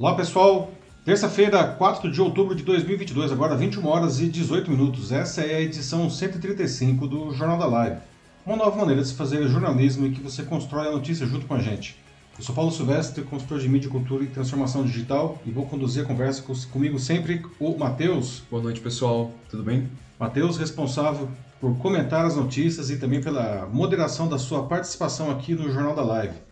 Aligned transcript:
Olá 0.00 0.14
pessoal, 0.14 0.70
terça-feira, 1.04 1.72
4 1.72 2.08
de 2.12 2.22
outubro 2.22 2.54
de 2.54 2.62
2022, 2.62 3.32
agora 3.32 3.56
21 3.56 3.84
horas 3.84 4.20
e 4.20 4.28
18 4.28 4.70
minutos. 4.70 5.10
Essa 5.10 5.40
é 5.40 5.56
a 5.56 5.60
edição 5.60 6.08
135 6.08 7.08
do 7.08 7.34
Jornal 7.34 7.58
da 7.58 7.66
Live. 7.66 8.00
Uma 8.46 8.54
nova 8.54 8.76
maneira 8.76 9.02
de 9.02 9.08
se 9.08 9.14
fazer 9.14 9.48
jornalismo 9.48 10.06
e 10.06 10.12
que 10.12 10.20
você 10.20 10.44
constrói 10.44 10.86
a 10.86 10.92
notícia 10.92 11.26
junto 11.26 11.46
com 11.46 11.54
a 11.54 11.58
gente. 11.58 11.96
Eu 12.38 12.44
sou 12.44 12.54
Paulo 12.54 12.70
Silvestre, 12.70 13.24
consultor 13.24 13.58
de 13.58 13.68
mídia, 13.68 13.90
cultura 13.90 14.22
e 14.22 14.28
transformação 14.28 14.84
digital 14.84 15.36
e 15.44 15.50
vou 15.50 15.66
conduzir 15.66 16.04
a 16.04 16.06
conversa 16.06 16.44
comigo 16.70 16.96
sempre 17.00 17.44
o 17.58 17.76
Matheus. 17.76 18.44
Boa 18.48 18.62
noite 18.62 18.80
pessoal, 18.80 19.32
tudo 19.50 19.64
bem? 19.64 19.88
Matheus, 20.16 20.58
responsável 20.58 21.28
por 21.60 21.76
comentar 21.78 22.24
as 22.24 22.36
notícias 22.36 22.88
e 22.88 22.98
também 22.98 23.20
pela 23.20 23.66
moderação 23.66 24.28
da 24.28 24.38
sua 24.38 24.62
participação 24.62 25.28
aqui 25.28 25.56
no 25.56 25.72
Jornal 25.72 25.96
da 25.96 26.02
Live. 26.02 26.47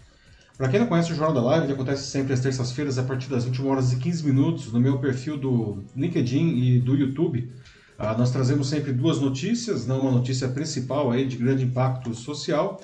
Para 0.56 0.70
quem 0.70 0.80
não 0.80 0.86
conhece 0.86 1.12
o 1.12 1.14
Jornal 1.14 1.34
da 1.34 1.42
Live, 1.50 1.66
ele 1.66 1.74
acontece 1.74 2.04
sempre 2.04 2.32
às 2.32 2.40
terças-feiras, 2.40 2.96
a 2.96 3.02
partir 3.02 3.28
das 3.28 3.44
21 3.44 3.68
horas 3.68 3.92
e 3.92 3.96
15 3.96 4.24
minutos, 4.24 4.72
no 4.72 4.80
meu 4.80 4.98
perfil 4.98 5.36
do 5.36 5.84
LinkedIn 5.94 6.56
e 6.56 6.80
do 6.80 6.94
YouTube. 6.94 7.52
Uh, 7.98 8.18
nós 8.18 8.30
trazemos 8.30 8.66
sempre 8.66 8.90
duas 8.90 9.20
notícias, 9.20 9.86
não 9.86 10.00
uma 10.00 10.10
notícia 10.10 10.48
principal 10.48 11.10
aí 11.10 11.26
de 11.26 11.36
grande 11.36 11.64
impacto 11.64 12.14
social 12.14 12.80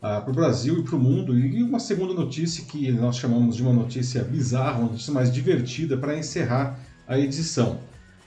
ah, 0.00 0.20
para 0.20 0.32
o 0.32 0.34
Brasil 0.34 0.80
e 0.80 0.82
para 0.82 0.96
o 0.96 0.98
mundo, 0.98 1.38
e 1.38 1.62
uma 1.62 1.78
segunda 1.78 2.12
notícia 2.12 2.64
que 2.64 2.90
nós 2.90 3.16
chamamos 3.16 3.54
de 3.54 3.62
uma 3.62 3.72
notícia 3.72 4.24
bizarra, 4.24 4.80
uma 4.80 4.90
notícia 4.90 5.12
mais 5.12 5.32
divertida 5.32 5.96
para 5.96 6.18
encerrar 6.18 6.76
a 7.06 7.16
edição. 7.16 7.78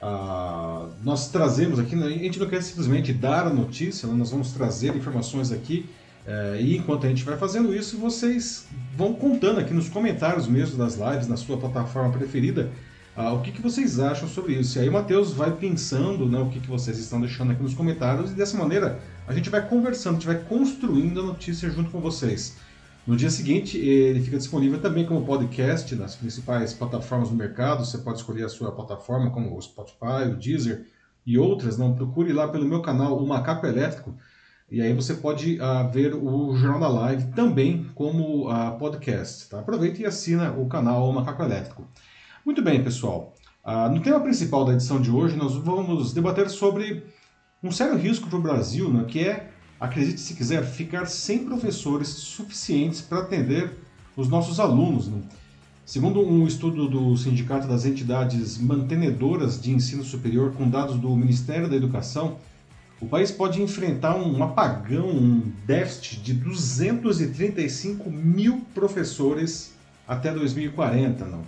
Uh, 0.01 0.89
nós 1.03 1.29
trazemos 1.29 1.79
aqui, 1.79 1.95
a 2.01 2.09
gente 2.09 2.39
não 2.39 2.47
quer 2.47 2.63
simplesmente 2.63 3.11
dar 3.11 3.45
a 3.45 3.49
notícia, 3.49 4.07
né? 4.07 4.13
nós 4.13 4.31
vamos 4.31 4.53
trazer 4.53 4.95
informações 4.95 5.51
aqui 5.51 5.85
é, 6.27 6.57
e 6.59 6.75
enquanto 6.75 7.05
a 7.05 7.09
gente 7.09 7.23
vai 7.23 7.37
fazendo 7.37 7.73
isso, 7.73 7.97
vocês 7.97 8.67
vão 8.95 9.13
contando 9.13 9.59
aqui 9.59 9.73
nos 9.73 9.89
comentários 9.89 10.47
mesmo 10.47 10.77
das 10.77 10.95
lives, 10.95 11.27
na 11.27 11.37
sua 11.37 11.57
plataforma 11.57 12.11
preferida, 12.11 12.71
ah, 13.15 13.31
o 13.33 13.41
que, 13.41 13.51
que 13.51 13.61
vocês 13.61 13.99
acham 13.99 14.27
sobre 14.27 14.53
isso. 14.53 14.77
E 14.77 14.81
aí 14.81 14.89
o 14.89 14.91
Matheus 14.93 15.31
vai 15.31 15.51
pensando 15.55 16.25
né, 16.25 16.39
o 16.39 16.49
que, 16.49 16.59
que 16.59 16.67
vocês 16.67 16.97
estão 16.97 17.21
deixando 17.21 17.51
aqui 17.51 17.61
nos 17.61 17.73
comentários, 17.73 18.31
e 18.31 18.33
dessa 18.33 18.57
maneira 18.57 18.99
a 19.27 19.33
gente 19.33 19.49
vai 19.49 19.67
conversando, 19.67 20.13
a 20.13 20.19
gente 20.19 20.27
vai 20.27 20.39
construindo 20.39 21.21
a 21.21 21.23
notícia 21.23 21.69
junto 21.69 21.91
com 21.91 21.99
vocês. 21.99 22.57
No 23.05 23.15
dia 23.15 23.29
seguinte, 23.29 23.77
ele 23.77 24.19
fica 24.19 24.35
disponível 24.35 24.81
também 24.81 25.05
como 25.05 25.23
podcast 25.23 25.95
nas 25.95 26.15
principais 26.15 26.73
plataformas 26.73 27.29
do 27.29 27.35
mercado. 27.35 27.85
Você 27.85 27.99
pode 27.99 28.17
escolher 28.17 28.45
a 28.45 28.49
sua 28.49 28.71
plataforma, 28.71 29.29
como 29.29 29.55
o 29.55 29.61
Spotify, 29.61 30.27
o 30.27 30.35
Deezer 30.35 30.87
e 31.23 31.37
outras. 31.37 31.77
Não 31.77 31.93
procure 31.93 32.33
lá 32.33 32.47
pelo 32.47 32.65
meu 32.65 32.81
canal, 32.81 33.15
o 33.15 33.27
Macaco 33.27 33.67
Elétrico. 33.67 34.15
E 34.71 34.81
aí 34.81 34.93
você 34.93 35.13
pode 35.13 35.59
uh, 35.59 35.91
ver 35.91 36.15
o 36.15 36.55
Jornal 36.57 36.79
da 36.79 36.87
Live 36.87 37.31
também 37.33 37.85
como 37.93 38.49
uh, 38.49 38.77
podcast. 38.79 39.47
Tá? 39.47 39.59
Aproveita 39.59 40.01
e 40.01 40.05
assina 40.05 40.51
o 40.51 40.67
canal 40.67 41.11
Macaco 41.11 41.43
Elétrico. 41.43 41.87
Muito 42.43 42.63
bem, 42.63 42.83
pessoal. 42.83 43.35
Uh, 43.63 43.93
no 43.93 44.01
tema 44.01 44.19
principal 44.19 44.65
da 44.65 44.73
edição 44.73 44.99
de 44.99 45.11
hoje, 45.11 45.35
nós 45.35 45.55
vamos 45.55 46.13
debater 46.13 46.49
sobre 46.49 47.03
um 47.63 47.71
sério 47.71 47.95
risco 47.95 48.27
para 48.27 48.39
o 48.39 48.41
Brasil, 48.41 48.91
né, 48.91 49.05
que 49.07 49.27
é, 49.27 49.51
acredite 49.79 50.19
se 50.19 50.33
quiser, 50.33 50.63
ficar 50.63 51.05
sem 51.05 51.45
professores 51.45 52.07
suficientes 52.07 53.01
para 53.01 53.19
atender 53.19 53.77
os 54.17 54.27
nossos 54.27 54.59
alunos. 54.59 55.07
Né? 55.07 55.21
Segundo 55.85 56.21
um 56.21 56.47
estudo 56.47 56.87
do 56.87 57.15
Sindicato 57.15 57.67
das 57.67 57.85
Entidades 57.85 58.57
Mantenedoras 58.57 59.61
de 59.61 59.71
Ensino 59.71 60.03
Superior, 60.03 60.53
com 60.53 60.67
dados 60.67 60.97
do 60.97 61.15
Ministério 61.15 61.69
da 61.69 61.75
Educação, 61.75 62.37
o 62.99 63.07
país 63.07 63.29
pode 63.29 63.61
enfrentar 63.61 64.15
um 64.15 64.41
apagão, 64.41 65.09
um 65.09 65.51
déficit 65.65 66.21
de 66.21 66.33
235 66.33 68.09
mil 68.09 68.61
professores 68.73 69.73
até 70.07 70.31
2040. 70.33 71.25
Não? 71.25 71.43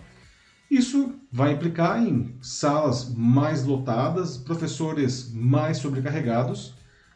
Isso 0.70 1.16
vai 1.32 1.54
implicar 1.54 2.04
em 2.04 2.36
salas 2.42 3.14
mais 3.16 3.64
lotadas, 3.64 4.38
professores 4.38 5.32
mais 5.34 5.78
sobrecarregados, 5.78 6.74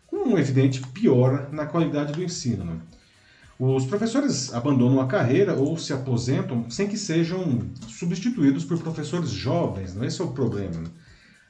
com 0.08 0.30
um 0.30 0.38
evidente 0.38 0.82
piora 0.88 1.50
na 1.52 1.66
qualidade 1.66 2.14
do 2.14 2.24
ensino. 2.24 2.64
Não? 2.64 3.76
Os 3.76 3.86
professores 3.86 4.54
abandonam 4.54 5.02
a 5.02 5.08
carreira 5.08 5.56
ou 5.56 5.78
se 5.78 5.94
aposentam 5.94 6.70
sem 6.70 6.88
que 6.88 6.98
sejam 6.98 7.60
substituídos 7.88 8.64
por 8.64 8.80
professores 8.80 9.30
jovens. 9.30 9.94
Não? 9.94 10.06
Esse 10.06 10.22
é 10.22 10.24
o 10.24 10.32
problema. 10.32 10.80
Não? 10.80 11.01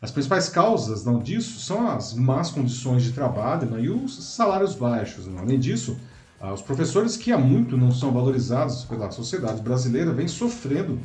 As 0.02 0.10
principais 0.10 0.50
causas 0.50 1.06
não, 1.06 1.20
disso 1.20 1.60
são 1.60 1.88
as 1.88 2.16
más 2.16 2.50
condições 2.50 3.04
de 3.04 3.12
trabalho 3.12 3.70
né, 3.70 3.82
e 3.82 3.90
os 3.92 4.24
salários 4.24 4.74
baixos. 4.74 5.28
Né? 5.28 5.40
Além 5.40 5.60
disso, 5.60 5.96
ah, 6.40 6.52
os 6.52 6.62
professores 6.62 7.16
que 7.16 7.32
há 7.32 7.38
muito 7.38 7.78
não 7.78 7.92
são 7.92 8.12
valorizados 8.12 8.84
pela 8.86 9.12
sociedade 9.12 9.62
brasileira 9.62 10.12
vêm 10.12 10.28
sofrendo 10.28 11.00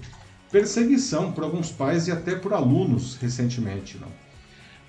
perseguição 0.50 1.30
por 1.30 1.44
alguns 1.44 1.70
pais 1.70 2.08
e 2.08 2.12
até 2.12 2.34
por 2.34 2.54
alunos 2.54 3.16
recentemente. 3.16 3.98
Não? 3.98 4.08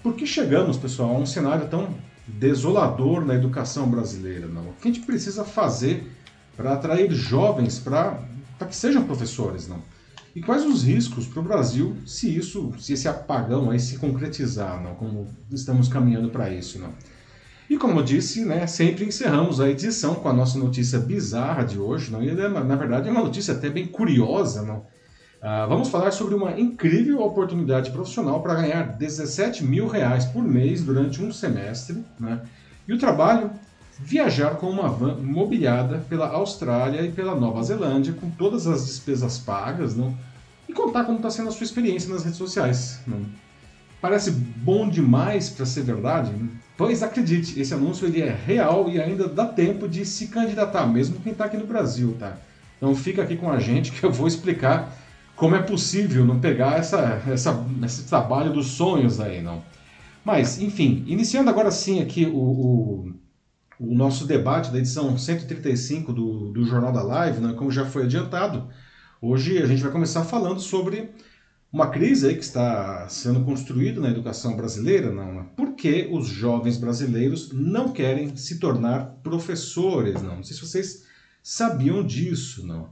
Por 0.01 0.15
que 0.15 0.25
chegamos, 0.25 0.77
pessoal, 0.77 1.13
a 1.13 1.19
um 1.19 1.25
cenário 1.25 1.67
tão 1.67 1.93
desolador 2.25 3.25
na 3.25 3.35
educação 3.35 3.89
brasileira? 3.89 4.47
Não? 4.47 4.69
O 4.69 4.73
que 4.81 4.87
a 4.87 4.91
gente 4.93 5.05
precisa 5.05 5.43
fazer 5.43 6.09
para 6.55 6.71
atrair 6.71 7.11
jovens 7.11 7.77
para 7.77 8.23
que 8.69 8.75
sejam 8.75 9.03
professores? 9.03 9.67
Não? 9.67 9.81
E 10.37 10.39
quais 10.39 10.63
os 10.63 10.83
riscos 10.83 11.25
para 11.25 11.39
o 11.39 11.43
Brasil 11.43 11.97
se 12.05 12.29
isso, 12.37 12.71
se 12.77 12.93
esse 12.93 13.07
apagão 13.07 13.71
aí 13.71 13.79
se 13.79 13.97
concretizar, 13.97 14.79
não? 14.83 14.93
como 14.93 15.27
estamos 15.51 15.87
caminhando 15.87 16.29
para 16.29 16.47
isso, 16.47 16.77
não? 16.77 16.93
E 17.67 17.75
como 17.75 17.99
eu 17.99 18.03
disse, 18.03 18.45
né, 18.45 18.67
sempre 18.67 19.03
encerramos 19.03 19.59
a 19.59 19.67
edição 19.67 20.13
com 20.13 20.29
a 20.29 20.33
nossa 20.33 20.59
notícia 20.59 20.99
bizarra 20.99 21.63
de 21.63 21.79
hoje, 21.79 22.11
não? 22.11 22.23
E 22.23 22.31
na 22.31 22.75
verdade 22.75 23.09
é 23.09 23.11
uma 23.11 23.23
notícia 23.23 23.55
até 23.55 23.67
bem 23.67 23.87
curiosa, 23.87 24.61
não? 24.61 24.85
Ah, 25.41 25.65
vamos 25.65 25.87
falar 25.89 26.11
sobre 26.11 26.35
uma 26.35 26.51
incrível 26.59 27.19
oportunidade 27.21 27.89
profissional 27.89 28.39
para 28.43 28.61
ganhar 28.61 28.95
17 28.95 29.65
mil 29.65 29.87
reais 29.87 30.25
por 30.25 30.43
mês 30.43 30.83
durante 30.83 31.19
um 31.19 31.31
semestre, 31.33 32.05
né? 32.19 32.41
E 32.87 32.93
o 32.93 32.99
trabalho 32.99 33.49
viajar 33.99 34.55
com 34.55 34.69
uma 34.69 34.89
van 34.89 35.17
mobiliada 35.17 35.99
pela 36.09 36.27
Austrália 36.27 37.01
e 37.01 37.11
pela 37.11 37.35
Nova 37.35 37.63
Zelândia, 37.63 38.13
com 38.13 38.29
todas 38.29 38.67
as 38.67 38.85
despesas 38.85 39.37
pagas, 39.37 39.95
não? 39.95 40.15
e 40.67 40.73
contar 40.73 41.05
como 41.05 41.17
está 41.17 41.29
sendo 41.29 41.49
a 41.49 41.51
sua 41.51 41.63
experiência 41.63 42.13
nas 42.13 42.23
redes 42.23 42.37
sociais. 42.37 42.99
Não? 43.07 43.21
Parece 44.01 44.31
bom 44.31 44.87
demais 44.87 45.49
para 45.49 45.65
ser 45.65 45.83
verdade? 45.83 46.31
Pois 46.75 47.01
acredite, 47.01 47.59
esse 47.59 47.73
anúncio 47.73 48.07
ele 48.07 48.21
é 48.21 48.37
real 48.45 48.89
e 48.89 49.01
ainda 49.01 49.27
dá 49.27 49.45
tempo 49.45 49.87
de 49.87 50.05
se 50.05 50.27
candidatar, 50.27 50.85
mesmo 50.85 51.19
quem 51.21 51.31
está 51.31 51.45
aqui 51.45 51.57
no 51.57 51.65
Brasil, 51.65 52.15
tá? 52.19 52.37
Então 52.77 52.93
fica 52.95 53.23
aqui 53.23 53.35
com 53.35 53.49
a 53.51 53.59
gente 53.59 53.91
que 53.91 54.03
eu 54.03 54.11
vou 54.11 54.27
explicar 54.27 54.95
como 55.35 55.55
é 55.55 55.61
possível 55.61 56.25
não 56.25 56.39
pegar 56.39 56.77
essa, 56.77 57.21
essa, 57.27 57.65
esse 57.83 58.03
trabalho 58.03 58.53
dos 58.53 58.67
sonhos 58.67 59.19
aí, 59.19 59.41
não. 59.41 59.63
Mas, 60.23 60.61
enfim, 60.61 61.03
iniciando 61.07 61.49
agora 61.49 61.71
sim 61.71 62.01
aqui 62.01 62.25
o, 62.25 62.37
o, 62.37 63.13
o 63.79 63.93
nosso 63.93 64.25
debate 64.25 64.71
da 64.71 64.79
edição 64.79 65.17
135 65.17 66.11
do, 66.13 66.51
do 66.51 66.65
Jornal 66.65 66.91
da 66.91 67.03
Live, 67.03 67.39
né, 67.39 67.53
como 67.53 67.71
já 67.71 67.85
foi 67.85 68.03
adiantado, 68.03 68.69
Hoje 69.19 69.57
a 69.57 69.65
gente 69.65 69.81
vai 69.81 69.91
começar 69.91 70.23
falando 70.23 70.59
sobre 70.59 71.09
uma 71.73 71.89
crise 71.89 72.31
que 72.35 72.43
está 72.43 73.09
sendo 73.09 73.43
construída 73.43 73.99
na 73.99 74.11
educação 74.11 74.55
brasileira, 74.55 75.11
não? 75.11 75.43
Por 75.55 75.73
que 75.73 76.07
os 76.11 76.27
jovens 76.27 76.77
brasileiros 76.77 77.51
não 77.51 77.91
querem 77.91 78.35
se 78.37 78.59
tornar 78.59 79.05
professores, 79.23 80.21
não? 80.21 80.35
Não 80.35 80.43
sei 80.43 80.55
se 80.55 80.61
vocês 80.61 81.03
sabiam 81.41 82.05
disso, 82.05 82.65
não? 82.65 82.91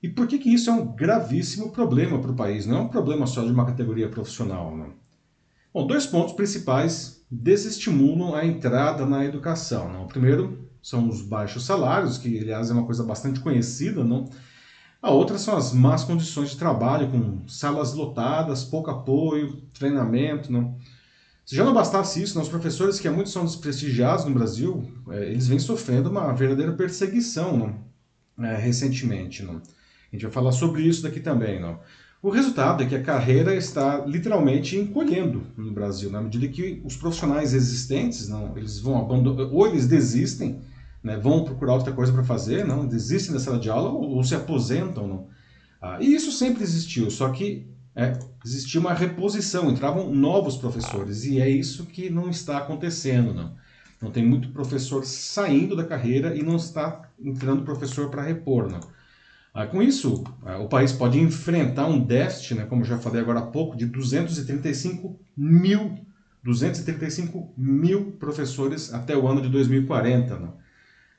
E 0.00 0.08
por 0.08 0.28
que, 0.28 0.38
que 0.38 0.54
isso 0.54 0.70
é 0.70 0.72
um 0.72 0.94
gravíssimo 0.94 1.72
problema 1.72 2.20
para 2.20 2.30
o 2.30 2.36
país? 2.36 2.66
Não 2.66 2.76
é 2.76 2.80
um 2.82 2.88
problema 2.88 3.26
só 3.26 3.44
de 3.44 3.50
uma 3.50 3.66
categoria 3.66 4.08
profissional, 4.08 4.76
não? 4.76 4.92
Bom, 5.74 5.88
dois 5.88 6.06
pontos 6.06 6.34
principais 6.34 7.26
desestimulam 7.28 8.32
a 8.32 8.46
entrada 8.46 9.04
na 9.04 9.24
educação. 9.24 9.92
Não? 9.92 10.04
O 10.04 10.06
primeiro 10.06 10.70
são 10.80 11.08
os 11.08 11.20
baixos 11.20 11.64
salários, 11.64 12.16
que 12.16 12.38
aliás 12.38 12.70
é 12.70 12.72
uma 12.72 12.86
coisa 12.86 13.02
bastante 13.02 13.40
conhecida, 13.40 14.04
não? 14.04 14.30
A 15.02 15.10
outra 15.10 15.36
são 15.36 15.56
as 15.56 15.72
más 15.72 16.04
condições 16.04 16.50
de 16.50 16.58
trabalho, 16.58 17.10
com 17.10 17.48
salas 17.48 17.92
lotadas, 17.92 18.62
pouco 18.62 18.88
apoio, 18.88 19.62
treinamento. 19.72 20.52
Não? 20.52 20.78
Se 21.44 21.56
já 21.56 21.64
não 21.64 21.74
bastasse 21.74 22.22
isso, 22.22 22.36
não, 22.36 22.42
os 22.42 22.48
professores 22.48 23.00
que 23.00 23.08
há 23.08 23.12
muito 23.12 23.30
são 23.30 23.44
desprestigiados 23.44 24.24
no 24.26 24.32
Brasil, 24.32 24.88
é, 25.10 25.24
eles 25.24 25.48
vêm 25.48 25.58
sofrendo 25.58 26.08
uma 26.08 26.32
verdadeira 26.32 26.72
perseguição 26.72 27.82
não? 28.38 28.46
É, 28.46 28.56
recentemente. 28.56 29.42
Não? 29.42 29.56
A 29.56 29.60
gente 30.12 30.22
vai 30.22 30.32
falar 30.32 30.52
sobre 30.52 30.82
isso 30.82 31.02
daqui 31.02 31.18
também. 31.18 31.60
Não? 31.60 31.80
O 32.24 32.30
resultado 32.30 32.82
é 32.82 32.86
que 32.86 32.94
a 32.94 33.02
carreira 33.02 33.54
está 33.54 34.02
literalmente 34.06 34.78
encolhendo 34.78 35.42
no 35.58 35.70
Brasil, 35.70 36.10
na 36.10 36.22
medida 36.22 36.48
que 36.48 36.80
os 36.82 36.96
profissionais 36.96 37.52
existentes, 37.52 38.30
não, 38.30 38.56
eles 38.56 38.78
vão 38.80 38.98
abandonar, 38.98 39.52
ou 39.52 39.66
eles 39.66 39.86
desistem, 39.86 40.58
né, 41.02 41.18
vão 41.18 41.44
procurar 41.44 41.74
outra 41.74 41.92
coisa 41.92 42.10
para 42.14 42.24
fazer, 42.24 42.64
não 42.66 42.86
desistem 42.86 43.34
da 43.34 43.38
sala 43.38 43.58
de 43.58 43.68
aula 43.68 43.90
ou, 43.90 44.12
ou 44.12 44.24
se 44.24 44.34
aposentam. 44.34 45.06
Não. 45.06 45.26
Ah, 45.82 45.98
e 46.00 46.14
isso 46.14 46.32
sempre 46.32 46.62
existiu, 46.62 47.10
só 47.10 47.28
que 47.28 47.66
é, 47.94 48.18
existia 48.42 48.80
uma 48.80 48.94
reposição, 48.94 49.70
entravam 49.70 50.10
novos 50.10 50.56
professores, 50.56 51.26
e 51.26 51.38
é 51.42 51.48
isso 51.50 51.84
que 51.84 52.08
não 52.08 52.30
está 52.30 52.56
acontecendo. 52.56 53.34
Não, 53.34 53.54
não 54.00 54.10
tem 54.10 54.24
muito 54.24 54.48
professor 54.48 55.04
saindo 55.04 55.76
da 55.76 55.84
carreira 55.84 56.34
e 56.34 56.42
não 56.42 56.56
está 56.56 57.02
entrando 57.22 57.64
professor 57.64 58.08
para 58.08 58.22
repor. 58.22 58.72
Não. 58.72 58.93
Ah, 59.54 59.66
com 59.66 59.80
isso, 59.80 60.24
ah, 60.44 60.58
o 60.58 60.68
país 60.68 60.90
pode 60.90 61.20
enfrentar 61.20 61.86
um 61.86 62.00
déficit, 62.00 62.56
né, 62.56 62.64
como 62.64 62.82
já 62.82 62.98
falei 62.98 63.20
agora 63.20 63.38
há 63.38 63.46
pouco, 63.46 63.76
de 63.76 63.86
235 63.86 65.16
mil, 65.36 65.96
235 66.42 67.54
mil 67.56 68.10
professores 68.18 68.92
até 68.92 69.16
o 69.16 69.28
ano 69.28 69.40
de 69.40 69.48
2040. 69.48 70.36
Né? 70.40 70.48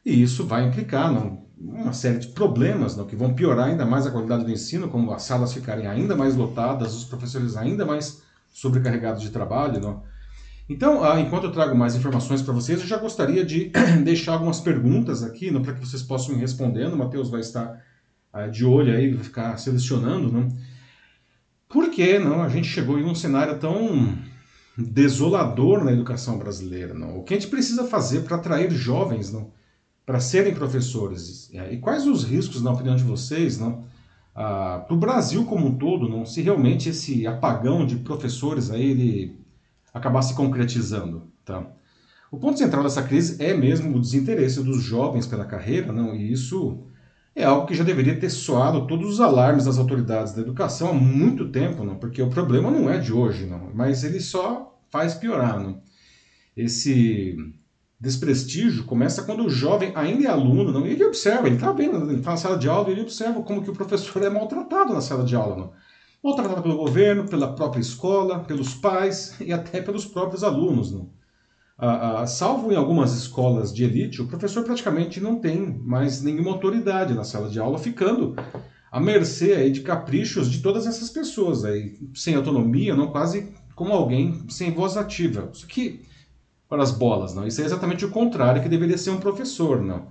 E 0.05 0.21
isso 0.21 0.45
vai 0.45 0.67
implicar 0.67 1.13
uma 1.57 1.93
série 1.93 2.19
de 2.19 2.27
problemas 2.27 2.97
não, 2.97 3.05
que 3.05 3.15
vão 3.15 3.33
piorar 3.33 3.69
ainda 3.69 3.85
mais 3.85 4.05
a 4.05 4.11
qualidade 4.11 4.43
do 4.43 4.51
ensino, 4.51 4.89
como 4.89 5.13
as 5.13 5.23
salas 5.23 5.53
ficarem 5.53 5.87
ainda 5.87 6.13
mais 6.13 6.35
lotadas, 6.35 6.93
os 6.93 7.05
professores 7.05 7.55
ainda 7.55 7.85
mais 7.85 8.21
sobrecarregados 8.53 9.21
de 9.21 9.29
trabalho. 9.29 9.79
Não? 9.79 10.03
Então, 10.67 11.05
ah, 11.05 11.21
enquanto 11.21 11.45
eu 11.45 11.53
trago 11.53 11.73
mais 11.73 11.95
informações 11.95 12.41
para 12.41 12.53
vocês, 12.53 12.81
eu 12.81 12.87
já 12.87 12.97
gostaria 12.97 13.45
de 13.45 13.71
deixar 14.03 14.33
algumas 14.33 14.59
perguntas 14.59 15.23
aqui 15.23 15.57
para 15.61 15.73
que 15.73 15.79
vocês 15.79 16.03
possam 16.03 16.35
ir 16.35 16.39
respondendo. 16.39 16.95
O 16.95 16.97
Matheus 16.97 17.29
vai 17.29 17.39
estar 17.39 17.81
de 18.51 18.65
olho 18.65 18.95
aí, 18.95 19.17
ficar 19.17 19.57
selecionando. 19.57 20.31
Não? 20.31 20.47
Por 21.69 21.89
que 21.89 22.19
não, 22.19 22.41
a 22.41 22.49
gente 22.49 22.67
chegou 22.67 22.99
em 22.99 23.05
um 23.05 23.15
cenário 23.15 23.57
tão 23.59 24.17
desolador 24.77 25.83
na 25.83 25.91
educação 25.91 26.37
brasileira? 26.37 26.93
Não? 26.93 27.17
O 27.17 27.23
que 27.23 27.33
a 27.33 27.39
gente 27.39 27.49
precisa 27.49 27.85
fazer 27.85 28.21
para 28.21 28.35
atrair 28.35 28.71
jovens 28.71 29.31
não? 29.31 29.51
para 30.05 30.19
serem 30.19 30.53
professores? 30.53 31.49
E 31.71 31.77
quais 31.77 32.05
os 32.05 32.23
riscos, 32.23 32.61
na 32.61 32.71
opinião 32.71 32.95
de 32.95 33.03
vocês, 33.03 33.59
não? 33.59 33.83
Ah, 34.35 34.83
para 34.85 34.93
o 34.93 34.99
Brasil 34.99 35.45
como 35.45 35.65
um 35.65 35.77
todo, 35.77 36.09
não, 36.09 36.25
se 36.25 36.41
realmente 36.41 36.89
esse 36.89 37.25
apagão 37.25 37.85
de 37.85 37.95
professores 37.95 38.69
aí 38.69 38.91
ele 38.91 39.39
acabar 39.93 40.21
se 40.21 40.35
concretizando, 40.35 41.31
tá? 41.45 41.65
O 42.29 42.37
ponto 42.37 42.59
central 42.59 42.83
dessa 42.83 43.01
crise 43.01 43.41
é 43.41 43.53
mesmo 43.53 43.95
o 43.95 44.01
desinteresse 44.01 44.61
dos 44.61 44.83
jovens 44.83 45.25
pela 45.25 45.45
carreira, 45.45 45.93
não? 45.93 46.13
E 46.13 46.33
isso 46.33 46.85
é 47.35 47.43
algo 47.43 47.67
que 47.67 47.75
já 47.75 47.83
deveria 47.83 48.17
ter 48.17 48.29
soado 48.29 48.87
todos 48.87 49.09
os 49.09 49.19
alarmes 49.19 49.65
das 49.65 49.77
autoridades 49.77 50.33
da 50.33 50.41
educação 50.41 50.89
há 50.89 50.93
muito 50.93 51.51
tempo, 51.51 51.83
não? 51.83 51.97
Porque 51.97 52.21
o 52.21 52.29
problema 52.29 52.71
não 52.71 52.89
é 52.89 52.97
de 52.97 53.11
hoje, 53.11 53.45
não, 53.45 53.69
mas 53.73 54.03
ele 54.05 54.21
só 54.21 54.79
faz 54.89 55.13
piorar, 55.15 55.59
não? 55.59 55.81
Esse 56.55 57.35
desprestígio 57.99 58.85
começa 58.85 59.23
quando 59.23 59.45
o 59.45 59.49
jovem 59.49 59.91
ainda 59.95 60.25
é 60.25 60.27
aluno, 60.27 60.71
não? 60.71 60.85
Ele 60.85 61.03
observa, 61.03 61.47
ele 61.47 61.55
está 61.55 61.73
vendo, 61.73 62.09
ele 62.09 62.19
está 62.19 62.31
na 62.31 62.37
sala 62.37 62.57
de 62.57 62.69
aula 62.69 62.87
e 62.87 62.91
ele 62.93 63.01
observa 63.01 63.41
como 63.43 63.61
que 63.61 63.69
o 63.69 63.73
professor 63.73 64.23
é 64.23 64.29
maltratado 64.29 64.93
na 64.93 65.01
sala 65.01 65.25
de 65.25 65.35
aula, 65.35 65.57
não? 65.57 65.73
Maltratado 66.23 66.61
pelo 66.61 66.77
governo, 66.77 67.27
pela 67.27 67.53
própria 67.53 67.81
escola, 67.81 68.39
pelos 68.39 68.73
pais 68.75 69.35
e 69.41 69.51
até 69.51 69.81
pelos 69.81 70.05
próprios 70.05 70.43
alunos, 70.43 70.91
não? 70.91 71.09
Ah, 71.77 72.21
ah, 72.21 72.27
salvo 72.27 72.71
em 72.71 72.75
algumas 72.75 73.13
escolas 73.13 73.73
de 73.73 73.83
elite, 73.83 74.21
o 74.21 74.27
professor 74.27 74.63
praticamente 74.63 75.19
não 75.19 75.39
tem 75.39 75.77
mais 75.83 76.21
nenhuma 76.21 76.51
autoridade 76.51 77.13
na 77.13 77.25
sala 77.25 77.49
de 77.49 77.59
aula, 77.59 77.77
ficando 77.77 78.33
à 78.89 78.99
mercê 78.99 79.53
aí 79.53 79.71
de 79.71 79.81
caprichos 79.81 80.49
de 80.49 80.61
todas 80.61 80.87
essas 80.87 81.09
pessoas, 81.09 81.65
aí, 81.65 81.99
sem 82.13 82.35
autonomia, 82.35 82.95
não 82.95 83.07
quase 83.07 83.53
como 83.75 83.91
alguém 83.91 84.45
sem 84.49 84.71
voz 84.71 84.95
ativa. 84.95 85.49
Isso 85.53 85.67
que 85.67 86.05
para 86.69 86.81
as 86.81 86.91
bolas, 86.91 87.35
não. 87.35 87.45
Isso 87.45 87.61
é 87.61 87.65
exatamente 87.65 88.05
o 88.05 88.11
contrário 88.11 88.61
que 88.61 88.69
deveria 88.69 88.97
ser 88.97 89.11
um 89.11 89.19
professor, 89.19 89.81
não. 89.81 90.07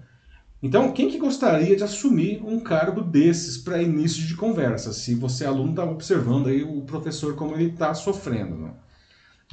Então, 0.63 0.93
quem 0.93 1.11
que 1.11 1.19
gostaria 1.19 1.77
de 1.77 1.85
assumir 1.85 2.43
um 2.43 2.61
cargo 2.61 3.03
desses 3.03 3.59
para 3.59 3.83
início 3.83 4.27
de 4.27 4.35
conversa, 4.35 4.93
se 4.93 5.15
você 5.15 5.45
aluno 5.45 5.71
está 5.71 5.85
observando 5.85 6.47
aí 6.49 6.63
o 6.63 6.83
professor 6.83 7.35
como 7.35 7.55
ele 7.55 7.71
está 7.71 7.93
sofrendo, 7.93 8.57
não? 8.57 8.84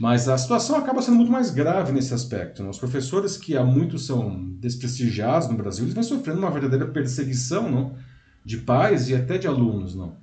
Mas 0.01 0.27
a 0.27 0.35
situação 0.35 0.77
acaba 0.77 0.99
sendo 0.99 1.17
muito 1.17 1.31
mais 1.31 1.51
grave 1.51 1.91
nesse 1.91 2.11
aspecto. 2.11 2.63
Não? 2.63 2.71
Os 2.71 2.79
professores 2.79 3.37
que 3.37 3.55
há 3.55 3.63
muito 3.63 3.99
são 3.99 4.51
desprestigiados 4.59 5.47
no 5.47 5.55
Brasil, 5.55 5.85
eles 5.85 5.93
vêm 5.93 6.01
sofrendo 6.01 6.39
uma 6.39 6.49
verdadeira 6.49 6.87
perseguição 6.87 7.69
não? 7.69 7.95
de 8.43 8.57
pais 8.57 9.09
e 9.09 9.15
até 9.15 9.37
de 9.37 9.45
alunos. 9.45 9.93
Não? 9.93 10.17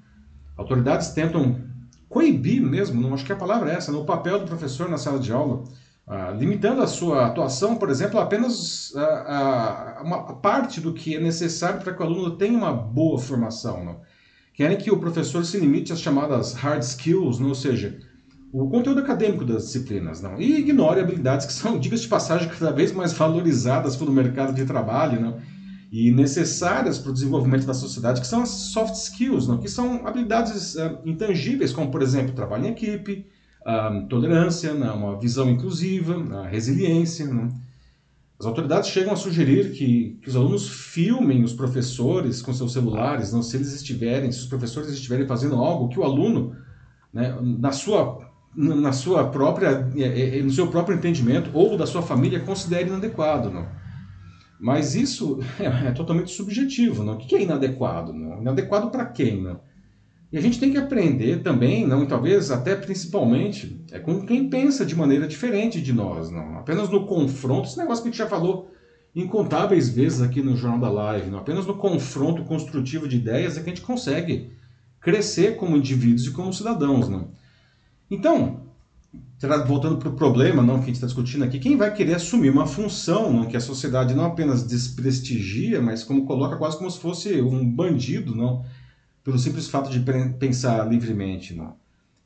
Autoridades 0.56 1.10
tentam 1.10 1.60
coibir 2.08 2.60
mesmo, 2.60 3.00
não 3.00 3.14
acho 3.14 3.25
que 3.25 3.32
a 3.32 3.36
palavra 3.36 3.70
é 3.70 3.76
essa, 3.76 3.92
não? 3.92 4.00
o 4.00 4.04
papel 4.04 4.40
do 4.40 4.46
professor 4.46 4.88
na 4.88 4.98
sala 4.98 5.20
de 5.20 5.30
aula 5.30 5.62
ah, 6.08 6.32
limitando 6.32 6.82
a 6.82 6.88
sua 6.88 7.26
atuação, 7.26 7.76
por 7.76 7.88
exemplo, 7.88 8.19
apenas 8.19 8.92
a, 8.96 9.04
a, 9.04 9.98
a, 10.00 10.02
uma 10.02 10.34
parte 10.38 10.80
do 10.80 10.92
que 10.92 11.14
é 11.14 11.20
necessário 11.20 11.80
para 11.80 11.94
que 11.94 12.02
o 12.02 12.04
aluno 12.04 12.32
tenha 12.32 12.58
uma 12.58 12.72
boa 12.72 13.20
formação. 13.20 13.84
Não? 13.84 14.00
Querem 14.54 14.76
que 14.76 14.90
o 14.90 14.98
professor 14.98 15.44
se 15.44 15.56
limite 15.56 15.92
às 15.92 16.00
chamadas 16.00 16.52
hard 16.54 16.82
skills, 16.82 17.38
não? 17.38 17.50
ou 17.50 17.54
seja, 17.54 18.07
o 18.52 18.68
conteúdo 18.68 19.00
acadêmico 19.00 19.44
das 19.44 19.66
disciplinas, 19.66 20.22
não? 20.22 20.40
e 20.40 20.58
ignore 20.58 21.00
habilidades 21.00 21.46
que 21.46 21.52
são, 21.52 21.78
digas 21.80 22.00
de 22.00 22.08
passagem, 22.08 22.48
cada 22.48 22.72
vez 22.72 22.92
mais 22.92 23.12
valorizadas 23.12 23.96
pelo 23.96 24.12
mercado 24.12 24.54
de 24.54 24.64
trabalho 24.64 25.20
não? 25.20 25.38
e 25.92 26.10
necessárias 26.10 26.98
para 26.98 27.10
o 27.10 27.14
desenvolvimento 27.14 27.66
da 27.66 27.74
sociedade, 27.74 28.20
que 28.20 28.26
são 28.26 28.42
as 28.42 28.48
soft 28.48 28.94
skills, 28.94 29.46
não? 29.46 29.58
que 29.58 29.68
são 29.68 30.06
habilidades 30.06 30.74
uh, 30.76 30.98
intangíveis, 31.04 31.72
como, 31.72 31.90
por 31.90 32.02
exemplo, 32.02 32.34
trabalho 32.34 32.66
em 32.66 32.70
equipe, 32.70 33.26
a 33.64 33.90
tolerância, 34.08 34.72
né, 34.72 34.90
uma 34.90 35.18
visão 35.18 35.50
inclusiva, 35.50 36.14
a 36.40 36.48
resiliência. 36.48 37.26
Né? 37.26 37.50
As 38.40 38.46
autoridades 38.46 38.88
chegam 38.88 39.12
a 39.12 39.16
sugerir 39.16 39.72
que, 39.72 40.18
que, 40.22 40.28
os 40.28 40.36
alunos 40.36 40.68
filmem 40.68 41.44
os 41.44 41.52
professores 41.52 42.40
com 42.40 42.54
seus 42.54 42.72
celulares, 42.72 43.30
não, 43.30 43.42
se 43.42 43.56
eles 43.56 43.74
estiverem, 43.74 44.32
se 44.32 44.38
os 44.38 44.46
professores 44.46 44.90
estiverem 44.90 45.26
fazendo 45.26 45.56
algo 45.56 45.88
que 45.88 46.00
o 46.00 46.04
aluno, 46.04 46.56
né, 47.12 47.36
na 47.42 47.72
sua 47.72 48.27
na 48.54 48.92
sua 48.92 49.28
própria 49.28 49.88
é, 49.96 50.38
é, 50.38 50.42
no 50.42 50.50
seu 50.50 50.66
próprio 50.68 50.96
entendimento 50.96 51.50
ou 51.52 51.76
da 51.76 51.86
sua 51.86 52.02
família 52.02 52.40
considere 52.40 52.88
inadequado, 52.88 53.50
não? 53.50 53.66
Mas 54.58 54.94
isso 54.94 55.38
é, 55.60 55.88
é 55.88 55.92
totalmente 55.92 56.32
subjetivo, 56.32 57.04
não? 57.04 57.14
O 57.14 57.18
que 57.18 57.34
é 57.34 57.42
inadequado, 57.42 58.12
não? 58.12 58.40
Inadequado 58.40 58.90
para 58.90 59.06
quem, 59.06 59.42
não? 59.42 59.60
E 60.30 60.36
a 60.36 60.40
gente 60.42 60.60
tem 60.60 60.70
que 60.70 60.76
aprender 60.76 61.42
também, 61.42 61.86
não, 61.86 62.04
talvez 62.04 62.50
até 62.50 62.76
principalmente, 62.76 63.82
é 63.90 63.98
com 63.98 64.26
quem 64.26 64.50
pensa 64.50 64.84
de 64.84 64.94
maneira 64.94 65.26
diferente 65.26 65.80
de 65.80 65.92
nós, 65.92 66.30
não. 66.30 66.58
Apenas 66.58 66.90
no 66.90 67.06
confronto, 67.06 67.66
esse 67.66 67.78
negócio 67.78 68.02
que 68.02 68.10
a 68.10 68.12
gente 68.12 68.18
já 68.18 68.28
falou 68.28 68.70
incontáveis 69.14 69.88
vezes 69.88 70.20
aqui 70.20 70.42
no 70.42 70.54
Jornal 70.54 70.80
da 70.80 70.90
Live, 70.90 71.30
não. 71.30 71.38
Apenas 71.38 71.66
no 71.66 71.76
confronto 71.76 72.44
construtivo 72.44 73.08
de 73.08 73.16
ideias 73.16 73.56
é 73.56 73.62
que 73.62 73.70
a 73.70 73.74
gente 73.74 73.84
consegue 73.84 74.52
crescer 75.00 75.56
como 75.56 75.76
indivíduos 75.76 76.26
e 76.26 76.30
como 76.32 76.52
cidadãos, 76.52 77.08
não. 77.08 77.30
Então, 78.10 78.62
voltando 79.66 79.99
para 79.99 80.08
o 80.08 80.14
problema 80.14 80.62
não, 80.62 80.76
que 80.76 80.84
a 80.84 80.87
gente 80.87 80.96
está 80.96 81.06
discutindo 81.06 81.44
aqui, 81.44 81.58
quem 81.58 81.76
vai 81.76 81.94
querer 81.94 82.14
assumir 82.14 82.50
uma 82.50 82.66
função 82.66 83.32
não, 83.32 83.46
que 83.46 83.56
a 83.56 83.60
sociedade 83.60 84.14
não 84.14 84.25
apenas 84.25 84.66
desprestigia, 84.66 85.81
mas 85.81 86.02
como 86.02 86.26
coloca 86.26 86.56
quase 86.56 86.76
como 86.76 86.90
se 86.90 86.99
fosse 86.99 87.40
um 87.40 87.64
bandido, 87.64 88.34
não? 88.34 88.64
pelo 89.28 89.38
simples 89.38 89.69
fato 89.69 89.90
de 89.90 90.00
pensar 90.38 90.88
livremente. 90.88 91.54
Não? 91.54 91.76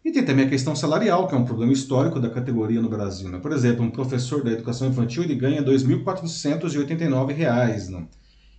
E 0.05 0.13
tem 0.13 0.25
também 0.25 0.47
a 0.47 0.49
questão 0.49 0.77
salarial, 0.77 1.27
que 1.27 1.35
é 1.35 1.39
um 1.39 1.45
problema 1.45 1.73
histórico 1.73 2.21
da 2.21 2.31
categoria 2.31 2.81
no 2.81 2.89
Brasil. 2.89 3.29
Né? 3.29 3.39
Por 3.39 3.51
exemplo, 3.51 3.85
um 3.85 3.91
professor 3.91 4.45
da 4.45 4.53
educação 4.53 4.87
infantil 4.89 5.25
ele 5.25 5.35
ganha 5.35 5.61
R$ 5.61 5.67
2.489, 5.67 7.89
não? 7.89 8.07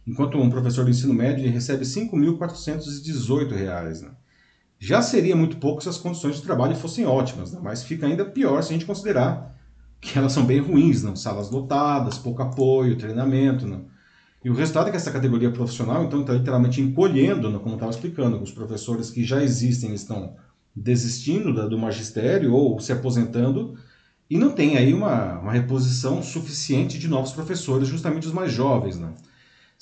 enquanto 0.05 0.38
um 0.38 0.50
professor 0.50 0.83
do 0.83 0.91
ensino 0.91 1.13
médio 1.13 1.45
ele 1.45 1.53
recebe 1.53 1.86
R$ 1.86 1.89
5.418. 1.89 4.01
Né? 4.01 4.12
Já 4.83 5.01
seria 5.01 5.33
muito 5.33 5.55
pouco 5.55 5.81
se 5.81 5.87
as 5.87 5.97
condições 5.97 6.35
de 6.35 6.41
trabalho 6.41 6.75
fossem 6.75 7.05
ótimas, 7.05 7.53
né? 7.53 7.59
mas 7.63 7.85
fica 7.85 8.05
ainda 8.05 8.25
pior 8.25 8.61
se 8.61 8.67
a 8.67 8.73
gente 8.73 8.85
considerar 8.85 9.57
que 10.01 10.19
elas 10.19 10.33
são 10.33 10.43
bem 10.45 10.59
ruins, 10.59 11.01
não? 11.01 11.15
salas 11.15 11.49
lotadas, 11.49 12.17
pouco 12.17 12.41
apoio, 12.41 12.97
treinamento. 12.97 13.65
Não? 13.65 13.85
E 14.43 14.49
o 14.49 14.53
resultado 14.53 14.89
é 14.89 14.91
que 14.91 14.97
essa 14.97 15.09
categoria 15.09 15.49
profissional, 15.51 16.03
então, 16.03 16.19
está 16.19 16.33
literalmente 16.33 16.81
encolhendo, 16.81 17.49
né, 17.49 17.59
como 17.59 17.75
estava 17.75 17.93
explicando, 17.93 18.43
os 18.43 18.51
professores 18.51 19.09
que 19.09 19.23
já 19.23 19.41
existem 19.41 19.93
estão 19.93 20.35
desistindo 20.75 21.55
da, 21.55 21.65
do 21.65 21.77
magistério 21.77 22.53
ou 22.53 22.77
se 22.81 22.91
aposentando 22.91 23.75
e 24.29 24.37
não 24.37 24.51
tem 24.51 24.75
aí 24.75 24.93
uma, 24.93 25.39
uma 25.39 25.53
reposição 25.53 26.21
suficiente 26.21 26.99
de 26.99 27.07
novos 27.07 27.31
professores, 27.31 27.87
justamente 27.87 28.27
os 28.27 28.33
mais 28.33 28.51
jovens. 28.51 28.99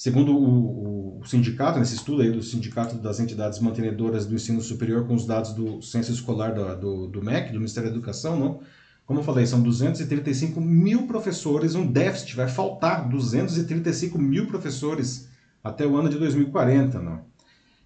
Segundo 0.01 0.35
o, 0.35 1.19
o, 1.19 1.27
sindicato, 1.27 1.77
nesse 1.77 1.93
estudo 1.93 2.23
aí 2.23 2.31
do 2.31 2.41
Sindicato 2.41 2.95
das 2.95 3.19
Entidades 3.19 3.59
Mantenedoras 3.59 4.25
do 4.25 4.33
Ensino 4.33 4.59
Superior 4.59 5.05
com 5.05 5.13
os 5.13 5.27
dados 5.27 5.53
do 5.53 5.79
Censo 5.79 6.11
Escolar 6.11 6.55
do, 6.55 7.05
do, 7.05 7.23
MEC, 7.23 7.51
do 7.51 7.59
Ministério 7.59 7.87
da 7.87 7.95
Educação, 7.95 8.35
não, 8.35 8.61
como 9.05 9.19
eu 9.19 9.23
falei, 9.23 9.45
são 9.45 9.61
235 9.61 10.59
mil 10.59 11.05
professores, 11.05 11.75
um 11.75 11.85
déficit, 11.85 12.35
vai 12.35 12.47
faltar 12.47 13.07
235 13.07 14.17
mil 14.17 14.47
professores 14.47 15.29
até 15.63 15.85
o 15.85 15.95
ano 15.95 16.09
de 16.09 16.17
2040. 16.17 16.99
Não? 16.99 17.21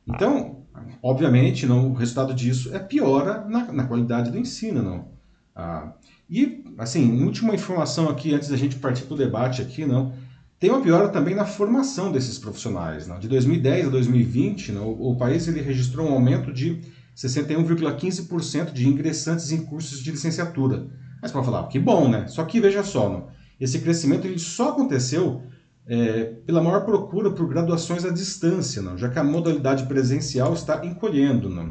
Então, 0.08 0.62
obviamente, 1.04 1.66
não, 1.66 1.92
o 1.92 1.94
resultado 1.96 2.34
disso 2.34 2.74
é 2.74 2.80
piora 2.80 3.44
na, 3.50 3.74
na 3.74 3.84
qualidade 3.84 4.32
do 4.32 4.38
ensino. 4.38 4.82
Não? 4.82 5.10
Ah, 5.54 5.92
e, 6.30 6.64
assim, 6.78 7.26
última 7.26 7.54
informação 7.54 8.08
aqui, 8.08 8.34
antes 8.34 8.48
da 8.48 8.56
gente 8.56 8.78
partir 8.78 9.04
para 9.04 9.16
o 9.16 9.18
debate 9.18 9.62
aqui, 9.62 9.86
não, 9.86 10.14
tem 10.60 10.70
uma 10.70 10.82
piora 10.82 11.10
também 11.10 11.36
na 11.36 11.46
formação 11.46 12.12
desses 12.12 12.40
profissionais. 12.40 13.08
Não? 13.08 13.20
De 13.20 13.28
2010 13.28 13.88
a 13.88 13.90
2020, 13.90 14.72
não, 14.72 14.88
o, 14.88 15.12
o 15.12 15.16
país 15.18 15.48
ele 15.48 15.62
registrou 15.62 16.08
um 16.08 16.14
aumento 16.14 16.52
de 16.52 16.82
61,15% 17.16 18.72
de 18.72 18.88
ingressantes 18.88 19.52
em 19.52 19.66
cursos 19.66 20.00
de 20.02 20.12
licenciatura 20.12 20.88
mas 21.26 21.32
pode 21.32 21.46
falar, 21.46 21.68
que 21.70 21.80
bom, 21.80 22.08
né? 22.08 22.28
Só 22.28 22.44
que 22.44 22.62
veja 22.62 22.84
só, 22.84 23.28
esse 23.60 23.80
crescimento 23.80 24.28
ele 24.28 24.38
só 24.38 24.70
aconteceu 24.70 25.42
é, 25.88 26.26
pela 26.46 26.62
maior 26.62 26.86
procura 26.86 27.32
por 27.32 27.48
graduações 27.48 28.06
à 28.06 28.12
distância, 28.12 28.80
não, 28.80 28.96
já 28.96 29.10
que 29.10 29.18
a 29.18 29.24
modalidade 29.24 29.88
presencial 29.88 30.54
está 30.54 30.86
encolhendo. 30.86 31.50
Não. 31.50 31.68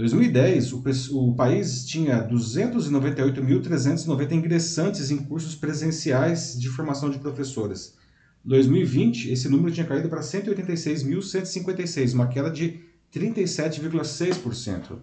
2010, 0.00 0.72
o, 0.72 0.82
o 1.12 1.34
país 1.34 1.84
tinha 1.84 2.26
298.390 2.26 4.32
ingressantes 4.32 5.10
em 5.10 5.18
cursos 5.18 5.54
presenciais 5.54 6.58
de 6.58 6.66
formação 6.68 7.10
de 7.10 7.18
professores. 7.18 7.94
2020, 8.44 9.30
esse 9.30 9.48
número 9.48 9.70
tinha 9.70 9.86
caído 9.86 10.08
para 10.08 10.22
186.156, 10.22 12.14
uma 12.14 12.26
queda 12.28 12.50
de 12.50 12.80
37,6%. 13.14 14.96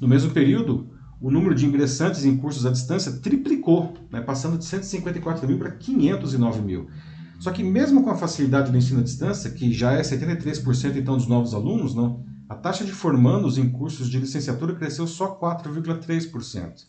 No 0.00 0.06
mesmo 0.06 0.30
período, 0.32 0.86
o 1.20 1.30
número 1.30 1.54
de 1.54 1.64
ingressantes 1.64 2.26
em 2.26 2.36
cursos 2.36 2.66
à 2.66 2.70
distância 2.70 3.12
triplicou, 3.12 3.94
né, 4.10 4.20
passando 4.20 4.58
de 4.58 4.66
154 4.66 5.48
mil 5.48 5.58
para 5.58 5.70
509 5.70 6.60
mil. 6.60 6.90
Só 7.38 7.50
que 7.50 7.62
mesmo 7.62 8.02
com 8.02 8.10
a 8.10 8.16
facilidade 8.16 8.70
do 8.70 8.76
ensino 8.76 9.00
à 9.00 9.02
distância, 9.02 9.50
que 9.50 9.72
já 9.72 9.92
é 9.92 10.02
73% 10.02 10.96
então 10.96 11.16
dos 11.16 11.26
novos 11.26 11.54
alunos, 11.54 11.94
não, 11.94 12.22
a 12.54 12.56
taxa 12.56 12.84
de 12.84 12.92
formandos 12.92 13.58
em 13.58 13.68
cursos 13.68 14.08
de 14.08 14.18
licenciatura 14.18 14.74
cresceu 14.74 15.06
só 15.06 15.36
4,3%. 15.36 16.84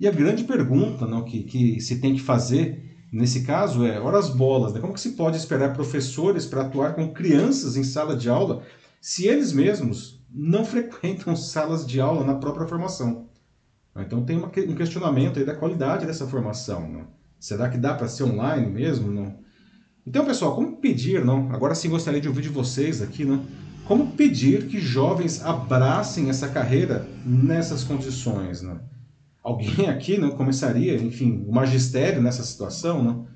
E 0.00 0.08
a 0.08 0.10
grande 0.10 0.44
pergunta 0.44 1.06
não, 1.06 1.22
que, 1.22 1.42
que 1.42 1.80
se 1.80 2.00
tem 2.00 2.14
que 2.14 2.20
fazer 2.20 2.96
nesse 3.12 3.42
caso 3.42 3.84
é, 3.84 4.00
horas 4.00 4.30
bolas, 4.30 4.72
né? 4.72 4.80
como 4.80 4.94
que 4.94 5.00
se 5.00 5.10
pode 5.10 5.36
esperar 5.36 5.74
professores 5.74 6.46
para 6.46 6.62
atuar 6.62 6.94
com 6.94 7.12
crianças 7.12 7.76
em 7.76 7.84
sala 7.84 8.16
de 8.16 8.28
aula 8.30 8.62
se 9.00 9.26
eles 9.26 9.52
mesmos 9.52 10.24
não 10.32 10.64
frequentam 10.66 11.36
salas 11.36 11.86
de 11.86 12.00
aula 12.00 12.24
na 12.24 12.34
própria 12.34 12.66
formação? 12.66 13.28
Então 13.94 14.24
tem 14.24 14.38
um 14.38 14.74
questionamento 14.74 15.38
aí 15.38 15.44
da 15.44 15.54
qualidade 15.54 16.06
dessa 16.06 16.26
formação. 16.26 16.88
Não? 16.88 17.06
Será 17.38 17.68
que 17.68 17.76
dá 17.76 17.92
para 17.92 18.08
ser 18.08 18.24
online 18.24 18.66
mesmo? 18.66 19.12
Não? 19.12 19.36
Então, 20.06 20.24
pessoal, 20.24 20.54
como 20.54 20.78
pedir, 20.78 21.22
não? 21.22 21.52
Agora 21.52 21.74
sim 21.74 21.90
gostaria 21.90 22.20
de 22.20 22.26
ouvir 22.26 22.42
de 22.42 22.48
vocês 22.48 23.02
aqui, 23.02 23.26
não? 23.26 23.44
Como 23.92 24.12
pedir 24.12 24.68
que 24.68 24.80
jovens 24.80 25.44
abracem 25.44 26.30
essa 26.30 26.48
carreira 26.48 27.06
nessas 27.26 27.84
condições, 27.84 28.62
não? 28.62 28.80
Alguém 29.42 29.86
aqui 29.86 30.16
não 30.16 30.30
começaria, 30.30 30.96
enfim, 30.96 31.44
o 31.46 31.52
magistério 31.52 32.22
nessa 32.22 32.42
situação, 32.42 33.02
não? 33.02 33.26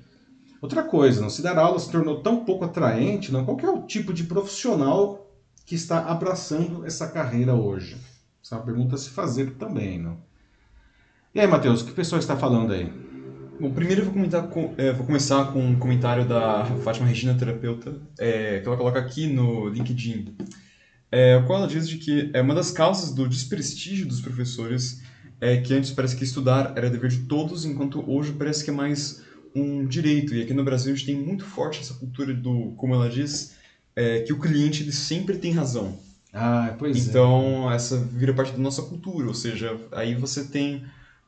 Outra 0.59 0.81
coisa, 0.81 1.21
não 1.21 1.29
se 1.29 1.43
dar 1.43 1.59
aula 1.59 1.77
se 1.77 1.91
tornou 1.91 2.23
tão 2.23 2.43
pouco 2.43 2.65
atraente, 2.65 3.31
não? 3.31 3.45
Qual 3.45 3.59
é 3.59 3.69
o 3.69 3.85
tipo 3.85 4.11
de 4.11 4.23
profissional 4.23 5.31
que 5.63 5.75
está 5.75 6.05
abraçando 6.05 6.83
essa 6.87 7.07
carreira 7.07 7.53
hoje? 7.53 7.95
Essa 8.43 8.55
é 8.55 8.57
uma 8.57 8.65
pergunta 8.65 8.95
a 8.95 8.97
se 8.97 9.11
fazer 9.11 9.57
também, 9.57 9.99
não? 9.99 10.17
E 11.35 11.39
aí, 11.39 11.45
Matheus, 11.45 11.81
o 11.81 11.85
que 11.85 11.91
o 11.91 11.95
pessoal 11.95 12.17
está 12.17 12.35
falando 12.35 12.73
aí? 12.73 12.91
Bom, 13.59 13.71
primeiro 13.71 14.01
eu 14.01 14.05
vou, 14.05 14.13
comentar 14.13 14.47
com, 14.49 14.75
é, 14.77 14.93
vou 14.93 15.03
começar 15.03 15.51
com 15.51 15.59
um 15.59 15.79
comentário 15.79 16.27
da 16.27 16.63
Fátima 16.83 17.07
Regina, 17.07 17.33
terapeuta, 17.33 17.99
é, 18.19 18.59
que 18.59 18.67
ela 18.67 18.77
coloca 18.77 18.99
aqui 18.99 19.25
no 19.25 19.67
LinkedIn. 19.67 20.35
É, 21.11 21.41
qual 21.47 21.57
ela 21.57 21.67
diz 21.67 21.89
de 21.89 21.97
que 21.97 22.29
é 22.33 22.41
uma 22.41 22.53
das 22.53 22.69
causas 22.69 23.11
do 23.11 23.27
desprestígio 23.27 24.05
dos 24.05 24.21
professores 24.21 25.01
é 25.41 25.57
que 25.57 25.73
antes 25.73 25.89
parece 25.89 26.15
que 26.15 26.23
estudar 26.23 26.73
era 26.75 26.87
dever 26.87 27.09
de 27.09 27.21
todos, 27.25 27.65
enquanto 27.65 28.07
hoje 28.07 28.31
parece 28.33 28.63
que 28.63 28.69
é 28.69 28.73
mais 28.73 29.23
um 29.55 29.87
direito. 29.87 30.35
E 30.35 30.43
aqui 30.43 30.53
no 30.53 30.63
Brasil 30.63 30.93
a 30.93 30.95
gente 30.95 31.07
tem 31.07 31.15
muito 31.15 31.43
forte 31.43 31.79
essa 31.79 31.95
cultura 31.95 32.35
do, 32.35 32.73
como 32.77 32.93
ela 32.93 33.09
diz, 33.09 33.55
é, 33.95 34.19
que 34.19 34.33
o 34.33 34.39
cliente 34.39 34.83
ele 34.83 34.91
sempre 34.91 35.35
tem 35.35 35.51
razão. 35.51 35.97
Ah, 36.31 36.75
pois 36.77 37.07
então, 37.07 37.41
é. 37.41 37.47
Então, 37.47 37.71
essa 37.71 37.97
vira 37.97 38.33
parte 38.33 38.51
da 38.51 38.59
nossa 38.59 38.83
cultura, 38.83 39.27
ou 39.27 39.33
seja, 39.33 39.75
aí 39.91 40.13
você 40.13 40.43
tem 40.43 40.83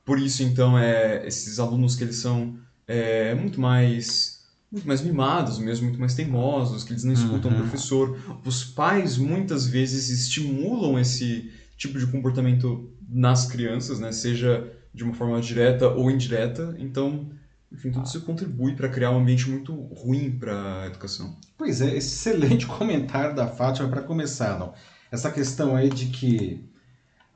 por 0.09 0.17
isso, 0.19 0.41
então, 0.41 0.75
é, 0.75 1.21
esses 1.27 1.59
alunos 1.59 1.95
que 1.95 2.03
eles 2.03 2.15
são 2.15 2.57
é, 2.87 3.35
muito 3.35 3.61
mais 3.61 4.43
muito 4.71 4.87
mais 4.87 5.01
mimados 5.01 5.59
mesmo, 5.59 5.85
muito 5.85 5.99
mais 5.99 6.15
teimosos, 6.15 6.83
que 6.83 6.93
eles 6.93 7.03
não 7.03 7.13
escutam 7.13 7.51
uhum. 7.51 7.57
o 7.57 7.61
professor. 7.61 8.17
Os 8.43 8.63
pais 8.63 9.19
muitas 9.19 9.67
vezes 9.67 10.09
estimulam 10.09 10.97
esse 10.99 11.51
tipo 11.77 11.99
de 11.99 12.07
comportamento 12.07 12.91
nas 13.07 13.45
crianças, 13.45 13.99
né? 13.99 14.11
seja 14.11 14.67
de 14.91 15.03
uma 15.03 15.13
forma 15.13 15.39
direta 15.39 15.87
ou 15.87 16.09
indireta. 16.09 16.75
Então, 16.79 17.29
enfim, 17.71 17.91
tudo 17.91 18.07
isso 18.07 18.21
contribui 18.21 18.75
para 18.75 18.89
criar 18.89 19.11
um 19.11 19.19
ambiente 19.19 19.47
muito 19.47 19.75
ruim 19.75 20.31
para 20.31 20.81
a 20.81 20.87
educação. 20.87 21.37
Pois 21.55 21.81
é, 21.81 21.95
excelente 21.95 22.65
comentário 22.67 23.35
da 23.35 23.45
Fátima 23.45 23.87
para 23.87 24.01
começar, 24.01 24.57
não? 24.57 24.73
Essa 25.11 25.29
questão 25.29 25.75
aí 25.75 25.87
de 25.87 26.07
que 26.07 26.67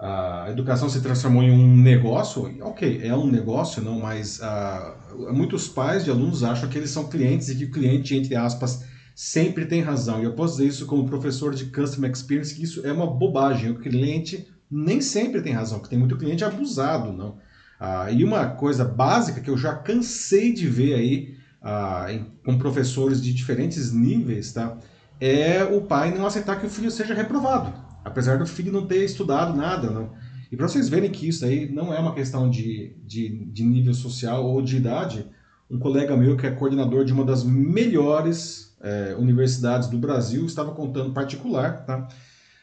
a 0.05 0.47
educação 0.49 0.89
se 0.89 0.99
transformou 0.99 1.41
em 1.41 1.49
um 1.49 1.77
negócio, 1.77 2.53
ok, 2.61 2.99
é 3.01 3.15
um 3.15 3.25
negócio, 3.25 3.81
não, 3.81 4.01
mas 4.01 4.37
uh, 4.39 5.33
muitos 5.33 5.69
pais 5.69 6.03
de 6.03 6.11
alunos 6.11 6.43
acham 6.43 6.67
que 6.67 6.77
eles 6.77 6.89
são 6.89 7.07
clientes 7.07 7.47
e 7.47 7.55
que 7.55 7.63
o 7.63 7.71
cliente, 7.71 8.13
entre 8.13 8.35
aspas, 8.35 8.83
sempre 9.15 9.65
tem 9.65 9.79
razão. 9.79 10.19
E 10.19 10.25
eu 10.25 10.33
posso 10.33 10.57
dizer 10.57 10.67
isso 10.67 10.85
como 10.87 11.05
professor 11.05 11.55
de 11.55 11.67
Customer 11.67 12.11
Experience, 12.11 12.53
que 12.53 12.63
isso 12.63 12.85
é 12.85 12.91
uma 12.91 13.07
bobagem. 13.07 13.71
O 13.71 13.79
cliente 13.79 14.45
nem 14.69 14.99
sempre 14.99 15.41
tem 15.41 15.53
razão, 15.53 15.79
porque 15.79 15.91
tem 15.91 15.99
muito 15.99 16.17
cliente 16.17 16.43
abusado, 16.43 17.13
não. 17.13 17.37
Uh, 17.79 18.11
e 18.11 18.25
uma 18.25 18.47
coisa 18.47 18.83
básica 18.83 19.39
que 19.39 19.49
eu 19.49 19.57
já 19.57 19.73
cansei 19.73 20.51
de 20.51 20.67
ver 20.67 20.95
aí 20.95 21.37
uh, 21.61 22.11
em, 22.11 22.25
com 22.43 22.57
professores 22.57 23.21
de 23.21 23.33
diferentes 23.33 23.93
níveis, 23.93 24.51
tá? 24.51 24.77
É 25.21 25.63
o 25.63 25.79
pai 25.79 26.13
não 26.13 26.25
aceitar 26.25 26.59
que 26.59 26.65
o 26.65 26.69
filho 26.69 26.91
seja 26.91 27.13
reprovado 27.13 27.92
apesar 28.03 28.37
do 28.37 28.45
filho 28.45 28.71
não 28.71 28.85
ter 28.85 29.03
estudado 29.03 29.55
nada, 29.55 29.89
não. 29.89 30.11
E 30.51 30.55
para 30.55 30.67
vocês 30.67 30.87
verem 30.87 31.09
que 31.09 31.27
isso 31.27 31.45
aí 31.45 31.71
não 31.71 31.93
é 31.93 31.99
uma 31.99 32.13
questão 32.13 32.49
de, 32.49 32.95
de, 33.03 33.45
de, 33.45 33.63
nível 33.63 33.93
social 33.93 34.45
ou 34.45 34.61
de 34.61 34.77
idade, 34.77 35.25
um 35.69 35.79
colega 35.79 36.15
meu 36.15 36.37
que 36.37 36.45
é 36.45 36.51
coordenador 36.51 37.03
de 37.05 37.11
uma 37.11 37.25
das 37.25 37.43
melhores 37.43 38.75
é, 38.79 39.15
universidades 39.17 39.89
do 39.89 39.97
Brasil 39.97 40.45
estava 40.45 40.71
contando 40.71 41.13
particular, 41.13 41.85
tá? 41.85 42.07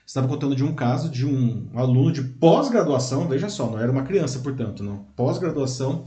Estava 0.06 0.28
contando 0.28 0.54
de 0.54 0.62
um 0.62 0.74
caso 0.74 1.08
de 1.08 1.26
um 1.26 1.68
aluno 1.74 2.12
de 2.12 2.22
pós-graduação, 2.22 3.28
veja 3.28 3.48
só, 3.48 3.70
não 3.70 3.78
era 3.78 3.90
uma 3.90 4.02
criança, 4.02 4.38
portanto, 4.40 4.82
não, 4.82 5.06
pós-graduação, 5.16 6.06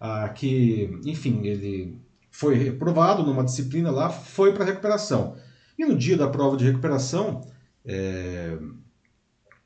ah, 0.00 0.28
que, 0.28 1.00
enfim, 1.04 1.46
ele 1.46 1.98
foi 2.30 2.56
reprovado 2.56 3.22
numa 3.22 3.44
disciplina 3.44 3.90
lá, 3.90 4.10
foi 4.10 4.52
para 4.52 4.64
recuperação. 4.64 5.36
E 5.78 5.84
no 5.84 5.96
dia 5.96 6.16
da 6.16 6.28
prova 6.28 6.56
de 6.56 6.64
recuperação, 6.64 7.42
é, 7.84 8.58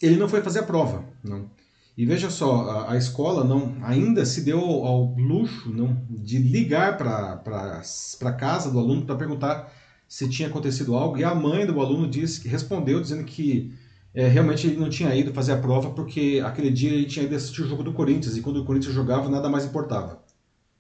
ele 0.03 0.17
não 0.17 0.29
foi 0.29 0.43
fazer 0.43 0.61
a 0.61 0.65
prova. 0.65 1.05
Não. 1.23 1.51
E 1.97 2.07
veja 2.07 2.31
só, 2.31 2.71
a, 2.71 2.93
a 2.93 2.97
escola 2.97 3.43
não 3.43 3.77
ainda 3.83 4.25
se 4.25 4.43
deu 4.43 4.61
ao 4.61 5.15
luxo 5.17 5.69
não, 5.71 6.01
de 6.09 6.39
ligar 6.39 6.97
para 6.97 8.33
casa 8.39 8.71
do 8.71 8.79
aluno 8.79 9.05
para 9.05 9.17
perguntar 9.17 9.73
se 10.07 10.29
tinha 10.29 10.49
acontecido 10.49 10.97
algo. 10.97 11.19
E 11.19 11.25
a 11.25 11.35
mãe 11.35 11.67
do 11.67 11.81
aluno 11.81 12.09
disse 12.09 12.41
que 12.41 12.49
respondeu 12.49 13.01
dizendo 13.01 13.25
que 13.25 13.75
é, 14.15 14.27
realmente 14.29 14.67
ele 14.67 14.77
não 14.77 14.89
tinha 14.89 15.15
ido 15.15 15.35
fazer 15.35 15.53
a 15.53 15.59
prova 15.59 15.91
porque 15.91 16.43
aquele 16.45 16.71
dia 16.71 16.91
ele 16.93 17.05
tinha 17.05 17.25
ido 17.25 17.35
assistir 17.35 17.63
o 17.63 17.69
jogo 17.69 17.83
do 17.83 17.93
Corinthians 17.93 18.37
e 18.37 18.41
quando 18.41 18.59
o 18.59 18.65
Corinthians 18.65 18.95
jogava 18.95 19.29
nada 19.29 19.49
mais 19.49 19.65
importava. 19.65 20.23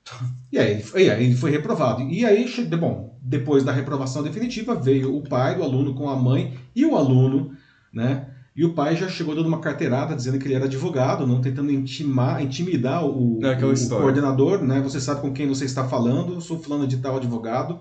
E 0.51 0.59
aí, 0.59 0.83
e 0.95 1.11
aí 1.11 1.25
ele 1.27 1.37
foi 1.37 1.51
reprovado. 1.51 2.01
E 2.03 2.25
aí, 2.25 2.47
bom, 2.81 3.08
depois 3.29 3.63
da 3.63 3.73
reprovação 3.73 4.23
definitiva, 4.23 4.75
veio 4.75 5.15
o 5.15 5.23
pai 5.23 5.55
do 5.55 5.63
aluno 5.63 5.95
com 5.95 6.09
a 6.09 6.17
mãe 6.17 6.59
e 6.75 6.87
o 6.87 6.97
aluno, 6.97 7.53
né? 7.93 8.27
E 8.57 8.65
o 8.65 8.73
pai 8.73 8.97
já 8.97 9.07
chegou 9.07 9.35
dando 9.35 9.47
uma 9.47 9.61
carteirada 9.61 10.17
dizendo 10.17 10.39
que 10.39 10.47
ele 10.47 10.55
era 10.55 10.65
advogado, 10.65 11.27
não 11.27 11.41
tentando 11.41 11.71
intimar, 11.71 12.43
intimidar 12.43 13.05
o, 13.05 13.39
é 13.43 13.55
o, 13.65 13.89
coordenador, 13.89 14.65
né? 14.65 14.81
Você 14.81 14.99
sabe 14.99 15.21
com 15.21 15.33
quem 15.33 15.47
você 15.47 15.67
está 15.67 15.87
falando, 15.87 16.41
sou 16.41 16.59
fulano 16.59 16.87
de 16.87 16.97
tal 16.97 17.17
advogado. 17.17 17.79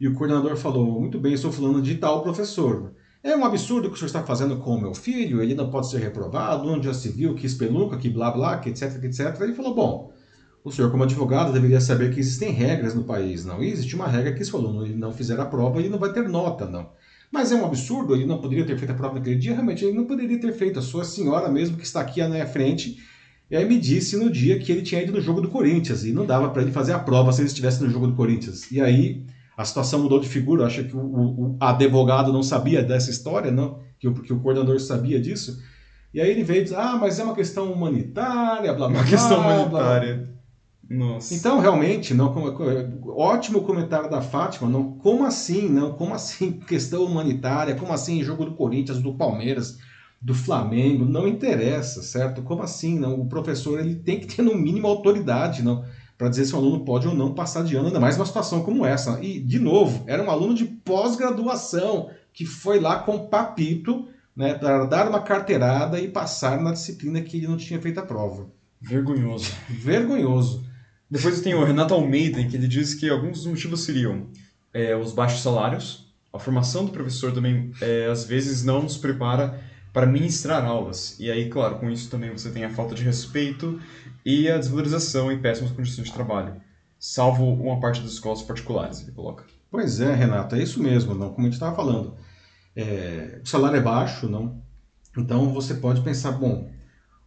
E 0.00 0.06
o 0.06 0.14
coordenador 0.14 0.56
falou: 0.56 1.00
"Muito 1.00 1.18
bem, 1.18 1.36
sou 1.36 1.50
fulano 1.50 1.82
de 1.82 1.96
tal 1.96 2.22
professor". 2.22 2.92
É 3.22 3.36
um 3.36 3.44
absurdo 3.44 3.88
o 3.88 3.90
que 3.90 3.96
o 3.96 3.98
senhor 3.98 4.06
está 4.06 4.22
fazendo 4.22 4.58
com 4.58 4.76
o 4.76 4.80
meu 4.80 4.94
filho, 4.94 5.42
ele 5.42 5.54
não 5.54 5.68
pode 5.68 5.90
ser 5.90 5.98
reprovado, 5.98 6.68
onde 6.68 6.86
já 6.86 6.94
se 6.94 7.08
viu, 7.08 7.34
que 7.34 7.44
espelunca, 7.44 7.96
que 7.96 8.08
blá 8.08 8.30
blá, 8.30 8.58
que 8.58 8.70
etc, 8.70 9.02
etc. 9.02 9.38
Ele 9.40 9.54
falou: 9.54 9.74
"Bom, 9.74 10.12
o 10.64 10.72
senhor, 10.72 10.90
como 10.90 11.04
advogado, 11.04 11.52
deveria 11.52 11.80
saber 11.80 12.12
que 12.12 12.20
existem 12.20 12.50
regras 12.50 12.94
no 12.94 13.04
país, 13.04 13.44
não? 13.44 13.62
E 13.62 13.70
existe 13.70 13.94
uma 13.94 14.06
regra 14.06 14.32
que 14.32 14.44
se 14.44 14.54
o 14.54 14.58
aluno 14.58 14.86
não 14.96 15.12
fizer 15.12 15.38
a 15.40 15.44
prova, 15.44 15.78
ele 15.78 15.88
não 15.88 15.98
vai 15.98 16.12
ter 16.12 16.28
nota, 16.28 16.66
não. 16.66 16.90
Mas 17.30 17.52
é 17.52 17.54
um 17.54 17.64
absurdo, 17.64 18.14
ele 18.14 18.26
não 18.26 18.38
poderia 18.38 18.64
ter 18.64 18.76
feito 18.76 18.90
a 18.90 18.94
prova 18.94 19.14
naquele 19.14 19.36
dia, 19.36 19.52
realmente 19.52 19.84
ele 19.84 19.96
não 19.96 20.04
poderia 20.04 20.40
ter 20.40 20.52
feito. 20.52 20.78
A 20.78 20.82
sua 20.82 21.04
senhora 21.04 21.48
mesmo, 21.48 21.76
que 21.76 21.84
está 21.84 22.00
aqui 22.00 22.20
à 22.20 22.28
minha 22.28 22.46
frente, 22.46 22.98
e 23.50 23.56
aí 23.56 23.66
me 23.66 23.78
disse 23.78 24.16
no 24.16 24.30
dia 24.30 24.58
que 24.58 24.70
ele 24.72 24.82
tinha 24.82 25.02
ido 25.02 25.12
no 25.12 25.20
jogo 25.20 25.40
do 25.40 25.48
Corinthians, 25.48 26.04
e 26.04 26.12
não 26.12 26.26
dava 26.26 26.50
para 26.50 26.62
ele 26.62 26.72
fazer 26.72 26.92
a 26.92 26.98
prova 26.98 27.32
se 27.32 27.40
ele 27.40 27.48
estivesse 27.48 27.82
no 27.82 27.90
jogo 27.90 28.06
do 28.06 28.14
Corinthians. 28.14 28.70
E 28.70 28.80
aí 28.80 29.24
a 29.56 29.64
situação 29.64 30.00
mudou 30.00 30.20
de 30.20 30.28
figura, 30.28 30.66
acho 30.66 30.84
que 30.84 30.96
o, 30.96 31.00
o, 31.00 31.50
o 31.50 31.56
advogado 31.60 32.32
não 32.32 32.42
sabia 32.42 32.82
dessa 32.82 33.10
história, 33.10 33.50
não? 33.50 33.80
Que 33.98 34.08
o, 34.08 34.14
que 34.14 34.32
o 34.32 34.40
coordenador 34.40 34.78
sabia 34.80 35.20
disso. 35.20 35.62
E 36.14 36.20
aí 36.20 36.30
ele 36.30 36.42
veio 36.42 36.60
e 36.60 36.62
disse, 36.62 36.74
ah, 36.74 36.96
mas 36.98 37.18
é 37.18 37.24
uma 37.24 37.34
questão 37.34 37.72
humanitária, 37.72 38.72
blá 38.72 38.86
blá 38.86 38.88
blá. 38.88 39.00
Uma 39.00 39.04
questão 39.04 39.40
humanitária. 39.40 40.16
Blá, 40.16 40.37
nossa. 40.88 41.34
Então, 41.34 41.58
realmente, 41.58 42.14
não, 42.14 42.32
ótimo 43.08 43.62
comentário 43.62 44.08
da 44.08 44.22
Fátima, 44.22 44.70
não, 44.70 44.92
como 44.92 45.26
assim, 45.26 45.68
não, 45.68 45.92
como 45.92 46.14
assim 46.14 46.52
questão 46.66 47.04
humanitária, 47.04 47.74
como 47.74 47.92
assim 47.92 48.24
jogo 48.24 48.46
do 48.46 48.54
Corinthians, 48.54 48.98
do 48.98 49.12
Palmeiras, 49.12 49.78
do 50.20 50.34
Flamengo, 50.34 51.04
não 51.04 51.28
interessa, 51.28 52.02
certo? 52.02 52.42
Como 52.42 52.62
assim, 52.62 52.98
não? 52.98 53.20
O 53.20 53.28
professor 53.28 53.78
ele 53.78 53.96
tem 53.96 54.18
que 54.18 54.26
ter 54.26 54.42
no 54.42 54.54
mínimo 54.54 54.86
autoridade, 54.86 55.62
não, 55.62 55.84
para 56.16 56.28
dizer 56.28 56.46
se 56.46 56.54
um 56.54 56.58
aluno 56.58 56.84
pode 56.84 57.06
ou 57.06 57.14
não 57.14 57.34
passar 57.34 57.62
de 57.62 57.76
ano, 57.76 57.88
ainda 57.88 58.00
mais 58.00 58.16
uma 58.16 58.26
situação 58.26 58.62
como 58.62 58.84
essa. 58.84 59.22
E, 59.22 59.38
de 59.38 59.58
novo, 59.58 60.04
era 60.06 60.22
um 60.22 60.30
aluno 60.30 60.54
de 60.54 60.64
pós-graduação 60.64 62.10
que 62.32 62.46
foi 62.46 62.80
lá 62.80 63.00
com 63.00 63.28
papito 63.28 64.08
né, 64.34 64.54
para 64.54 64.86
dar 64.86 65.08
uma 65.08 65.20
carteirada 65.20 66.00
e 66.00 66.08
passar 66.08 66.60
na 66.60 66.72
disciplina 66.72 67.20
que 67.20 67.36
ele 67.36 67.46
não 67.46 67.56
tinha 67.56 67.80
feito 67.80 68.00
a 68.00 68.06
prova. 68.06 68.48
Vergonhoso. 68.80 69.52
Vergonhoso. 69.68 70.67
Depois 71.10 71.40
tem 71.40 71.54
o 71.54 71.64
Renato 71.64 71.94
Almeida, 71.94 72.44
que 72.44 72.56
ele 72.56 72.68
diz 72.68 72.94
que 72.94 73.08
alguns 73.08 73.38
dos 73.38 73.46
motivos 73.46 73.82
seriam 73.82 74.26
é, 74.74 74.94
os 74.94 75.12
baixos 75.12 75.40
salários, 75.40 76.12
a 76.32 76.38
formação 76.38 76.84
do 76.84 76.92
professor 76.92 77.32
também, 77.32 77.72
é, 77.80 78.06
às 78.06 78.24
vezes, 78.24 78.62
não 78.62 78.82
nos 78.82 78.98
prepara 78.98 79.60
para 79.92 80.06
ministrar 80.06 80.64
aulas. 80.64 81.18
E 81.18 81.30
aí, 81.30 81.48
claro, 81.48 81.76
com 81.78 81.90
isso 81.90 82.10
também 82.10 82.30
você 82.30 82.50
tem 82.50 82.64
a 82.64 82.70
falta 82.70 82.94
de 82.94 83.02
respeito 83.02 83.80
e 84.24 84.50
a 84.50 84.58
desvalorização 84.58 85.32
e 85.32 85.38
péssimas 85.38 85.72
condições 85.72 86.08
de 86.08 86.12
trabalho. 86.12 86.60
Salvo 86.98 87.44
uma 87.44 87.80
parte 87.80 88.02
das 88.02 88.12
escolas 88.12 88.42
particulares, 88.42 89.00
ele 89.00 89.12
coloca. 89.12 89.44
Pois 89.70 90.00
é, 90.00 90.14
Renato, 90.14 90.56
é 90.56 90.62
isso 90.62 90.82
mesmo, 90.82 91.14
não, 91.14 91.30
como 91.30 91.40
a 91.40 91.44
gente 91.44 91.54
estava 91.54 91.74
falando. 91.74 92.16
É, 92.76 93.40
o 93.42 93.48
salário 93.48 93.78
é 93.78 93.82
baixo, 93.82 94.28
não? 94.28 94.62
Então 95.16 95.52
você 95.52 95.74
pode 95.74 96.02
pensar, 96.02 96.32
bom, 96.32 96.70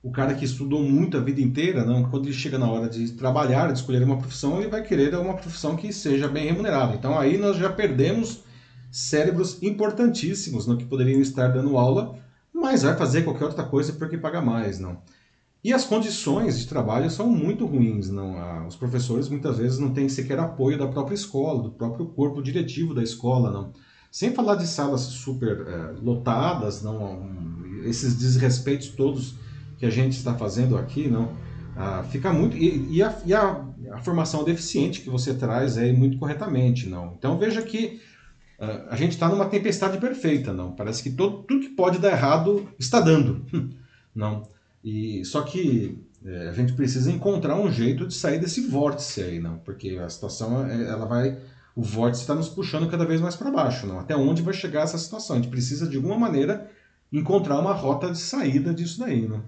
o 0.04 0.12
cara 0.12 0.34
que 0.34 0.46
estudou 0.46 0.82
muito 0.82 1.16
a 1.16 1.20
vida 1.20 1.42
inteira, 1.42 1.86
não, 1.86 2.04
quando 2.10 2.26
ele 2.26 2.34
chega 2.34 2.58
na 2.58 2.70
hora 2.70 2.90
de 2.90 3.12
trabalhar, 3.12 3.72
de 3.72 3.80
escolher 3.80 4.02
uma 4.04 4.18
profissão, 4.18 4.60
ele 4.60 4.70
vai 4.70 4.82
querer 4.82 5.14
uma 5.16 5.36
profissão 5.36 5.76
que 5.76 5.94
seja 5.94 6.28
bem 6.28 6.48
remunerada. 6.48 6.96
Então 6.96 7.18
aí 7.20 7.38
nós 7.38 7.58
já 7.58 7.70
perdemos 7.70 8.44
cérebros 8.90 9.62
importantíssimos 9.62 10.66
que 10.66 10.86
poderiam 10.86 11.22
estar 11.22 11.50
dando 11.50 11.78
aula, 11.78 12.18
mas 12.52 12.82
vai 12.82 12.96
fazer 12.98 13.24
qualquer 13.24 13.46
outra 13.46 13.64
coisa 13.64 13.94
porque 13.94 14.18
paga 14.18 14.42
mais, 14.42 14.80
não. 14.80 14.98
E 15.64 15.72
as 15.72 15.86
condições 15.86 16.60
de 16.60 16.66
trabalho 16.66 17.10
são 17.12 17.28
muito 17.28 17.68
ruins, 17.68 18.10
não. 18.10 18.68
Os 18.68 18.76
professores 18.76 19.30
muitas 19.30 19.60
vezes 19.60 19.78
não 19.78 19.94
têm 19.94 20.10
sequer 20.10 20.40
apoio 20.40 20.80
da 20.80 20.88
própria 20.88 21.14
escola, 21.14 21.62
do 21.62 21.72
próprio 21.72 22.08
corpo 22.08 22.42
diretivo 22.42 22.96
da 22.96 23.04
escola, 23.04 23.52
não. 23.52 23.72
Sem 24.12 24.34
falar 24.34 24.56
de 24.56 24.66
salas 24.66 25.02
super 25.02 25.68
é, 25.68 25.92
lotadas, 26.02 26.82
não, 26.82 27.30
esses 27.86 28.18
desrespeitos 28.18 28.90
todos 28.90 29.36
que 29.82 29.86
a 29.88 29.90
gente 29.90 30.16
está 30.16 30.36
fazendo 30.36 30.78
aqui, 30.78 31.08
não. 31.08 31.36
Ah, 31.76 32.06
fica 32.08 32.32
muito 32.32 32.56
e, 32.56 32.98
e, 32.98 33.02
a, 33.02 33.18
e 33.26 33.34
a, 33.34 33.66
a, 33.94 33.98
formação 33.98 34.44
deficiente 34.44 35.02
que 35.02 35.10
você 35.10 35.34
traz 35.34 35.76
é 35.76 35.92
muito 35.92 36.20
corretamente, 36.20 36.88
não. 36.88 37.16
Então 37.18 37.40
veja 37.40 37.64
que 37.64 38.00
uh, 38.60 38.90
a 38.92 38.96
gente 38.96 39.14
está 39.14 39.28
numa 39.28 39.46
tempestade 39.46 39.98
perfeita, 39.98 40.54
não. 40.54 40.74
Parece 40.74 41.02
que 41.02 41.10
todo, 41.10 41.42
tudo 41.42 41.62
que 41.62 41.70
pode 41.70 41.98
dar 41.98 42.12
errado 42.12 42.70
está 42.78 43.00
dando, 43.00 43.44
não. 44.14 44.44
E 44.84 45.26
só 45.26 45.42
que 45.42 46.00
é, 46.24 46.50
a 46.50 46.54
gente 46.54 46.74
precisa 46.74 47.12
encontrar 47.12 47.56
um 47.56 47.72
jeito 47.72 48.06
de 48.06 48.14
sair 48.14 48.40
desse 48.40 48.62
vórtice 48.68 49.24
aí, 49.24 49.40
não, 49.40 49.58
porque 49.58 49.98
a 49.98 50.08
situação 50.08 50.64
é, 50.64 50.90
ela 50.90 51.08
vai 51.08 51.40
o 51.76 51.82
vórtice 51.82 52.22
está 52.22 52.36
nos 52.36 52.50
puxando 52.50 52.88
cada 52.88 53.06
vez 53.06 53.20
mais 53.20 53.36
para 53.36 53.50
baixo, 53.50 53.88
não. 53.88 54.00
Até 54.00 54.16
onde 54.16 54.44
vai 54.44 54.54
chegar 54.54 54.84
essa 54.84 55.00
situação? 55.00 55.38
A 55.38 55.40
gente 55.40 55.50
precisa 55.50 55.90
de 55.90 55.96
alguma 55.96 56.20
maneira 56.20 56.70
encontrar 57.12 57.60
uma 57.60 57.74
rota 57.74 58.12
de 58.12 58.20
saída 58.20 58.72
disso 58.72 59.00
daí, 59.00 59.28
não. 59.28 59.44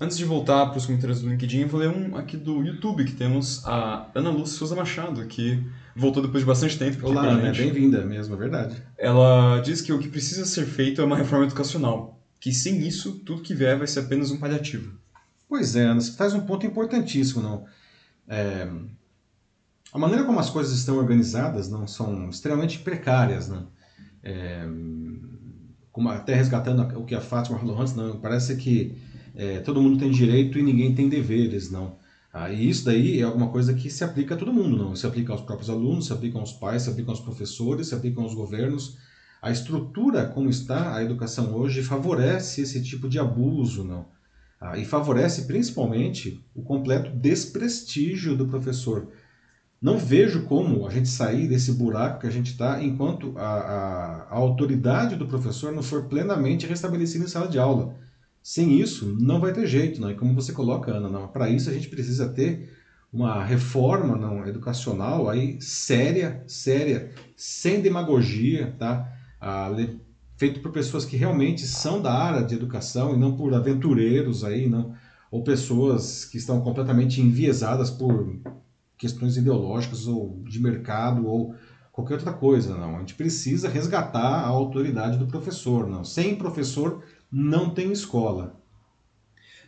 Antes 0.00 0.16
de 0.16 0.24
voltar 0.24 0.66
para 0.66 0.78
os 0.78 0.86
comentários 0.86 1.20
do 1.20 1.28
LinkedIn, 1.28 1.60
eu 1.60 1.68
vou 1.68 1.80
ler 1.80 1.88
um 1.88 2.16
aqui 2.16 2.36
do 2.36 2.62
YouTube, 2.62 3.04
que 3.04 3.12
temos 3.12 3.66
a 3.66 4.08
Ana 4.14 4.30
Lúcia 4.30 4.58
Souza 4.58 4.76
Machado, 4.76 5.26
que 5.26 5.62
voltou 5.96 6.22
depois 6.22 6.42
de 6.42 6.46
bastante 6.46 6.78
tempo. 6.78 7.06
Olá, 7.06 7.22
Ana, 7.22 7.52
bem-vinda 7.52 8.04
mesmo, 8.04 8.34
é 8.34 8.38
verdade. 8.38 8.82
Ela 8.96 9.60
diz 9.60 9.80
que 9.80 9.92
o 9.92 9.98
que 9.98 10.08
precisa 10.08 10.44
ser 10.44 10.66
feito 10.66 11.00
é 11.00 11.04
uma 11.04 11.16
reforma 11.16 11.46
educacional 11.46 12.20
que 12.42 12.52
sem 12.52 12.84
isso, 12.84 13.20
tudo 13.20 13.40
que 13.40 13.54
vier 13.54 13.78
vai 13.78 13.86
ser 13.86 14.00
apenas 14.00 14.32
um 14.32 14.36
paliativo. 14.36 14.98
Pois 15.48 15.76
é, 15.76 15.94
você 15.94 16.16
traz 16.16 16.34
um 16.34 16.40
ponto 16.40 16.66
importantíssimo, 16.66 17.40
não? 17.40 17.64
É, 18.26 18.68
a 19.92 19.98
maneira 19.98 20.24
como 20.24 20.40
as 20.40 20.50
coisas 20.50 20.76
estão 20.76 20.96
organizadas 20.96 21.70
não 21.70 21.86
são 21.86 22.28
extremamente 22.28 22.80
precárias, 22.80 23.48
não? 23.48 23.68
É, 24.24 24.66
como 25.92 26.08
até 26.08 26.34
resgatando 26.34 26.82
o 26.98 27.04
que 27.04 27.14
a 27.14 27.20
Fátima 27.20 27.60
falou 27.60 27.80
antes, 27.80 27.94
não, 27.94 28.18
parece 28.18 28.56
que 28.56 28.96
é, 29.34 29.60
todo 29.60 29.80
mundo 29.80 29.98
tem 29.98 30.10
direito 30.10 30.58
e 30.58 30.62
ninguém 30.62 30.94
tem 30.94 31.08
deveres, 31.08 31.70
não. 31.70 31.96
Ah, 32.32 32.50
e 32.50 32.68
isso 32.68 32.84
daí 32.84 33.20
é 33.20 33.22
alguma 33.24 33.50
coisa 33.50 33.74
que 33.74 33.90
se 33.90 34.02
aplica 34.02 34.34
a 34.34 34.38
todo 34.38 34.52
mundo, 34.52 34.76
não? 34.76 34.96
Se 34.96 35.06
aplica 35.06 35.32
aos 35.32 35.42
próprios 35.42 35.68
alunos, 35.68 36.06
se 36.06 36.12
aplica 36.12 36.38
aos 36.38 36.52
pais, 36.52 36.82
se 36.82 36.90
aplica 36.90 37.10
aos 37.10 37.20
professores, 37.20 37.88
se 37.88 37.94
aplica 37.94 38.20
aos 38.20 38.34
governos, 38.34 38.96
a 39.42 39.50
estrutura 39.50 40.26
como 40.26 40.48
está 40.48 40.94
a 40.94 41.02
educação 41.02 41.54
hoje 41.54 41.82
favorece 41.82 42.62
esse 42.62 42.82
tipo 42.82 43.08
de 43.08 43.18
abuso, 43.18 43.84
não? 43.84 44.06
Ah, 44.60 44.78
e 44.78 44.84
favorece 44.84 45.46
principalmente 45.46 46.42
o 46.54 46.62
completo 46.62 47.10
desprestígio 47.10 48.36
do 48.36 48.46
professor. 48.46 49.08
Não 49.80 49.98
vejo 49.98 50.44
como 50.44 50.86
a 50.86 50.90
gente 50.90 51.08
sair 51.08 51.48
desse 51.48 51.72
buraco 51.72 52.20
que 52.20 52.26
a 52.28 52.30
gente 52.30 52.52
está 52.52 52.80
enquanto 52.80 53.36
a, 53.36 53.42
a, 53.42 54.22
a, 54.30 54.34
autoridade 54.36 55.16
do 55.16 55.26
professor 55.26 55.72
não 55.72 55.82
for 55.82 56.04
plenamente 56.04 56.68
restabelecida 56.68 57.24
em 57.24 57.28
sala 57.28 57.48
de 57.48 57.58
aula. 57.58 57.96
Sem 58.42 58.80
isso, 58.80 59.16
não 59.20 59.40
vai 59.40 59.52
ter 59.52 59.66
jeito, 59.66 60.00
não. 60.00 60.10
E 60.10 60.14
como 60.14 60.34
você 60.34 60.52
coloca, 60.52 60.90
Ana, 60.90 61.28
para 61.28 61.48
isso 61.48 61.70
a 61.70 61.72
gente 61.72 61.88
precisa 61.88 62.28
ter 62.28 62.70
uma 63.12 63.44
reforma 63.44 64.16
não 64.16 64.46
educacional 64.46 65.28
aí 65.28 65.60
séria, 65.60 66.42
séria, 66.46 67.12
sem 67.36 67.80
demagogia, 67.80 68.74
tá? 68.78 69.12
feito 70.36 70.60
por 70.60 70.72
pessoas 70.72 71.04
que 71.04 71.16
realmente 71.16 71.66
são 71.66 72.00
da 72.00 72.12
área 72.12 72.42
de 72.42 72.54
educação 72.54 73.14
e 73.14 73.18
não 73.18 73.36
por 73.36 73.54
aventureiros 73.54 74.42
aí, 74.42 74.68
não, 74.68 74.94
ou 75.30 75.44
pessoas 75.44 76.24
que 76.24 76.36
estão 76.36 76.60
completamente 76.60 77.20
enviesadas 77.20 77.90
por 77.90 78.36
questões 78.96 79.36
ideológicas 79.36 80.06
ou 80.06 80.42
de 80.44 80.60
mercado 80.60 81.26
ou 81.26 81.54
qualquer 81.92 82.14
outra 82.14 82.32
coisa, 82.32 82.76
não. 82.76 82.96
A 82.96 82.98
gente 83.00 83.14
precisa 83.14 83.68
resgatar 83.68 84.20
a 84.20 84.46
autoridade 84.46 85.18
do 85.18 85.26
professor, 85.26 85.88
não. 85.88 86.04
Sem 86.04 86.34
professor 86.34 87.02
não 87.32 87.70
tem 87.70 87.90
escola. 87.90 88.60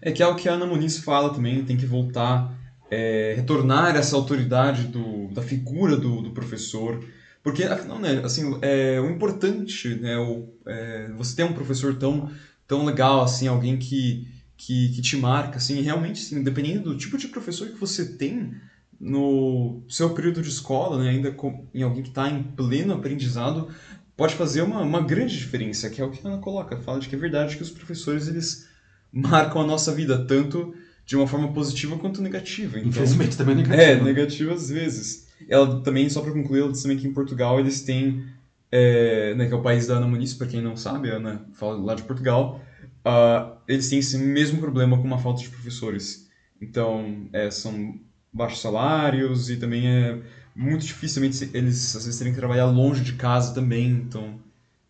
É 0.03 0.13
que 0.13 0.23
é 0.23 0.27
o 0.27 0.37
que 0.37 0.49
a 0.49 0.53
Ana 0.53 0.67
Muniz 0.67 0.99
fala 0.99 1.33
também, 1.33 1.65
tem 1.65 1.77
que 1.77 1.87
voltar, 1.87 2.55
é, 2.91 3.35
retornar 3.37 3.97
essa 3.97 4.15
autoridade 4.17 4.89
do, 4.89 5.29
da 5.29 5.41
figura 5.41 5.97
do, 5.97 6.21
do 6.21 6.31
professor, 6.33 7.03
porque, 7.43 7.63
afinal, 7.65 7.99
né, 7.99 8.23
assim, 8.25 8.59
é, 8.63 8.99
o 9.01 9.11
importante, 9.11 9.95
né, 9.97 10.17
o, 10.17 10.49
é, 10.67 11.11
você 11.17 11.37
ter 11.37 11.45
um 11.45 11.53
professor 11.53 11.95
tão, 11.97 12.31
tão 12.67 12.87
legal, 12.87 13.23
assim, 13.23 13.47
alguém 13.47 13.79
que, 13.79 14.27
que, 14.57 14.89
que 14.95 15.03
te 15.03 15.17
marca, 15.19 15.59
assim, 15.59 15.83
realmente, 15.83 16.23
assim, 16.23 16.43
dependendo 16.43 16.91
do 16.91 16.97
tipo 16.97 17.19
de 17.19 17.29
professor 17.29 17.69
que 17.69 17.79
você 17.79 18.17
tem 18.17 18.55
no 18.99 19.83
seu 19.91 20.15
período 20.15 20.41
de 20.41 20.49
escola, 20.49 21.03
né, 21.03 21.11
ainda 21.11 21.33
com, 21.33 21.67
em 21.75 21.83
alguém 21.83 22.03
que 22.03 22.09
está 22.09 22.31
em 22.31 22.43
pleno 22.43 22.95
aprendizado, 22.95 23.69
pode 24.17 24.35
fazer 24.35 24.63
uma, 24.63 24.81
uma 24.81 25.01
grande 25.01 25.37
diferença, 25.37 25.91
que 25.91 26.01
é 26.01 26.05
o 26.05 26.11
que 26.11 26.25
a 26.27 26.31
Ana 26.31 26.41
coloca, 26.41 26.77
fala 26.77 27.01
de 27.01 27.09
que 27.09 27.15
é 27.15 27.19
verdade 27.19 27.57
que 27.57 27.63
os 27.63 27.71
professores, 27.71 28.29
eles 28.29 28.69
marcam 29.13 29.63
a 29.63 29.67
nossa 29.67 29.93
vida, 29.93 30.25
tanto 30.27 30.75
de 31.07 31.17
uma 31.17 31.27
forma 31.27 31.53
positiva 31.53 31.99
quanto 31.99 32.23
negativa. 32.23 32.79
Então, 32.79 32.89
Infelizmente 32.89 33.37
também 33.37 33.57
negativa. 33.57 33.83
É, 33.83 34.01
negativa 34.01 34.55
às 34.55 34.71
vezes. 34.71 35.29
Ela 35.49 35.81
também, 35.83 36.09
só 36.09 36.21
para 36.21 36.33
concluir, 36.33 36.61
ela 36.61 36.73
disse 36.73 36.85
também 36.85 36.99
que 36.99 37.07
em 37.07 37.13
Portugal 37.13 37.61
eles 37.61 37.83
têm, 37.83 38.25
é, 38.71 39.35
né, 39.35 39.47
que 39.47 39.53
é 39.53 39.57
o 39.57 39.63
país 39.63 39.87
da 39.87 39.95
Ana 39.95 40.07
Muniz, 40.07 40.33
para 40.33 40.47
quem 40.47 40.63
não 40.63 40.77
sabe, 40.77 41.11
a 41.11 41.17
Ana 41.17 41.47
fala 41.55 41.77
lá 41.77 41.95
de 41.95 42.03
Portugal, 42.05 42.61
uh, 43.05 43.57
eles 43.69 43.89
têm 43.89 43.99
esse 43.99 44.17
mesmo 44.17 44.59
problema 44.59 44.97
com 44.97 45.05
uma 45.05 45.19
falta 45.19 45.43
de 45.43 45.51
professores. 45.51 46.29
Então, 46.61 47.29
é, 47.33 47.51
são 47.51 48.01
baixos 48.33 48.61
salários 48.61 49.51
e 49.51 49.57
também 49.57 49.87
é 49.87 50.19
muito 50.55 50.85
dificilmente 50.85 51.51
eles 51.53 51.97
às 51.97 52.05
vezes 52.05 52.19
terem 52.19 52.33
que 52.33 52.39
trabalhar 52.39 52.67
longe 52.67 53.03
de 53.03 53.15
casa 53.15 53.55
também, 53.55 53.89
então 53.89 54.39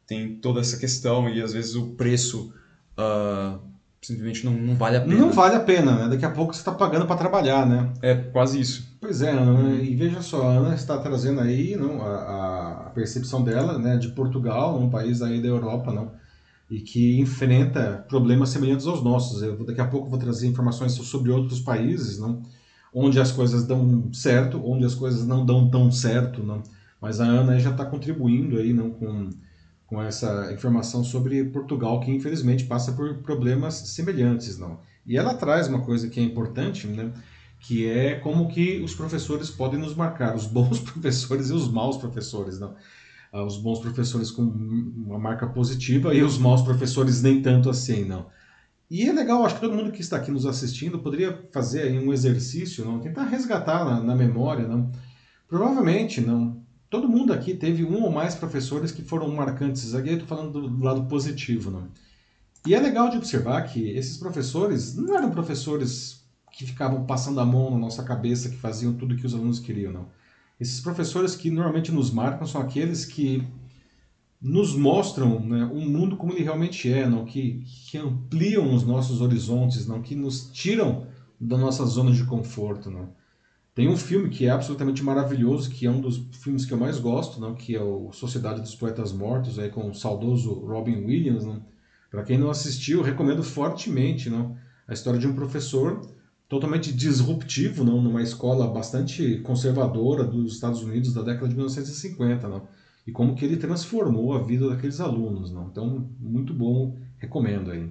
tem 0.06 0.36
toda 0.36 0.60
essa 0.60 0.76
questão 0.76 1.28
e 1.28 1.40
às 1.40 1.52
vezes 1.52 1.74
o 1.74 1.90
preço 1.92 2.52
uh, 2.98 3.58
simplesmente 4.02 4.44
não, 4.44 4.52
não 4.52 4.74
vale 4.74 4.96
a 4.96 5.00
pena. 5.00 5.16
Não 5.16 5.32
vale 5.32 5.56
a 5.56 5.60
pena, 5.60 5.96
né? 5.96 6.08
Daqui 6.08 6.24
a 6.24 6.30
pouco 6.30 6.52
você 6.52 6.60
está 6.60 6.72
pagando 6.72 7.06
para 7.06 7.16
trabalhar, 7.16 7.66
né? 7.66 7.90
É 8.02 8.14
quase 8.14 8.60
isso. 8.60 8.86
Pois 9.00 9.22
é, 9.22 9.30
Ana, 9.30 9.82
e 9.82 9.94
veja 9.94 10.20
só, 10.20 10.42
a 10.42 10.52
Ana 10.52 10.74
está 10.74 10.98
trazendo 10.98 11.40
aí 11.40 11.76
não, 11.76 12.02
a, 12.02 12.86
a 12.86 12.90
percepção 12.90 13.42
dela 13.42 13.78
né, 13.78 13.96
de 13.96 14.08
Portugal, 14.08 14.78
um 14.78 14.90
país 14.90 15.22
aí 15.22 15.40
da 15.40 15.48
Europa, 15.48 15.92
não, 15.92 16.12
e 16.70 16.80
que 16.80 17.18
enfrenta 17.20 18.04
problemas 18.08 18.50
semelhantes 18.50 18.86
aos 18.86 19.02
nossos. 19.02 19.42
Eu, 19.42 19.62
daqui 19.64 19.80
a 19.80 19.86
pouco 19.86 20.08
vou 20.08 20.18
trazer 20.18 20.46
informações 20.46 20.92
sobre 20.92 21.30
outros 21.30 21.60
países, 21.60 22.18
não, 22.18 22.42
onde 22.94 23.20
as 23.20 23.32
coisas 23.32 23.66
dão 23.66 24.12
certo, 24.12 24.62
onde 24.64 24.84
as 24.84 24.94
coisas 24.94 25.26
não 25.26 25.44
dão 25.44 25.68
tão 25.68 25.90
certo, 25.90 26.42
não. 26.42 26.62
Mas 27.00 27.20
a 27.20 27.24
Ana 27.26 27.58
já 27.58 27.70
está 27.70 27.84
contribuindo 27.84 28.56
aí, 28.58 28.72
não, 28.72 28.90
com 28.90 29.30
com 29.86 30.02
essa 30.02 30.52
informação 30.52 31.04
sobre 31.04 31.44
Portugal, 31.44 32.00
que 32.00 32.10
infelizmente 32.10 32.64
passa 32.64 32.92
por 32.92 33.18
problemas 33.18 33.74
semelhantes, 33.74 34.58
não. 34.58 34.80
E 35.06 35.16
ela 35.16 35.34
traz 35.34 35.68
uma 35.68 35.82
coisa 35.82 36.08
que 36.08 36.18
é 36.18 36.22
importante, 36.22 36.86
né, 36.86 37.12
que 37.60 37.86
é 37.88 38.16
como 38.16 38.48
que 38.48 38.80
os 38.80 38.94
professores 38.94 39.50
podem 39.50 39.78
nos 39.78 39.94
marcar, 39.94 40.34
os 40.34 40.46
bons 40.46 40.80
professores 40.90 41.50
e 41.50 41.52
os 41.52 41.70
maus 41.70 41.96
professores, 41.96 42.58
não. 42.58 42.74
Ah, 43.32 43.44
os 43.44 43.56
bons 43.56 43.80
professores 43.80 44.30
com 44.30 44.42
uma 44.42 45.18
marca 45.18 45.46
positiva 45.46 46.14
e 46.14 46.22
os 46.22 46.38
maus 46.38 46.62
professores 46.62 47.22
nem 47.22 47.42
tanto 47.42 47.68
assim, 47.70 48.04
não. 48.04 48.26
E 48.94 49.08
é 49.08 49.12
legal, 49.12 49.44
acho 49.44 49.56
que 49.56 49.60
todo 49.60 49.74
mundo 49.74 49.90
que 49.90 50.00
está 50.00 50.18
aqui 50.18 50.30
nos 50.30 50.46
assistindo 50.46 51.00
poderia 51.00 51.48
fazer 51.50 51.98
um 51.98 52.12
exercício, 52.12 52.84
não, 52.84 53.00
tentar 53.00 53.24
resgatar 53.24 53.84
na, 53.84 54.00
na 54.00 54.14
memória, 54.14 54.68
não. 54.68 54.88
Provavelmente, 55.48 56.20
não. 56.20 56.62
Todo 56.88 57.08
mundo 57.08 57.32
aqui 57.32 57.54
teve 57.54 57.84
um 57.84 58.04
ou 58.04 58.12
mais 58.12 58.36
professores 58.36 58.92
que 58.92 59.02
foram 59.02 59.28
marcantes. 59.34 59.96
Aqui 59.96 60.10
eu 60.10 60.12
estou 60.12 60.28
falando 60.28 60.52
do, 60.52 60.68
do 60.68 60.84
lado 60.84 61.06
positivo, 61.06 61.72
não. 61.72 61.88
E 62.64 62.72
é 62.72 62.78
legal 62.78 63.10
de 63.10 63.16
observar 63.16 63.62
que 63.62 63.90
esses 63.90 64.16
professores 64.16 64.94
não 64.94 65.16
eram 65.16 65.32
professores 65.32 66.24
que 66.52 66.64
ficavam 66.64 67.04
passando 67.04 67.40
a 67.40 67.44
mão 67.44 67.72
na 67.72 67.78
nossa 67.78 68.04
cabeça, 68.04 68.48
que 68.48 68.56
faziam 68.56 68.92
tudo 68.92 69.16
que 69.16 69.26
os 69.26 69.34
alunos 69.34 69.58
queriam, 69.58 69.92
não. 69.92 70.06
Esses 70.60 70.78
professores 70.78 71.34
que 71.34 71.50
normalmente 71.50 71.90
nos 71.90 72.12
marcam 72.12 72.46
são 72.46 72.60
aqueles 72.60 73.04
que 73.04 73.44
nos 74.44 74.76
mostram 74.76 75.40
né, 75.40 75.64
um 75.72 75.88
mundo 75.88 76.18
como 76.18 76.30
ele 76.30 76.44
realmente 76.44 76.92
é, 76.92 77.08
não 77.08 77.24
que, 77.24 77.64
que 77.88 77.96
ampliam 77.96 78.74
os 78.74 78.84
nossos 78.84 79.22
horizontes, 79.22 79.86
não 79.86 80.02
que 80.02 80.14
nos 80.14 80.50
tiram 80.52 81.06
da 81.40 81.56
nossa 81.56 81.82
zona 81.86 82.12
de 82.12 82.24
conforto, 82.24 82.90
não. 82.90 83.08
Tem 83.74 83.88
um 83.88 83.96
filme 83.96 84.28
que 84.28 84.44
é 84.44 84.50
absolutamente 84.50 85.02
maravilhoso, 85.02 85.70
que 85.70 85.86
é 85.86 85.90
um 85.90 86.00
dos 86.00 86.22
filmes 86.42 86.66
que 86.66 86.74
eu 86.74 86.78
mais 86.78 86.98
gosto, 87.00 87.40
não, 87.40 87.54
que 87.54 87.74
é 87.74 87.82
o 87.82 88.12
Sociedade 88.12 88.60
dos 88.60 88.74
Poetas 88.74 89.14
Mortos, 89.14 89.58
aí 89.58 89.70
com 89.70 89.88
o 89.88 89.94
saudoso 89.94 90.52
Robin 90.52 90.96
Williams. 91.06 91.44
Para 92.10 92.22
quem 92.22 92.36
não 92.36 92.50
assistiu, 92.50 93.00
recomendo 93.00 93.42
fortemente, 93.42 94.28
não, 94.28 94.56
a 94.86 94.92
história 94.92 95.18
de 95.18 95.26
um 95.26 95.34
professor 95.34 96.06
totalmente 96.48 96.92
disruptivo, 96.92 97.82
não, 97.82 98.00
numa 98.00 98.22
escola 98.22 98.68
bastante 98.68 99.38
conservadora 99.38 100.22
dos 100.22 100.52
Estados 100.52 100.82
Unidos 100.82 101.14
da 101.14 101.22
década 101.22 101.48
de 101.48 101.54
1950, 101.54 102.46
não 102.46 102.62
e 103.06 103.12
como 103.12 103.34
que 103.34 103.44
ele 103.44 103.56
transformou 103.56 104.34
a 104.34 104.42
vida 104.42 104.68
daqueles 104.68 105.00
alunos. 105.00 105.52
Não? 105.52 105.68
Então, 105.68 106.10
muito 106.18 106.54
bom, 106.54 106.98
recomendo 107.18 107.70
aí. 107.70 107.90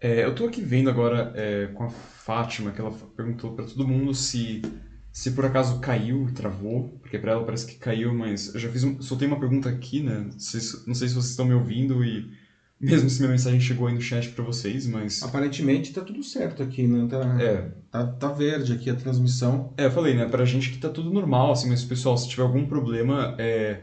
É, 0.00 0.24
eu 0.24 0.30
estou 0.30 0.48
aqui 0.48 0.60
vendo 0.60 0.90
agora 0.90 1.32
é, 1.36 1.68
com 1.68 1.84
a 1.84 1.90
Fátima, 1.90 2.72
que 2.72 2.80
ela 2.80 2.90
perguntou 3.16 3.54
para 3.54 3.64
todo 3.64 3.86
mundo 3.86 4.12
se, 4.12 4.60
se 5.12 5.30
por 5.30 5.44
acaso 5.44 5.78
caiu, 5.80 6.28
travou, 6.34 6.88
porque 7.00 7.18
para 7.18 7.32
ela 7.32 7.44
parece 7.44 7.66
que 7.66 7.76
caiu, 7.76 8.12
mas 8.12 8.52
eu 8.52 8.60
já 8.60 8.68
fiz 8.68 8.82
um, 8.82 9.00
soltei 9.00 9.28
uma 9.28 9.38
pergunta 9.38 9.68
aqui, 9.68 10.02
né? 10.02 10.18
Não 10.18 10.38
sei, 10.38 10.60
não 10.86 10.94
sei 10.94 11.08
se 11.08 11.14
vocês 11.14 11.30
estão 11.30 11.46
me 11.46 11.54
ouvindo 11.54 12.04
e 12.04 12.32
mesmo 12.82 13.08
se 13.08 13.20
minha 13.20 13.30
mensagem 13.30 13.60
chegou 13.60 13.86
aí 13.86 13.94
no 13.94 14.00
chat 14.00 14.28
para 14.30 14.44
vocês, 14.44 14.88
mas. 14.88 15.22
Aparentemente 15.22 15.92
tá 15.92 16.00
tudo 16.00 16.22
certo 16.24 16.64
aqui, 16.64 16.86
né? 16.86 17.06
Tá, 17.08 17.40
é. 17.40 17.70
tá, 17.90 18.06
tá 18.06 18.28
verde 18.32 18.72
aqui 18.72 18.90
a 18.90 18.94
transmissão. 18.94 19.72
É, 19.76 19.86
eu 19.86 19.90
falei, 19.92 20.14
né? 20.14 20.26
Pra 20.26 20.44
gente 20.44 20.70
que 20.70 20.78
tá 20.78 20.88
tudo 20.88 21.10
normal, 21.10 21.52
assim, 21.52 21.68
mas 21.68 21.84
pessoal, 21.84 22.18
se 22.18 22.28
tiver 22.28 22.42
algum 22.42 22.66
problema, 22.66 23.36
é, 23.38 23.82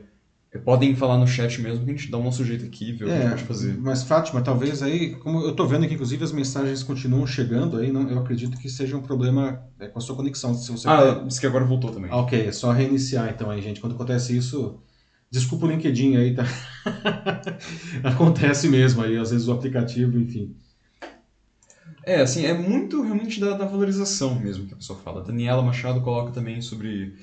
é 0.52 0.58
podem 0.58 0.98
falar 0.98 1.18
no 1.18 1.26
chat 1.26 1.62
mesmo 1.62 1.86
que 1.86 1.92
a 1.92 1.94
gente 1.94 2.12
dá 2.12 2.18
o 2.18 2.24
nosso 2.24 2.44
jeito 2.44 2.66
aqui, 2.66 2.92
ver 2.92 3.08
é, 3.08 3.08
o 3.08 3.08
que 3.08 3.14
a 3.14 3.22
gente 3.22 3.30
pode 3.30 3.44
fazer. 3.46 3.78
Mas, 3.80 4.04
Fátima, 4.04 4.42
talvez 4.42 4.84
aí, 4.84 5.16
como 5.16 5.46
eu 5.46 5.54
tô 5.54 5.66
vendo 5.66 5.86
aqui, 5.86 5.94
inclusive, 5.94 6.22
as 6.22 6.34
mensagens 6.34 6.84
continuam 6.84 7.26
chegando 7.26 7.78
aí, 7.78 7.94
não, 7.94 8.10
eu 8.10 8.20
acredito 8.20 8.58
que 8.58 8.68
seja 8.68 8.98
um 8.98 9.02
problema 9.02 9.64
é, 9.80 9.88
com 9.88 9.98
a 9.98 10.02
sua 10.02 10.18
conexão. 10.18 10.54
Se 10.54 10.70
você 10.70 10.90
ah, 10.90 11.24
isso 11.26 11.40
que 11.40 11.48
agora 11.48 11.64
voltou 11.64 11.92
também. 11.92 12.12
Ah, 12.12 12.18
ok, 12.18 12.48
é 12.48 12.52
só 12.52 12.70
reiniciar 12.74 13.30
então 13.30 13.50
aí, 13.50 13.62
gente. 13.62 13.80
Quando 13.80 13.94
acontece 13.94 14.36
isso 14.36 14.82
Desculpa 15.32 15.68
o 15.68 15.70
LinkedIn 15.70 16.16
aí, 16.18 16.34
tá? 16.34 16.44
Acontece 18.04 18.68
mesmo 18.68 19.04
aí, 19.04 19.16
às 19.16 19.30
vezes 19.30 19.48
o 19.48 19.52
aplicativo, 19.52 20.18
enfim. 20.20 20.56
É, 22.04 22.22
assim, 22.22 22.46
é 22.46 22.54
muito 22.54 23.02
realmente 23.04 23.40
da, 23.40 23.56
da 23.56 23.66
valorização 23.66 24.40
mesmo 24.40 24.66
que 24.66 24.74
a 24.74 24.78
pessoa 24.78 24.98
fala. 24.98 25.22
A 25.22 25.24
Daniela 25.24 25.62
Machado 25.62 26.02
coloca 26.02 26.32
também 26.32 26.62
sobre 26.62 27.16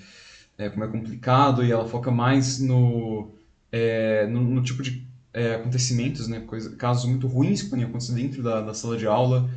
é, 0.57 0.69
como 0.69 0.85
é 0.85 0.89
complicado 0.89 1.65
e 1.65 1.73
ela 1.73 1.89
foca 1.89 2.11
mais 2.11 2.61
no, 2.61 3.33
é, 3.73 4.27
no, 4.29 4.41
no, 4.43 4.63
tipo 4.63 4.83
de 4.85 5.05
é, 5.33 5.57
acontecimentos, 5.57 6.29
né, 6.29 6.41
coisa, 6.41 6.77
casos 6.77 7.05
muito 7.07 7.27
ruins 7.27 7.63
que 7.63 7.71
podem 7.71 7.85
acontecer 7.85 8.15
dentro 8.15 8.43
da, 8.43 8.61
da 8.61 8.73
sala 8.73 8.97
de 8.97 9.07
aula, 9.07 9.51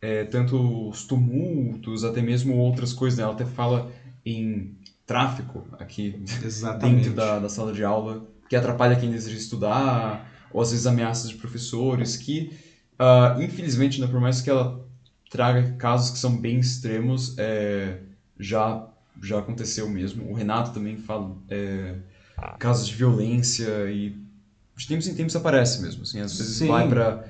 é, 0.00 0.24
tanto 0.24 0.88
os 0.88 1.04
tumultos, 1.04 2.04
até 2.04 2.22
mesmo 2.22 2.56
outras 2.56 2.92
coisas. 2.92 3.18
Né? 3.18 3.24
Ela 3.24 3.32
até 3.32 3.44
fala 3.44 3.90
em 4.24 4.75
tráfico 5.06 5.66
aqui 5.78 6.20
Exatamente. 6.44 6.96
dentro 6.96 7.14
da, 7.14 7.38
da 7.38 7.48
sala 7.48 7.72
de 7.72 7.84
aula, 7.84 8.26
que 8.48 8.56
atrapalha 8.56 8.96
quem 8.96 9.10
deseja 9.10 9.36
estudar, 9.36 10.28
ou 10.50 10.60
às 10.60 10.72
vezes 10.72 10.86
ameaças 10.86 11.30
de 11.30 11.36
professores, 11.36 12.16
que, 12.16 12.58
uh, 12.98 13.40
infelizmente, 13.40 14.00
né, 14.00 14.06
por 14.06 14.20
mais 14.20 14.40
que 14.40 14.50
ela 14.50 14.84
traga 15.30 15.72
casos 15.72 16.10
que 16.10 16.18
são 16.18 16.36
bem 16.36 16.58
extremos, 16.58 17.36
é, 17.38 17.98
já, 18.38 18.86
já 19.22 19.38
aconteceu 19.38 19.88
mesmo. 19.88 20.30
O 20.30 20.34
Renato 20.34 20.72
também 20.72 20.96
fala 20.96 21.36
é, 21.48 21.96
casos 22.58 22.86
de 22.86 22.94
violência 22.94 23.90
e 23.90 24.16
de 24.76 24.86
tempos 24.86 25.06
em 25.08 25.14
tempos 25.14 25.34
aparece 25.34 25.82
mesmo. 25.82 26.02
Assim, 26.02 26.20
às 26.20 26.36
vezes 26.36 26.56
Sim. 26.58 26.68
vai 26.68 26.88
para 26.88 27.24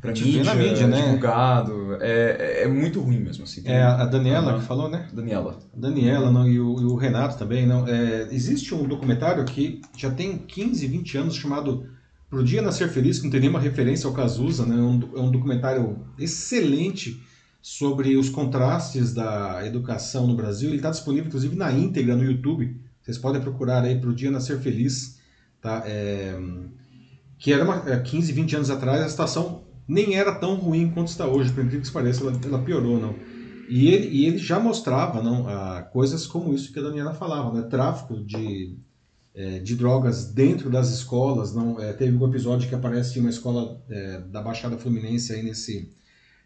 pra 0.00 0.12
mídia, 0.12 0.44
na 0.44 0.54
mídia, 0.54 0.86
né? 0.86 1.02
divulgado. 1.02 1.96
É, 2.00 2.62
é 2.64 2.68
muito 2.68 3.00
ruim 3.00 3.18
mesmo, 3.18 3.44
assim. 3.44 3.62
Tem, 3.62 3.74
é 3.74 3.82
a 3.82 4.04
Daniela 4.04 4.54
uhum. 4.54 4.60
que 4.60 4.66
falou, 4.66 4.88
né? 4.88 5.08
Daniela. 5.12 5.58
Daniela, 5.74 6.30
não, 6.30 6.46
e, 6.46 6.60
o, 6.60 6.80
e 6.80 6.84
o 6.84 6.94
Renato 6.96 7.38
também, 7.38 7.66
não. 7.66 7.86
É, 7.86 8.28
existe 8.30 8.74
um 8.74 8.86
documentário 8.86 9.44
que 9.44 9.80
já 9.96 10.10
tem 10.10 10.38
15, 10.38 10.86
20 10.86 11.18
anos 11.18 11.36
chamado 11.36 11.86
Pro 12.28 12.44
Dia 12.44 12.62
Nascer 12.62 12.88
Feliz, 12.88 13.18
que 13.18 13.24
não 13.24 13.30
tem 13.30 13.40
nenhuma 13.40 13.60
referência 13.60 14.06
ao 14.06 14.14
Cazuza, 14.14 14.66
né? 14.66 14.76
É 14.76 14.78
um, 14.78 15.00
é 15.16 15.20
um 15.20 15.30
documentário 15.30 15.98
excelente 16.18 17.20
sobre 17.62 18.16
os 18.16 18.28
contrastes 18.28 19.12
da 19.12 19.66
educação 19.66 20.26
no 20.26 20.36
Brasil. 20.36 20.68
Ele 20.68 20.76
está 20.76 20.90
disponível, 20.90 21.26
inclusive, 21.26 21.56
na 21.56 21.72
íntegra 21.72 22.14
no 22.14 22.24
YouTube. 22.24 22.80
Vocês 23.02 23.18
podem 23.18 23.40
procurar 23.40 23.84
aí 23.84 23.98
Pro 24.00 24.14
Dia 24.14 24.30
Nascer 24.30 24.58
Feliz, 24.58 25.18
tá? 25.60 25.82
É, 25.86 26.36
que 27.38 27.52
era 27.52 27.64
uma, 27.64 27.80
15, 28.00 28.32
20 28.32 28.56
anos 28.56 28.70
atrás, 28.70 29.02
a 29.02 29.08
situação 29.08 29.65
nem 29.88 30.16
era 30.16 30.34
tão 30.34 30.56
ruim 30.56 30.90
quanto 30.90 31.08
está 31.08 31.26
hoje, 31.26 31.52
por 31.52 31.64
incrível 31.64 31.86
que 31.86 31.92
pareça, 31.92 32.22
ela, 32.22 32.38
ela 32.44 32.62
piorou, 32.62 32.98
não. 32.98 33.14
E 33.68 33.88
ele, 33.88 34.08
e 34.08 34.26
ele 34.26 34.38
já 34.38 34.58
mostrava 34.58 35.22
não, 35.22 35.48
a, 35.48 35.82
coisas 35.82 36.26
como 36.26 36.54
isso 36.54 36.72
que 36.72 36.78
a 36.78 36.82
Daniela 36.82 37.14
falava, 37.14 37.52
né? 37.52 37.62
tráfico 37.68 38.16
de, 38.16 38.76
é, 39.34 39.58
de 39.58 39.74
drogas 39.74 40.26
dentro 40.26 40.70
das 40.70 40.90
escolas. 40.90 41.54
Não, 41.54 41.80
é, 41.80 41.92
teve 41.92 42.16
um 42.16 42.28
episódio 42.28 42.68
que 42.68 42.74
aparece 42.74 43.18
em 43.18 43.22
uma 43.22 43.30
escola 43.30 43.82
é, 43.88 44.20
da 44.20 44.40
Baixada 44.40 44.78
Fluminense 44.78 45.32
aí 45.32 45.42
nesse, 45.42 45.92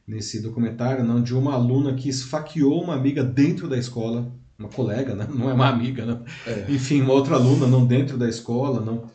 nesse 0.06 0.40
documentário, 0.40 1.04
não, 1.04 1.22
de 1.22 1.34
uma 1.34 1.54
aluna 1.54 1.94
que 1.94 2.08
esfaqueou 2.08 2.82
uma 2.82 2.94
amiga 2.94 3.22
dentro 3.22 3.68
da 3.68 3.76
escola, 3.76 4.32
uma 4.58 4.68
colega, 4.68 5.14
né? 5.14 5.26
não 5.32 5.50
é 5.50 5.52
uma 5.52 5.68
amiga, 5.68 6.06
né? 6.06 6.20
enfim, 6.68 7.02
uma 7.02 7.12
outra 7.12 7.36
aluna 7.36 7.66
não 7.66 7.86
dentro 7.86 8.16
da 8.16 8.28
escola, 8.28 8.80
não. 8.80 9.10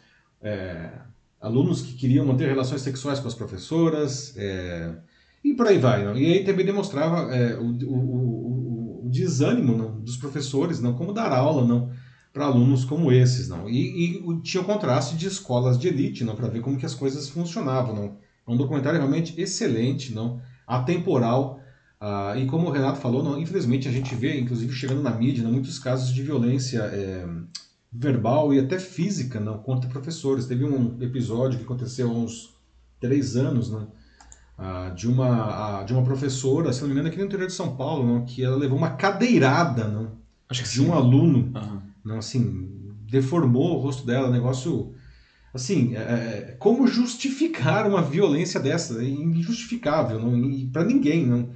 Alunos 1.46 1.82
que 1.82 1.94
queriam 1.94 2.26
manter 2.26 2.48
relações 2.48 2.82
sexuais 2.82 3.20
com 3.20 3.28
as 3.28 3.36
professoras, 3.36 4.34
é, 4.36 4.96
e 5.44 5.54
por 5.54 5.68
aí 5.68 5.78
vai. 5.78 6.04
Não? 6.04 6.18
E 6.18 6.26
aí 6.26 6.44
também 6.44 6.66
demonstrava 6.66 7.32
é, 7.32 7.56
o, 7.56 7.66
o, 7.66 7.96
o, 7.96 9.06
o, 9.06 9.10
desânimo 9.12 9.78
não, 9.78 10.00
dos 10.02 10.18
professores, 10.18 10.82
não 10.82 10.94
como 10.94 11.14
dar 11.14 11.32
aula 11.32 11.64
não 11.64 11.92
para 12.34 12.46
alunos 12.46 12.84
como 12.84 13.12
esses, 13.12 13.48
não. 13.48 13.70
E, 13.70 14.18
e 14.18 14.42
tinha 14.42 14.62
o 14.62 14.66
contraste 14.66 15.16
de 15.16 15.28
escolas 15.28 15.78
de 15.78 15.88
elite, 15.88 16.24
não, 16.24 16.36
para 16.36 16.48
ver 16.48 16.62
como 16.62 16.78
que 16.78 16.86
as 16.86 16.96
coisas 16.96 17.30
funcionavam, 17.30 17.96
não. 17.96 18.18
É 18.48 18.52
um 18.52 18.58
documentário 18.58 18.98
realmente 19.00 19.40
excelente, 19.40 20.14
não, 20.14 20.42
atemporal. 20.66 21.60
Ah, 22.02 22.34
e 22.36 22.48
como 22.48 22.68
o 22.68 22.72
Renato 22.72 23.00
falou, 23.00 23.24
não, 23.24 23.40
infelizmente 23.40 23.88
a 23.88 23.92
gente 23.92 24.16
vê, 24.16 24.40
inclusive 24.40 24.74
chegando 24.74 25.04
na 25.04 25.12
mídia, 25.12 25.44
não, 25.44 25.52
muitos 25.52 25.78
casos 25.78 26.12
de 26.12 26.24
violência 26.24 26.80
é, 26.80 27.26
verbal 27.98 28.54
e 28.54 28.60
até 28.60 28.78
física 28.80 29.40
não, 29.40 29.58
contra 29.60 29.90
professores. 29.90 30.46
Teve 30.46 30.66
um 30.66 31.02
episódio 31.02 31.58
que 31.58 31.66
aconteceu 31.66 32.10
há 32.10 32.14
uns 32.14 32.54
três 33.00 33.36
anos, 33.36 33.72
né, 33.72 33.86
de, 34.96 35.08
uma, 35.08 35.84
de 35.84 35.94
uma 35.94 36.04
professora, 36.04 36.72
se 36.74 36.82
não 36.82 36.88
me 36.88 36.94
engano, 36.94 37.10
aqui 37.10 37.18
no 37.18 37.26
interior 37.26 37.48
de 37.48 37.54
São 37.54 37.76
Paulo, 37.76 38.06
não, 38.06 38.26
que 38.26 38.44
ela 38.44 38.56
levou 38.56 38.78
uma 38.78 38.92
cadeirada 38.92 39.88
não, 39.88 40.12
Acho 40.48 40.64
que 40.64 40.70
de 40.70 40.76
sim. 40.76 40.88
um 40.88 40.94
aluno. 40.94 41.52
Uhum. 41.56 41.82
Não, 42.04 42.18
assim, 42.20 42.70
deformou 43.10 43.78
o 43.78 43.82
rosto 43.82 44.06
dela, 44.06 44.30
negócio... 44.30 44.94
Assim, 45.54 45.96
é, 45.96 46.00
é 46.00 46.56
como 46.60 46.86
justificar 46.86 47.88
uma 47.88 48.02
violência 48.02 48.60
dessa? 48.60 49.02
É 49.02 49.08
injustificável, 49.08 50.20
não, 50.20 50.70
para 50.72 50.84
ninguém, 50.84 51.26
não 51.26 51.50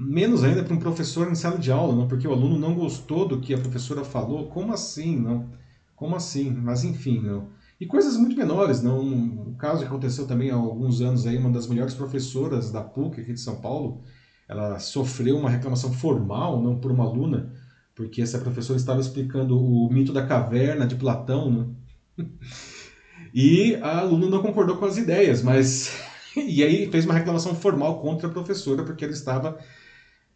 menos 0.00 0.44
ainda 0.44 0.62
para 0.62 0.74
um 0.74 0.78
professor 0.78 1.28
em 1.28 1.34
sala 1.34 1.58
de 1.58 1.72
aula, 1.72 1.92
não, 1.92 2.06
porque 2.06 2.28
o 2.28 2.32
aluno 2.32 2.56
não 2.56 2.72
gostou 2.72 3.26
do 3.26 3.40
que 3.40 3.52
a 3.52 3.58
professora 3.58 4.04
falou. 4.04 4.46
Como 4.46 4.72
assim, 4.72 5.18
não? 5.18 5.50
Como 5.98 6.14
assim? 6.14 6.50
Mas 6.50 6.84
enfim, 6.84 7.20
não. 7.20 7.48
E 7.80 7.84
coisas 7.84 8.16
muito 8.16 8.36
menores, 8.36 8.80
não. 8.80 9.00
Um 9.00 9.54
caso 9.54 9.80
que 9.80 9.86
aconteceu 9.88 10.28
também 10.28 10.50
há 10.50 10.54
alguns 10.54 11.00
anos 11.00 11.26
aí, 11.26 11.36
uma 11.36 11.50
das 11.50 11.66
melhores 11.66 11.92
professoras 11.94 12.70
da 12.70 12.80
PUC 12.80 13.20
aqui 13.20 13.32
de 13.32 13.40
São 13.40 13.60
Paulo, 13.60 14.02
ela 14.48 14.78
sofreu 14.78 15.36
uma 15.36 15.50
reclamação 15.50 15.92
formal, 15.92 16.62
não 16.62 16.78
por 16.78 16.92
uma 16.92 17.04
aluna, 17.04 17.52
porque 17.96 18.22
essa 18.22 18.38
professora 18.38 18.78
estava 18.78 19.00
explicando 19.00 19.60
o 19.60 19.92
mito 19.92 20.12
da 20.12 20.24
caverna 20.24 20.86
de 20.86 20.94
Platão, 20.94 21.50
né? 21.50 22.26
E 23.34 23.76
a 23.82 23.98
aluna 23.98 24.26
não 24.26 24.40
concordou 24.40 24.78
com 24.78 24.86
as 24.86 24.96
ideias, 24.96 25.42
mas 25.42 25.92
e 26.34 26.62
aí 26.62 26.90
fez 26.90 27.04
uma 27.04 27.12
reclamação 27.12 27.54
formal 27.54 28.00
contra 28.00 28.26
a 28.26 28.32
professora 28.32 28.82
porque 28.82 29.04
ela 29.04 29.12
estava 29.12 29.58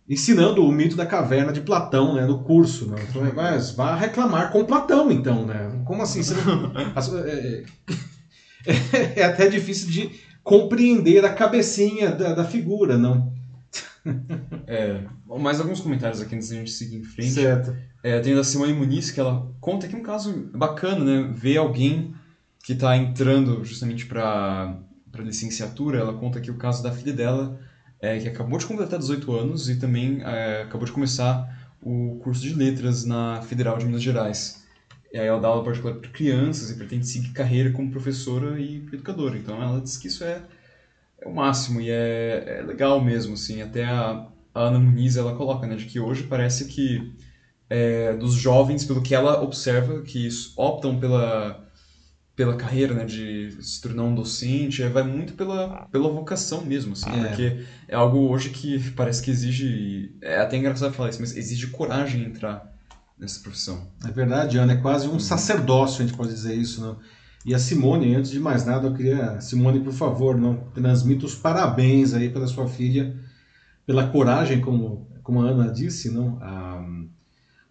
ensinando 0.09 0.65
o 0.65 0.73
mito 0.73 0.97
da 0.97 1.07
caverna 1.07 1.53
de 1.53 1.61
Platão 1.61 2.15
né, 2.15 2.27
no 2.27 2.43
curso. 2.43 2.87
Né? 2.87 2.97
Então, 3.09 3.23
mas 3.35 3.71
vá 3.71 3.95
reclamar 3.95 4.51
com 4.51 4.65
Platão, 4.65 5.11
então. 5.11 5.47
Né? 5.47 5.83
Como 5.85 6.03
assim? 6.03 6.21
Não... 6.45 6.73
é, 7.27 7.65
é, 8.67 9.21
é, 9.21 9.25
até 9.25 9.49
difícil 9.49 9.91
de 9.91 10.11
compreender 10.43 11.25
a 11.25 11.33
cabecinha 11.33 12.11
da, 12.11 12.35
da 12.35 12.45
figura, 12.45 12.99
não. 12.99 13.33
É, 14.67 15.05
mais 15.39 15.61
alguns 15.61 15.81
comentários 15.81 16.21
aqui 16.21 16.35
antes 16.35 16.49
da 16.49 16.57
gente 16.57 16.73
seguir 16.73 16.97
em 16.97 17.05
frente. 17.05 17.33
Certo. 17.33 17.75
É, 18.03 18.19
tem 18.19 18.35
da 18.35 18.43
Simone 18.43 18.73
Muniz 18.73 19.13
que 19.13 19.21
ela 19.21 19.49
conta 19.61 19.87
é 19.87 19.97
um 19.97 20.03
caso 20.03 20.51
bacana, 20.53 21.05
né? 21.05 21.31
Ver 21.33 21.59
alguém 21.59 22.13
que 22.65 22.73
está 22.73 22.97
entrando 22.97 23.65
justamente 23.65 24.07
para 24.07 24.77
para 25.13 25.23
licenciatura, 25.23 25.99
ela 25.99 26.15
conta 26.15 26.41
que 26.41 26.51
o 26.51 26.57
caso 26.57 26.83
da 26.83 26.91
filha 26.91 27.13
dela, 27.13 27.61
é, 28.03 28.19
que 28.19 28.29
acabou 28.29 28.59
de 28.59 28.67
completar 28.67 28.99
18 28.99 29.33
anos 29.33 29.71
e 29.71 29.77
também 29.77 30.21
é, 30.23 30.63
acabou 30.63 30.85
de 30.85 30.93
começar 30.93 31.71
o 31.81 32.19
curso 32.21 32.43
de 32.43 32.53
letras 32.53 33.05
na 33.05 33.41
Federal 33.43 33.79
de 33.79 33.87
Minas 33.87 34.03
Gerais. 34.03 34.63
E 35.13 35.19
aí 35.19 35.27
ela 35.27 35.41
dá 35.41 35.49
aula 35.49 35.63
particular 35.63 35.95
para 35.97 36.11
crianças 36.11 36.71
e 36.71 36.75
pretende 36.75 37.07
seguir 37.07 37.29
carreira 37.33 37.71
como 37.71 37.91
professora 37.91 38.59
e 38.59 38.79
educadora. 38.93 39.37
Então 39.37 39.63
ela 39.63 39.81
diz 39.81 39.97
que 39.97 40.09
isso 40.09 40.25
é, 40.25 40.43
é 41.21 41.29
o 41.29 41.35
máximo 41.35 41.81
e 41.81 41.91
é, 41.91 42.59
é 42.59 42.63
legal 42.63 43.01
mesmo, 43.01 43.35
assim. 43.35 43.63
Até 43.63 43.85
a, 43.85 44.27
a 44.53 44.61
Ana 44.61 44.81
Muniz, 44.81 45.17
ela 45.17 45.37
coloca, 45.37 45.67
né, 45.67 45.77
de 45.77 45.85
que 45.85 46.01
hoje 46.01 46.25
parece 46.25 46.65
que 46.65 47.15
é, 47.71 48.15
dos 48.15 48.35
jovens, 48.35 48.85
pelo 48.85 49.03
que 49.03 49.15
ela 49.15 49.43
observa, 49.43 50.03
que 50.03 50.29
optam 50.57 50.99
pela 50.99 51.69
pela 52.43 52.57
carreira, 52.57 52.93
né, 52.93 53.05
de 53.05 53.57
se 53.61 53.81
tornar 53.81 54.03
um 54.03 54.17
docente, 54.17 54.83
é, 54.83 54.89
vai 54.89 55.05
muito 55.05 55.35
pela, 55.35 55.87
pela 55.93 56.09
vocação 56.11 56.65
mesmo, 56.65 56.95
assim, 56.95 57.09
é. 57.09 57.29
porque 57.29 57.65
é 57.87 57.95
algo 57.95 58.19
hoje 58.29 58.51
que 58.51 58.91
parece 58.91 59.23
que 59.23 59.31
exige, 59.31 60.13
é 60.21 60.41
até 60.41 60.57
engraçado 60.57 60.93
falar 60.93 61.11
isso, 61.11 61.21
mas 61.21 61.37
exige 61.37 61.69
coragem 61.69 62.25
entrar 62.25 62.69
nessa 63.17 63.39
profissão. 63.39 63.87
É 64.05 64.11
verdade, 64.11 64.59
Ana, 64.59 64.73
é 64.73 64.77
quase 64.77 65.07
um 65.07 65.13
uhum. 65.13 65.21
sacerdócio, 65.21 66.03
a 66.03 66.07
gente 66.07 66.17
pode 66.17 66.31
dizer 66.31 66.57
isso, 66.57 66.81
não? 66.81 66.99
E 67.47 67.55
a 67.55 67.61
Simone, 67.61 68.17
antes 68.17 68.33
de 68.33 68.41
mais 68.41 68.67
nada, 68.67 68.89
eu 68.89 68.95
queria, 68.95 69.41
Simone, 69.41 69.79
por 69.79 69.93
favor, 69.93 70.37
não 70.37 70.57
transmita 70.75 71.25
os 71.25 71.37
parabéns 71.37 72.13
aí 72.13 72.29
pela 72.29 72.49
sua 72.49 72.67
filha, 72.67 73.17
pela 73.87 74.09
coragem, 74.09 74.61
como, 74.61 75.07
como 75.23 75.43
a 75.43 75.49
Ana 75.49 75.73
disse, 75.73 76.11
não? 76.11 76.39
A, 76.43 76.85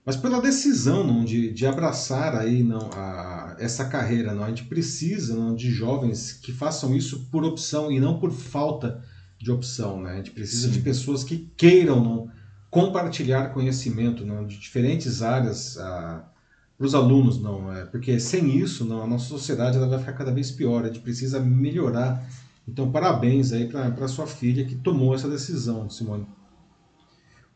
mas 0.05 0.15
pela 0.15 0.41
decisão 0.41 1.05
não, 1.05 1.25
de, 1.25 1.51
de 1.51 1.67
abraçar 1.67 2.35
aí 2.35 2.63
não, 2.63 2.89
a, 2.93 3.30
essa 3.59 3.85
carreira. 3.85 4.33
Não? 4.33 4.43
A 4.43 4.49
gente 4.49 4.65
precisa 4.65 5.35
não, 5.35 5.55
de 5.55 5.71
jovens 5.71 6.33
que 6.33 6.51
façam 6.51 6.95
isso 6.95 7.27
por 7.31 7.43
opção 7.43 7.91
e 7.91 7.99
não 7.99 8.19
por 8.19 8.31
falta 8.31 9.03
de 9.39 9.51
opção. 9.51 10.01
Né? 10.01 10.13
A 10.13 10.15
gente 10.17 10.31
precisa 10.31 10.67
Sim. 10.67 10.73
de 10.73 10.79
pessoas 10.79 11.23
que 11.23 11.49
queiram 11.57 12.03
não, 12.03 12.29
compartilhar 12.69 13.53
conhecimento 13.53 14.25
não, 14.25 14.45
de 14.45 14.57
diferentes 14.57 15.21
áreas 15.21 15.75
para 15.75 16.85
os 16.85 16.95
alunos. 16.95 17.41
não 17.41 17.73
é 17.73 17.85
Porque 17.85 18.19
sem 18.19 18.57
isso 18.57 18.85
não, 18.85 19.03
a 19.03 19.07
nossa 19.07 19.25
sociedade 19.25 19.77
ela 19.77 19.87
vai 19.87 19.99
ficar 19.99 20.13
cada 20.13 20.31
vez 20.31 20.51
pior. 20.51 20.83
A 20.83 20.87
gente 20.87 20.99
precisa 20.99 21.39
melhorar. 21.39 22.25
Então, 22.67 22.91
parabéns 22.91 23.51
aí 23.51 23.67
para 23.67 24.07
sua 24.07 24.27
filha 24.27 24.65
que 24.65 24.75
tomou 24.75 25.15
essa 25.15 25.27
decisão, 25.27 25.89
Simone. 25.89 26.25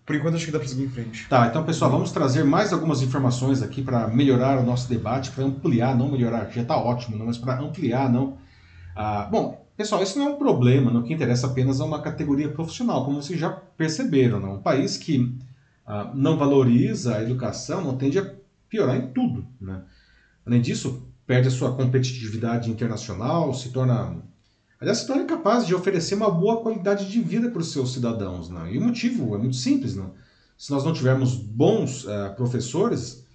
Por 0.06 0.16
enquanto, 0.16 0.36
acho 0.36 0.46
que 0.46 0.52
dá 0.52 0.60
para 0.60 0.68
seguir 0.68 0.84
em 0.84 0.90
frente. 0.90 1.28
Tá, 1.28 1.48
então, 1.48 1.64
pessoal, 1.64 1.90
vamos 1.90 2.12
trazer 2.12 2.44
mais 2.44 2.72
algumas 2.72 3.02
informações 3.02 3.64
aqui 3.64 3.82
para 3.82 4.08
melhorar 4.08 4.60
o 4.60 4.64
nosso 4.64 4.88
debate, 4.88 5.32
para 5.32 5.44
ampliar, 5.44 5.98
não 5.98 6.12
melhorar, 6.12 6.50
já 6.52 6.62
está 6.62 6.78
ótimo, 6.78 7.18
não, 7.18 7.26
mas 7.26 7.40
para 7.40 7.60
ampliar, 7.60 8.12
não. 8.12 8.38
Ah, 8.96 9.28
bom, 9.32 9.66
pessoal, 9.76 10.04
isso 10.04 10.20
não 10.20 10.28
é 10.28 10.30
um 10.30 10.38
problema, 10.38 10.92
não 10.92 11.02
que 11.02 11.14
interessa 11.14 11.48
apenas 11.48 11.82
a 11.82 11.86
uma 11.86 12.02
categoria 12.02 12.50
profissional, 12.50 13.04
como 13.04 13.22
vocês 13.22 13.40
já 13.40 13.50
perceberam, 13.50 14.40
não. 14.40 14.56
Um 14.56 14.62
país 14.62 14.96
que 14.96 15.36
ah, 15.88 16.12
não 16.14 16.38
valoriza 16.38 17.16
a 17.16 17.24
educação 17.24 17.84
não 17.84 17.98
tende 17.98 18.20
a 18.20 18.32
piorar 18.70 18.98
em 18.98 19.08
tudo, 19.08 19.48
né? 19.60 19.82
Além 20.46 20.62
disso, 20.62 21.08
perde 21.26 21.48
a 21.48 21.52
sua 21.52 21.76
competitividade 21.76 22.70
internacional, 22.70 23.54
se 23.54 23.70
torna 23.72 24.18
aliás, 24.80 25.00
se 25.00 25.08
torna 25.08 25.24
incapaz 25.24 25.66
de 25.66 25.74
oferecer 25.74 26.16
uma 26.16 26.30
boa 26.30 26.62
qualidade 26.62 27.10
de 27.10 27.22
vida 27.22 27.50
para 27.50 27.62
os 27.62 27.72
seus 27.72 27.94
cidadãos. 27.94 28.50
Né? 28.50 28.74
E 28.74 28.78
o 28.78 28.82
motivo 28.82 29.36
é 29.36 29.38
muito 29.38 29.56
simples. 29.56 29.96
Né? 29.96 30.06
Se 30.58 30.72
nós 30.72 30.84
não 30.84 30.94
tivermos 30.94 31.36
bons 31.36 32.06
uh, 32.06 32.36
professores, 32.36 33.26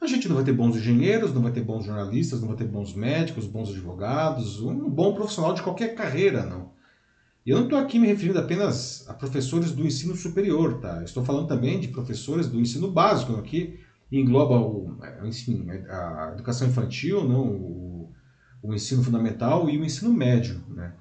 a 0.00 0.06
gente 0.06 0.28
não 0.28 0.36
vai 0.36 0.44
ter 0.44 0.52
bons 0.52 0.76
engenheiros, 0.76 1.34
não 1.34 1.42
vai 1.42 1.52
ter 1.52 1.62
bons 1.62 1.84
jornalistas, 1.84 2.40
não 2.40 2.48
vai 2.48 2.56
ter 2.56 2.64
bons 2.64 2.94
médicos, 2.94 3.46
bons 3.46 3.68
advogados, 3.68 4.60
um 4.60 4.88
bom 4.88 5.14
profissional 5.14 5.52
de 5.52 5.62
qualquer 5.62 5.94
carreira, 5.94 6.44
não. 6.44 6.70
E 7.44 7.50
eu 7.50 7.56
não 7.56 7.64
estou 7.64 7.78
aqui 7.78 7.98
me 7.98 8.06
referindo 8.06 8.38
apenas 8.38 9.08
a 9.08 9.14
professores 9.14 9.72
do 9.72 9.86
ensino 9.86 10.14
superior, 10.14 10.78
tá? 10.80 11.02
estou 11.02 11.24
falando 11.24 11.48
também 11.48 11.80
de 11.80 11.88
professores 11.88 12.46
do 12.46 12.60
ensino 12.60 12.90
básico, 12.90 13.34
aqui 13.34 13.80
engloba 14.10 14.58
o, 14.58 14.96
é, 15.02 15.26
enfim, 15.26 15.66
a 15.88 16.30
educação 16.34 16.68
infantil, 16.68 17.26
não, 17.26 17.46
o 17.46 17.99
o 18.62 18.74
ensino 18.74 19.02
fundamental 19.02 19.68
e 19.68 19.78
o 19.78 19.84
ensino 19.84 20.12
médio. 20.12 20.62
Né? 20.68 20.92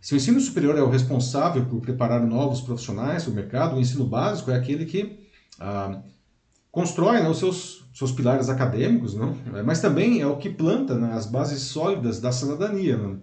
Se 0.00 0.14
o 0.14 0.16
ensino 0.16 0.40
superior 0.40 0.76
é 0.76 0.82
o 0.82 0.90
responsável 0.90 1.64
por 1.64 1.80
preparar 1.80 2.24
novos 2.24 2.60
profissionais 2.60 3.24
para 3.24 3.32
o 3.32 3.34
mercado, 3.34 3.76
o 3.76 3.80
ensino 3.80 4.04
básico 4.06 4.50
é 4.50 4.56
aquele 4.56 4.84
que 4.84 5.18
ah, 5.58 6.00
constrói 6.70 7.20
né, 7.20 7.28
os 7.28 7.38
seus, 7.38 7.88
seus 7.94 8.12
pilares 8.12 8.48
acadêmicos, 8.48 9.14
não? 9.14 9.36
mas 9.64 9.80
também 9.80 10.20
é 10.20 10.26
o 10.26 10.36
que 10.36 10.50
planta 10.50 10.96
né, 10.98 11.12
as 11.12 11.26
bases 11.26 11.62
sólidas 11.62 12.20
da 12.20 12.32
cidadania. 12.32 12.96
Não? 12.96 13.20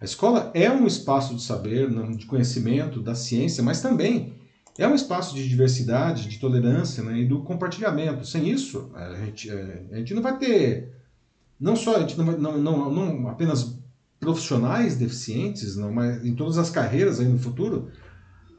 A 0.00 0.04
escola 0.04 0.50
é 0.54 0.70
um 0.70 0.86
espaço 0.86 1.34
de 1.34 1.42
saber, 1.42 1.90
não, 1.90 2.10
de 2.12 2.26
conhecimento, 2.26 3.00
da 3.00 3.14
ciência, 3.14 3.62
mas 3.62 3.80
também 3.80 4.34
é 4.78 4.88
um 4.88 4.94
espaço 4.94 5.34
de 5.34 5.48
diversidade, 5.48 6.28
de 6.28 6.38
tolerância 6.38 7.02
né, 7.02 7.18
e 7.18 7.24
do 7.26 7.42
compartilhamento. 7.42 8.24
Sem 8.26 8.48
isso, 8.48 8.90
a 8.94 9.14
gente, 9.14 9.50
eh, 9.50 9.82
a 9.92 9.96
gente 9.96 10.14
não 10.14 10.22
vai 10.22 10.38
ter 10.38 10.92
não 11.62 11.76
só 11.76 11.96
não, 12.16 12.58
não, 12.58 12.92
não, 12.92 13.28
apenas 13.28 13.78
profissionais 14.18 14.96
deficientes, 14.96 15.76
não, 15.76 15.92
mas 15.92 16.24
em 16.24 16.34
todas 16.34 16.58
as 16.58 16.68
carreiras 16.68 17.20
aí 17.20 17.26
no 17.26 17.38
futuro, 17.38 17.88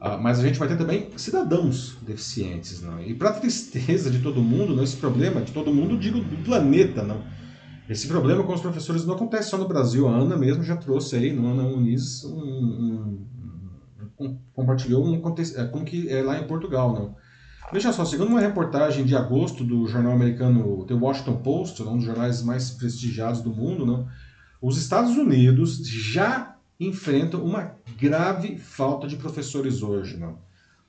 uh, 0.00 0.18
mas 0.20 0.40
a 0.40 0.42
gente 0.42 0.58
vai 0.58 0.68
ter 0.68 0.78
também 0.78 1.10
cidadãos 1.16 1.98
deficientes, 2.00 2.80
não. 2.80 3.02
E 3.02 3.14
para 3.14 3.32
tristeza 3.32 4.10
de 4.10 4.20
todo 4.20 4.42
mundo, 4.42 4.74
não 4.74 4.82
esse 4.82 4.96
problema 4.96 5.42
de 5.42 5.52
todo 5.52 5.72
mundo, 5.72 5.98
digo 5.98 6.18
do 6.18 6.42
planeta, 6.44 7.02
não. 7.02 7.22
Esse 7.88 8.08
problema 8.08 8.42
com 8.42 8.54
os 8.54 8.62
professores 8.62 9.04
não 9.04 9.14
acontece 9.14 9.50
só 9.50 9.58
no 9.58 9.68
Brasil. 9.68 10.08
A 10.08 10.16
Ana 10.16 10.38
mesmo 10.38 10.62
já 10.62 10.74
trouxe 10.74 11.16
aí, 11.16 11.30
no 11.30 11.46
Ana 11.46 11.64
Muniz, 11.64 12.24
um, 12.24 12.38
um, 12.38 13.26
um, 14.18 14.38
compartilhou 14.54 15.04
um, 15.04 15.16
é, 15.16 15.64
como 15.66 15.84
que 15.84 16.08
é 16.08 16.22
lá 16.22 16.38
em 16.38 16.46
Portugal, 16.46 16.94
não. 16.94 17.23
Veja 17.72 17.92
só, 17.92 18.04
segundo 18.04 18.28
uma 18.28 18.40
reportagem 18.40 19.04
de 19.04 19.16
agosto 19.16 19.64
do 19.64 19.86
jornal 19.86 20.12
americano 20.12 20.84
The 20.84 20.94
Washington 20.94 21.36
Post, 21.36 21.82
um 21.82 21.96
dos 21.96 22.04
jornais 22.04 22.42
mais 22.42 22.70
prestigiados 22.70 23.40
do 23.40 23.50
mundo, 23.50 23.84
não, 23.84 24.06
os 24.60 24.78
Estados 24.78 25.16
Unidos 25.16 25.78
já 25.86 26.56
enfrentam 26.78 27.44
uma 27.44 27.74
grave 27.98 28.58
falta 28.58 29.06
de 29.06 29.16
professores 29.16 29.82
hoje. 29.82 30.16
Não. 30.16 30.38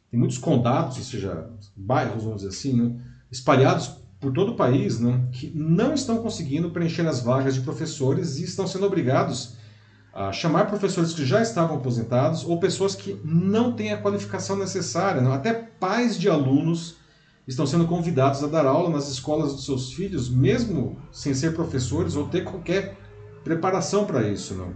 Tem 0.09 0.19
muitos 0.19 0.38
condados, 0.38 0.97
ou 0.97 1.03
seja, 1.03 1.49
bairros, 1.75 2.23
vamos 2.23 2.41
dizer 2.41 2.49
assim, 2.49 2.73
não, 2.73 2.99
espalhados 3.31 3.97
por 4.19 4.31
todo 4.31 4.53
o 4.53 4.55
país, 4.55 4.99
não, 4.99 5.27
que 5.31 5.51
não 5.53 5.93
estão 5.93 6.17
conseguindo 6.17 6.71
preencher 6.71 7.05
as 7.05 7.21
vagas 7.21 7.55
de 7.55 7.61
professores 7.61 8.38
e 8.38 8.43
estão 8.43 8.67
sendo 8.67 8.85
obrigados 8.85 9.55
chamar 10.32 10.65
professores 10.65 11.13
que 11.13 11.25
já 11.25 11.41
estavam 11.41 11.78
aposentados 11.78 12.45
ou 12.45 12.60
pessoas 12.60 12.95
que 12.95 13.19
não 13.23 13.73
têm 13.73 13.91
a 13.91 14.01
qualificação 14.01 14.56
necessária. 14.56 15.21
Não? 15.21 15.34
Até 15.34 15.54
pais 15.54 16.17
de 16.17 16.30
alunos 16.30 16.95
estão 17.45 17.65
sendo 17.65 17.86
convidados 17.86 18.43
a 18.43 18.47
dar 18.47 18.65
aula 18.65 18.89
nas 18.89 19.10
escolas 19.10 19.54
dos 19.54 19.65
seus 19.65 19.93
filhos, 19.93 20.30
mesmo 20.30 20.97
sem 21.12 21.34
ser 21.34 21.54
professores 21.54 22.15
ou 22.15 22.28
ter 22.28 22.43
qualquer 22.43 22.97
preparação 23.43 24.06
para 24.06 24.28
isso. 24.28 24.56
Não? 24.56 24.73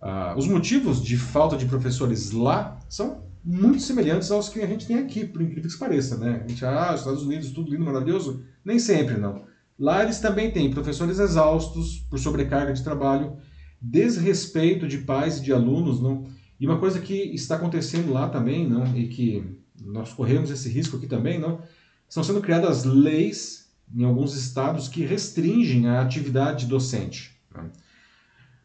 Ah, 0.00 0.34
os 0.36 0.46
motivos 0.46 1.02
de 1.02 1.16
falta 1.16 1.56
de 1.56 1.66
professores 1.66 2.30
lá 2.30 2.78
são 2.88 3.24
muito 3.44 3.82
semelhantes 3.82 4.30
aos 4.30 4.48
que 4.48 4.60
a 4.60 4.66
gente 4.66 4.86
tem 4.86 4.98
aqui, 4.98 5.26
por 5.26 5.42
incrível 5.42 5.68
que 5.68 5.76
pareça. 5.76 6.16
Né? 6.16 6.42
A 6.44 6.48
gente, 6.48 6.64
ah, 6.64 6.92
Estados 6.94 7.24
Unidos, 7.24 7.50
tudo 7.50 7.70
lindo, 7.70 7.84
maravilhoso. 7.84 8.44
Nem 8.64 8.78
sempre, 8.78 9.16
não. 9.16 9.44
Lá 9.76 10.04
eles 10.04 10.20
também 10.20 10.52
têm 10.52 10.70
professores 10.70 11.18
exaustos 11.18 12.06
por 12.08 12.18
sobrecarga 12.18 12.72
de 12.72 12.84
trabalho 12.84 13.36
desrespeito 13.82 14.86
de 14.86 14.98
pais 14.98 15.38
e 15.38 15.42
de 15.42 15.52
alunos, 15.52 16.00
não? 16.00 16.24
E 16.60 16.66
uma 16.66 16.78
coisa 16.78 17.00
que 17.00 17.14
está 17.34 17.56
acontecendo 17.56 18.12
lá 18.12 18.28
também, 18.28 18.68
não? 18.68 18.86
E 18.96 19.08
que 19.08 19.58
nós 19.84 20.12
corremos 20.12 20.50
esse 20.50 20.68
risco 20.68 20.96
aqui 20.96 21.06
também, 21.06 21.40
não? 21.40 21.60
Estão 22.08 22.22
sendo 22.22 22.40
criadas 22.40 22.84
leis 22.84 23.72
em 23.92 24.04
alguns 24.04 24.36
estados 24.36 24.88
que 24.88 25.04
restringem 25.04 25.88
a 25.88 26.00
atividade 26.00 26.66
docente. 26.66 27.36
Não? 27.52 27.70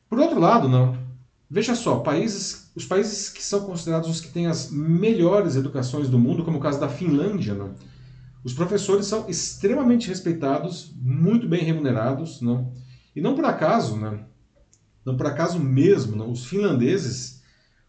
Por 0.08 0.19
outro 0.19 0.39
lado, 0.39 0.69
não? 0.69 0.97
Veja 1.49 1.75
só, 1.75 1.99
países, 1.99 2.71
os 2.75 2.86
países 2.86 3.30
que 3.30 3.41
são 3.41 3.62
considerados 3.62 4.10
os 4.10 4.21
que 4.21 4.30
têm 4.30 4.47
as 4.47 4.69
melhores 4.69 5.56
educações 5.56 6.10
do 6.10 6.19
mundo, 6.19 6.43
como 6.43 6.58
o 6.58 6.62
caso 6.62 6.80
da 6.80 6.89
Finlândia, 6.89 7.56
não? 7.56 7.73
Os 8.43 8.53
professores 8.53 9.08
são 9.08 9.27
extremamente 9.27 10.08
respeitados, 10.08 10.93
muito 11.01 11.47
bem 11.47 11.63
remunerados, 11.63 12.41
não? 12.41 12.71
E 13.15 13.21
não 13.21 13.34
por 13.34 13.45
acaso, 13.45 13.97
né? 13.97 14.19
Não 15.08 15.15
por 15.15 15.26
acaso 15.26 15.58
mesmo, 15.58 16.17
não, 16.17 16.30
os 16.30 16.48
finlandeses 16.48 17.41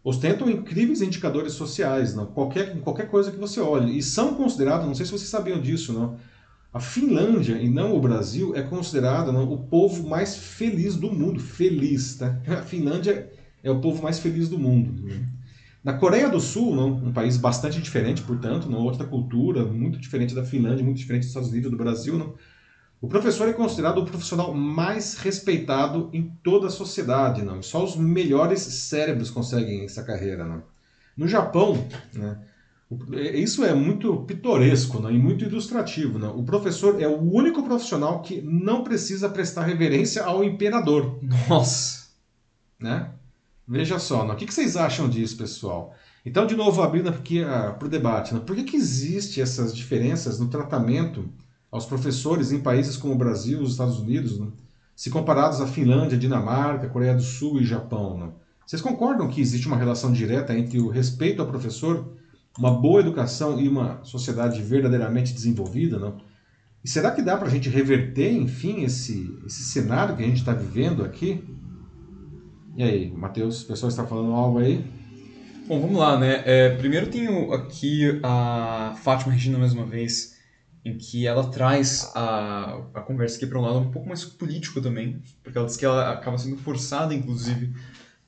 ostentam 0.05 0.49
incríveis 0.49 1.03
indicadores 1.03 1.55
sociais, 1.55 2.15
não, 2.15 2.27
qualquer, 2.27 2.77
em 2.77 2.79
qualquer 2.79 3.11
coisa 3.11 3.33
que 3.33 3.37
você 3.37 3.59
olhe. 3.59 3.99
E 3.99 4.01
são 4.05 4.35
considerados, 4.35 4.87
não 4.87 4.95
sei 4.95 5.05
se 5.05 5.11
vocês 5.11 5.29
sabiam 5.29 5.61
disso, 5.61 5.93
não, 5.93 6.17
a 6.73 6.79
Finlândia 6.79 7.57
e 7.57 7.69
não 7.69 7.97
o 7.97 8.01
Brasil 8.01 8.55
é 8.55 8.63
considerada 8.63 9.33
não, 9.33 9.53
o 9.53 9.59
povo 9.59 10.09
mais 10.09 10.37
feliz 10.37 10.95
do 10.95 11.11
mundo. 11.11 11.41
Feliz, 11.41 12.15
tá? 12.15 12.41
A 12.47 12.63
Finlândia 12.63 13.29
é 13.65 13.71
o 13.71 13.81
povo 13.81 14.01
mais 14.01 14.21
feliz 14.21 14.49
do 14.49 14.57
mundo. 14.57 15.03
Né? 15.03 15.29
Na 15.83 15.95
Coreia 15.95 16.29
do 16.29 16.41
Sul, 16.41 16.73
não, 16.73 16.95
um 16.95 17.13
país 17.13 17.37
bastante 17.37 17.83
diferente, 17.83 18.23
portanto, 18.23 18.69
uma 18.69 18.79
outra 18.79 19.05
cultura, 19.05 19.65
muito 19.65 19.99
diferente 19.99 20.37
da 20.37 20.45
Finlândia, 20.45 20.85
muito 20.85 20.99
diferente 20.99 21.23
dos 21.23 21.31
Estados 21.31 21.51
Unidos, 21.51 21.69
do 21.69 21.77
Brasil, 21.77 22.17
não, 22.17 22.35
o 23.01 23.09
professor 23.09 23.49
é 23.49 23.53
considerado 23.53 23.99
o 23.99 24.05
profissional 24.05 24.53
mais 24.53 25.15
respeitado 25.15 26.11
em 26.13 26.33
toda 26.43 26.67
a 26.67 26.71
sociedade, 26.71 27.43
não. 27.43 27.63
Só 27.63 27.85
os 27.85 27.97
melhores 27.97 28.61
cérebros 28.61 29.31
conseguem 29.31 29.85
essa 29.85 30.03
carreira, 30.03 30.45
não. 30.45 30.63
No 31.17 31.29
Japão, 31.29 31.87
né, 32.13 32.39
isso 33.35 33.65
é 33.65 33.75
muito 33.75 34.17
pitoresco 34.23 35.01
né, 35.01 35.13
e 35.13 35.19
muito 35.19 35.45
ilustrativo. 35.45 36.19
Né? 36.19 36.29
O 36.29 36.43
professor 36.43 37.01
é 37.01 37.07
o 37.07 37.21
único 37.21 37.63
profissional 37.63 38.23
que 38.23 38.41
não 38.41 38.83
precisa 38.83 39.29
prestar 39.29 39.65
reverência 39.65 40.25
ao 40.25 40.43
imperador. 40.43 41.19
Nossa! 41.49 42.09
Né? 42.81 43.11
Veja 43.67 43.99
só, 43.99 44.25
né? 44.25 44.33
o 44.33 44.37
que, 44.37 44.53
vocês 44.53 44.77
acham 44.77 45.09
disso, 45.09 45.37
pessoal? 45.37 45.95
Então, 46.25 46.47
de 46.47 46.57
novo, 46.57 46.83
abrindo 46.83 47.11
aqui 47.11 47.43
uh, 47.43 47.75
para 47.79 47.87
o 47.87 47.91
debate, 47.91 48.35
né? 48.35 48.41
por 48.45 48.57
que, 48.57 48.65
que 48.65 48.77
existe 48.77 49.41
essas 49.41 49.75
diferenças 49.75 50.41
no 50.41 50.49
tratamento 50.49 51.29
aos 51.71 51.87
professores 51.87 52.53
em 52.53 52.61
países 52.61 52.97
como 52.97 53.15
o 53.15 53.19
Brasil, 53.19 53.61
os 53.61 53.73
Estados 53.73 53.99
Unidos, 53.99 54.39
né? 54.39 54.49
se 54.97 55.11
comparados 55.11 55.61
à 55.61 55.67
Finlândia, 55.67 56.19
Dinamarca, 56.19 56.89
Coreia 56.89 57.15
do 57.15 57.23
Sul 57.23 57.61
e 57.61 57.65
Japão? 57.65 58.19
Né? 58.19 58.31
Vocês 58.67 58.83
concordam 58.83 59.29
que 59.29 59.41
existe 59.41 59.67
uma 59.67 59.77
relação 59.77 60.13
direta 60.13 60.57
entre 60.57 60.81
o 60.81 60.89
respeito 60.89 61.41
ao 61.41 61.49
professor, 61.49 62.13
uma 62.59 62.71
boa 62.71 63.01
educação 63.01 63.61
e 63.61 63.69
uma 63.69 64.03
sociedade 64.03 64.61
verdadeiramente 64.63 65.33
desenvolvida? 65.33 65.99
Não? 65.99 66.17
E 66.85 66.89
será 66.89 67.11
que 67.11 67.23
dá 67.23 67.37
para 67.37 67.49
a 67.49 67.51
gente 67.51 67.69
reverter, 67.69 68.33
enfim, 68.33 68.83
esse, 68.83 69.39
esse 69.47 69.63
cenário 69.65 70.17
que 70.17 70.23
a 70.23 70.27
gente 70.27 70.39
está 70.39 70.53
vivendo 70.53 71.05
aqui? 71.05 71.45
E 72.77 72.83
aí, 72.83 73.11
Matheus, 73.11 73.63
o 73.63 73.67
pessoal 73.67 73.89
está 73.89 74.07
falando 74.07 74.33
algo 74.33 74.59
aí? 74.59 74.85
Bom, 75.67 75.81
vamos 75.81 75.99
lá, 75.99 76.19
né? 76.19 76.43
É, 76.47 76.71
primeiro 76.77 77.09
tenho 77.09 77.53
aqui 77.53 78.19
a 78.23 78.95
Fátima 79.03 79.33
Regina 79.33 79.59
mais 79.59 79.75
uma 79.75 79.85
vez, 79.85 80.38
em 80.89 80.99
que 80.99 81.27
ela 81.27 81.49
traz 81.49 82.11
a, 82.15 82.83
a 82.95 83.01
conversa 83.01 83.37
aqui 83.37 83.47
para 83.47 83.59
um 83.59 83.63
lado 83.63 83.79
um 83.79 83.91
pouco 83.91 84.09
mais 84.09 84.25
político 84.25 84.81
também, 84.81 85.23
porque 85.43 85.57
ela 85.57 85.67
diz 85.67 85.77
que 85.77 85.85
ela 85.85 86.13
acaba 86.13 86.39
sendo 86.39 86.57
forçada, 86.57 87.15
inclusive, 87.15 87.73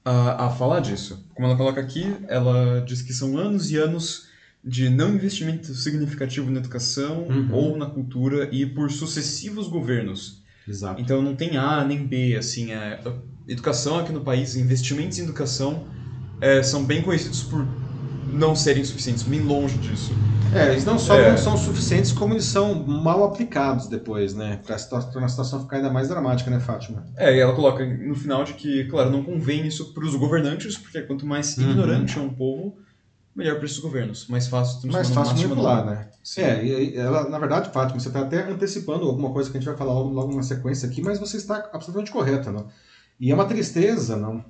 a, 0.05 0.47
a 0.47 0.51
falar 0.51 0.81
disso. 0.81 1.25
Como 1.35 1.47
ela 1.47 1.57
coloca 1.57 1.81
aqui, 1.81 2.17
ela 2.29 2.81
diz 2.87 3.03
que 3.03 3.13
são 3.13 3.37
anos 3.37 3.71
e 3.71 3.77
anos 3.77 4.29
de 4.63 4.91
não 4.91 5.15
investimento 5.15 5.75
significativo 5.75 6.51
na 6.51 6.61
educação 6.61 7.27
uhum. 7.29 7.49
ou 7.53 7.77
na 7.77 7.87
cultura 7.87 8.49
e 8.53 8.67
por 8.67 8.91
sucessivos 8.91 9.69
governos. 9.69 10.43
Exato. 10.69 11.01
Então 11.01 11.23
não 11.23 11.35
tem 11.35 11.57
A 11.57 11.83
nem 11.85 12.07
B, 12.07 12.37
assim, 12.37 12.73
é, 12.73 13.01
educação 13.49 13.99
aqui 13.99 14.13
no 14.13 14.21
país, 14.21 14.57
investimentos 14.57 15.19
em 15.19 15.23
educação 15.23 15.87
é, 16.41 16.63
são 16.63 16.85
bem 16.85 17.03
conhecidos 17.03 17.43
por 17.43 17.67
não 18.33 18.55
serem 18.55 18.85
suficientes, 18.85 19.23
bem 19.23 19.41
longe 19.41 19.77
disso. 19.79 20.13
É, 20.53 20.73
eles 20.73 20.85
não 20.85 20.99
só 20.99 21.15
é. 21.17 21.31
não 21.31 21.39
são 21.39 21.57
suficientes, 21.57 22.11
como 22.11 22.35
eles 22.35 22.45
são 22.45 22.75
mal 22.75 23.23
aplicados 23.25 23.87
depois, 23.87 24.35
né? 24.35 24.59
Pra 24.67 24.75
a 24.75 24.79
situação 24.79 25.61
ficar 25.61 25.77
ainda 25.77 25.91
mais 25.91 26.09
dramática, 26.09 26.51
né, 26.51 26.59
Fátima? 26.59 27.07
É, 27.17 27.37
e 27.37 27.39
ela 27.39 27.55
coloca 27.55 27.85
no 27.85 28.15
final 28.17 28.43
de 28.43 28.55
que, 28.55 28.85
claro, 28.85 29.11
não 29.11 29.23
convém 29.23 29.67
isso 29.67 29.95
para 29.95 30.05
os 30.05 30.17
governantes, 30.17 30.77
porque 30.77 31.01
quanto 31.03 31.25
mais 31.25 31.57
uhum. 31.57 31.71
ignorante 31.71 32.19
é 32.19 32.21
um 32.21 32.31
povo, 32.31 32.77
melhor 33.35 33.57
para 33.57 33.65
esses 33.65 33.79
governos. 33.79 34.27
Mais 34.27 34.49
fácil 34.49 34.91
Mais 34.91 35.09
fácil 35.11 35.37
manipular, 35.37 35.87
né? 35.87 36.09
Sim. 36.23 36.43
É, 36.43 36.65
e 36.65 36.97
ela, 36.97 37.29
na 37.29 37.39
verdade, 37.39 37.71
Fátima, 37.73 38.01
você 38.01 38.09
está 38.09 38.21
até 38.21 38.43
antecipando 38.51 39.07
alguma 39.07 39.33
coisa 39.33 39.51
que 39.51 39.57
a 39.57 39.61
gente 39.61 39.69
vai 39.69 39.79
falar 39.79 39.93
logo, 39.93 40.11
logo 40.11 40.35
na 40.35 40.43
sequência 40.43 40.89
aqui, 40.89 41.01
mas 41.01 41.19
você 41.19 41.37
está 41.37 41.71
absolutamente 41.73 42.11
correta, 42.11 42.51
não? 42.51 42.67
E 43.21 43.31
é 43.31 43.35
uma 43.35 43.45
tristeza, 43.45 44.17
não? 44.17 44.45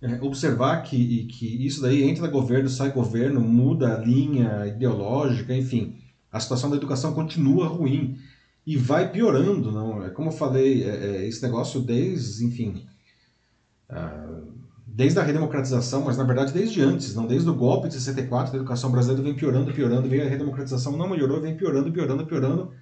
É, 0.00 0.22
observar 0.22 0.82
que, 0.82 1.24
que 1.24 1.66
isso 1.66 1.82
daí 1.82 2.04
entra 2.04 2.28
governo, 2.28 2.68
sai 2.68 2.92
governo, 2.92 3.40
muda 3.40 3.96
a 3.96 3.98
linha 3.98 4.64
ideológica, 4.66 5.52
enfim, 5.52 5.96
a 6.30 6.38
situação 6.38 6.70
da 6.70 6.76
educação 6.76 7.12
continua 7.12 7.66
ruim 7.66 8.16
e 8.64 8.76
vai 8.76 9.10
piorando, 9.10 9.72
não? 9.72 10.04
É 10.04 10.10
como 10.10 10.28
eu 10.28 10.32
falei, 10.32 10.84
é, 10.84 10.88
é, 10.88 11.26
esse 11.26 11.42
negócio 11.42 11.80
desde, 11.80 12.44
enfim, 12.44 12.86
uh, 13.90 14.52
desde 14.86 15.18
a 15.18 15.22
redemocratização, 15.22 16.02
mas 16.04 16.16
na 16.16 16.24
verdade 16.24 16.52
desde 16.52 16.80
antes, 16.80 17.14
não 17.16 17.26
desde 17.26 17.48
o 17.48 17.54
golpe 17.54 17.88
de 17.88 17.94
64, 17.94 18.52
a 18.52 18.56
educação 18.56 18.92
brasileira 18.92 19.22
vem 19.22 19.34
piorando, 19.34 19.72
piorando, 19.72 20.08
vem 20.08 20.20
a 20.20 20.28
redemocratização 20.28 20.96
não 20.96 21.08
melhorou, 21.08 21.40
vem 21.40 21.56
piorando, 21.56 21.90
piorando, 21.90 22.24
piorando. 22.24 22.72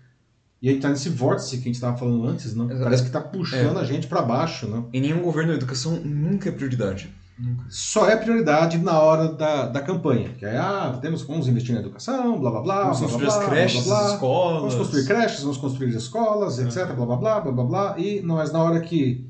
E 0.66 0.68
aí 0.68 0.81
tá 0.81 0.88
nesse 0.88 1.09
vórtice 1.09 1.59
que 1.59 1.62
a 1.62 1.66
gente 1.66 1.76
estava 1.76 1.96
falando 1.96 2.26
antes, 2.26 2.52
não? 2.52 2.66
Parece 2.66 3.05
que 3.05 3.09
está 3.09 3.20
puxando 3.20 3.79
é. 3.79 3.83
a 3.83 3.85
gente 3.85 4.09
para 4.09 4.20
baixo, 4.20 4.66
não? 4.66 4.88
Em 4.92 5.00
nenhum 5.00 5.22
governo 5.22 5.52
a 5.52 5.55
educação 5.55 5.92
nunca 6.05 6.48
é 6.48 6.52
prioridade. 6.52 7.09
Nunca. 7.38 7.66
Só 7.68 8.11
é 8.11 8.16
prioridade 8.16 8.76
na 8.76 8.98
hora 8.98 9.29
da, 9.29 9.66
da 9.66 9.81
campanha. 9.81 10.31
Que 10.31 10.44
é, 10.44 10.57
ah, 10.57 10.98
temos, 11.00 11.22
vamos 11.22 11.46
investir 11.46 11.72
na 11.72 11.83
educação, 11.83 12.40
blá 12.40 12.50
blá 12.50 12.62
blá. 12.62 12.83
Vamos 12.83 12.98
blá, 12.98 13.09
construir 13.09 13.26
blá, 13.26 13.38
as 13.38 13.48
creches, 13.48 13.85
blá, 13.85 14.07
as 14.07 14.12
escolas. 14.14 14.61
Vamos 14.61 14.74
construir 14.74 15.07
creches, 15.07 15.40
vamos 15.42 15.57
construir 15.59 15.94
escolas, 15.94 16.59
etc. 16.59 16.79
É. 16.79 16.87
Blá 16.94 17.07
blá 17.07 17.16
blá, 17.16 17.40
blá 17.42 17.52
blá 17.52 17.64
blá. 17.64 17.94
E 17.96 18.20
mas 18.22 18.50
na 18.50 18.61
hora 18.61 18.81
que 18.81 19.24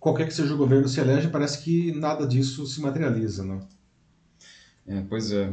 qualquer 0.00 0.26
que 0.26 0.34
seja 0.34 0.52
o 0.52 0.58
governo 0.58 0.88
se 0.88 0.98
elege, 0.98 1.28
parece 1.28 1.62
que 1.62 1.92
nada 1.92 2.26
disso 2.26 2.66
se 2.66 2.80
materializa, 2.80 3.44
não? 3.44 3.60
É, 4.88 5.04
pois 5.08 5.30
é. 5.30 5.52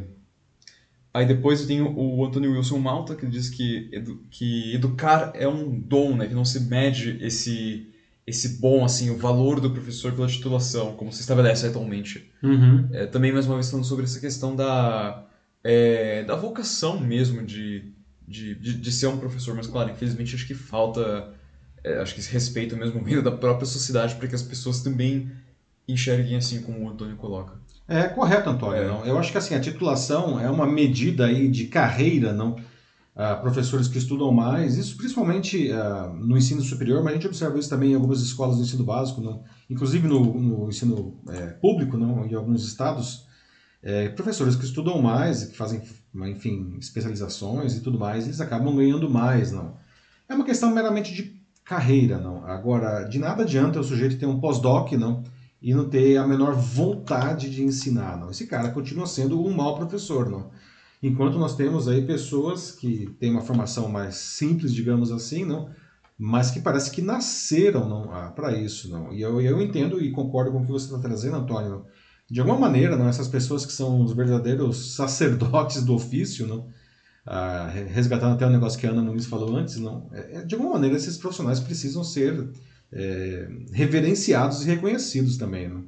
Aí 1.13 1.25
depois 1.25 1.65
tenho 1.65 1.97
o 1.97 2.25
Anthony 2.25 2.47
Wilson 2.47 2.77
Malta, 2.77 3.15
que 3.15 3.25
diz 3.25 3.49
que, 3.49 3.89
edu 3.91 4.23
que 4.29 4.75
educar 4.75 5.31
é 5.33 5.47
um 5.47 5.79
dom, 5.79 6.15
né? 6.15 6.27
Que 6.27 6.33
não 6.33 6.45
se 6.45 6.59
mede 6.59 7.17
esse, 7.21 7.87
esse 8.25 8.59
bom, 8.59 8.85
assim, 8.85 9.09
o 9.09 9.17
valor 9.17 9.59
do 9.59 9.71
professor 9.71 10.11
pela 10.13 10.27
titulação, 10.27 10.95
como 10.95 11.11
se 11.11 11.21
estabelece 11.21 11.65
atualmente. 11.65 12.29
Uhum. 12.43 12.87
É, 12.91 13.05
também, 13.07 13.31
mais 13.31 13.45
uma 13.45 13.55
vez, 13.55 13.69
falando 13.69 13.85
sobre 13.85 14.03
essa 14.03 14.19
questão 14.19 14.55
da, 14.55 15.25
é, 15.63 16.23
da 16.23 16.35
vocação 16.35 16.99
mesmo 16.99 17.43
de, 17.43 17.91
de, 18.27 18.55
de, 18.55 18.73
de, 18.75 18.91
ser 18.91 19.07
um 19.07 19.17
professor. 19.17 19.55
Mas, 19.55 19.65
claro, 19.65 19.89
infelizmente, 19.89 20.35
acho 20.35 20.45
que 20.45 20.53
falta, 20.53 21.33
é, 21.83 21.99
acho 21.99 22.13
que 22.13 22.19
esse 22.19 22.31
respeito 22.31 22.75
mesmo 22.77 23.01
vindo 23.03 23.23
da 23.23 23.31
própria 23.31 23.65
sociedade 23.65 24.15
para 24.15 24.27
que 24.27 24.35
as 24.35 24.43
pessoas 24.43 24.81
também 24.81 25.31
enxerguem 25.87 26.35
assim 26.35 26.61
como 26.61 26.83
o 26.83 26.89
Antônio 26.89 27.15
coloca. 27.15 27.57
É 27.87 28.07
correto, 28.07 28.49
Antônio. 28.49 28.83
É. 28.83 28.87
Não? 28.87 29.05
Eu 29.05 29.17
acho 29.17 29.31
que 29.31 29.37
assim 29.37 29.55
a 29.55 29.61
titulação 29.61 30.39
é 30.39 30.49
uma 30.49 30.65
medida 30.65 31.25
aí 31.25 31.47
de 31.47 31.65
carreira, 31.65 32.33
não? 32.33 32.55
Uh, 33.15 33.41
professores 33.41 33.87
que 33.87 33.97
estudam 33.97 34.31
mais, 34.31 34.77
isso 34.77 34.95
principalmente 34.95 35.71
uh, 35.71 36.13
no 36.13 36.37
ensino 36.37 36.61
superior, 36.61 37.03
mas 37.03 37.13
a 37.13 37.15
gente 37.15 37.25
observa 37.25 37.57
isso 37.57 37.67
também 37.67 37.93
em 37.93 37.95
algumas 37.95 38.21
escolas 38.21 38.57
do 38.57 38.61
ensino 38.61 38.83
básico, 38.83 39.21
não? 39.21 39.43
inclusive 39.67 40.07
no, 40.07 40.39
no 40.39 40.69
ensino 40.69 41.19
é, 41.29 41.47
público, 41.47 41.97
não? 41.97 42.27
em 42.27 42.35
alguns 42.35 42.63
estados, 42.63 43.25
é, 43.81 44.09
professores 44.09 44.55
que 44.55 44.65
estudam 44.65 45.01
mais, 45.01 45.45
que 45.45 45.57
fazem, 45.57 45.81
enfim, 46.27 46.75
especializações 46.79 47.75
e 47.75 47.81
tudo 47.81 47.97
mais, 47.97 48.25
eles 48.25 48.39
acabam 48.39 48.75
ganhando 48.75 49.09
mais, 49.09 49.51
não? 49.51 49.75
É 50.29 50.35
uma 50.35 50.45
questão 50.45 50.71
meramente 50.71 51.11
de 51.11 51.41
carreira, 51.65 52.19
não? 52.19 52.45
Agora, 52.45 53.03
de 53.05 53.17
nada 53.17 53.41
adianta 53.41 53.79
o 53.79 53.83
sujeito 53.83 54.19
ter 54.19 54.27
um 54.27 54.39
pós-doc, 54.39 54.91
não? 54.91 55.23
E 55.61 55.73
não 55.73 55.89
ter 55.89 56.17
a 56.17 56.27
menor 56.27 56.53
vontade 56.53 57.49
de 57.49 57.63
ensinar, 57.63 58.17
não. 58.17 58.29
Esse 58.29 58.45
cara 58.47 58.69
continua 58.69 59.07
sendo 59.07 59.43
um 59.43 59.53
mau 59.53 59.75
professor, 59.75 60.29
não. 60.29 60.51
Enquanto 61.01 61.37
nós 61.37 61.55
temos 61.55 61.87
aí 61.87 62.05
pessoas 62.05 62.71
que 62.71 63.07
têm 63.19 63.31
uma 63.31 63.41
formação 63.41 63.87
mais 63.87 64.15
simples, 64.15 64.73
digamos 64.73 65.11
assim, 65.11 65.45
não, 65.45 65.69
mas 66.17 66.49
que 66.49 66.59
parece 66.59 66.89
que 66.89 67.01
nasceram 67.01 67.87
não 67.87 68.11
ah, 68.11 68.31
para 68.31 68.57
isso, 68.57 68.89
não. 68.89 69.13
E 69.13 69.21
eu, 69.21 69.39
eu 69.39 69.61
entendo 69.61 70.01
e 70.01 70.11
concordo 70.11 70.51
com 70.51 70.59
o 70.59 70.65
que 70.65 70.71
você 70.71 70.85
está 70.85 70.99
trazendo, 70.99 71.37
Antônio. 71.37 71.85
De 72.29 72.39
alguma 72.39 72.59
maneira, 72.59 72.97
não, 72.97 73.07
essas 73.07 73.27
pessoas 73.27 73.65
que 73.65 73.71
são 73.71 74.01
os 74.01 74.11
verdadeiros 74.13 74.93
sacerdotes 74.95 75.83
do 75.83 75.93
ofício, 75.93 76.47
não, 76.47 76.67
ah, 77.25 77.69
resgatando 77.69 78.33
até 78.33 78.45
o 78.47 78.49
negócio 78.49 78.79
que 78.79 78.87
a 78.87 78.89
Ana 78.89 79.01
Nunes 79.01 79.27
falou 79.27 79.55
antes, 79.55 79.77
não, 79.77 80.09
é, 80.11 80.37
é 80.37 80.41
de 80.43 80.55
alguma 80.55 80.73
maneira 80.73 80.95
esses 80.95 81.17
profissionais 81.17 81.59
precisam 81.59 82.03
ser 82.03 82.49
é, 82.91 83.47
reverenciados 83.71 84.63
e 84.63 84.67
reconhecidos 84.67 85.37
também. 85.37 85.67
Né? 85.67 85.81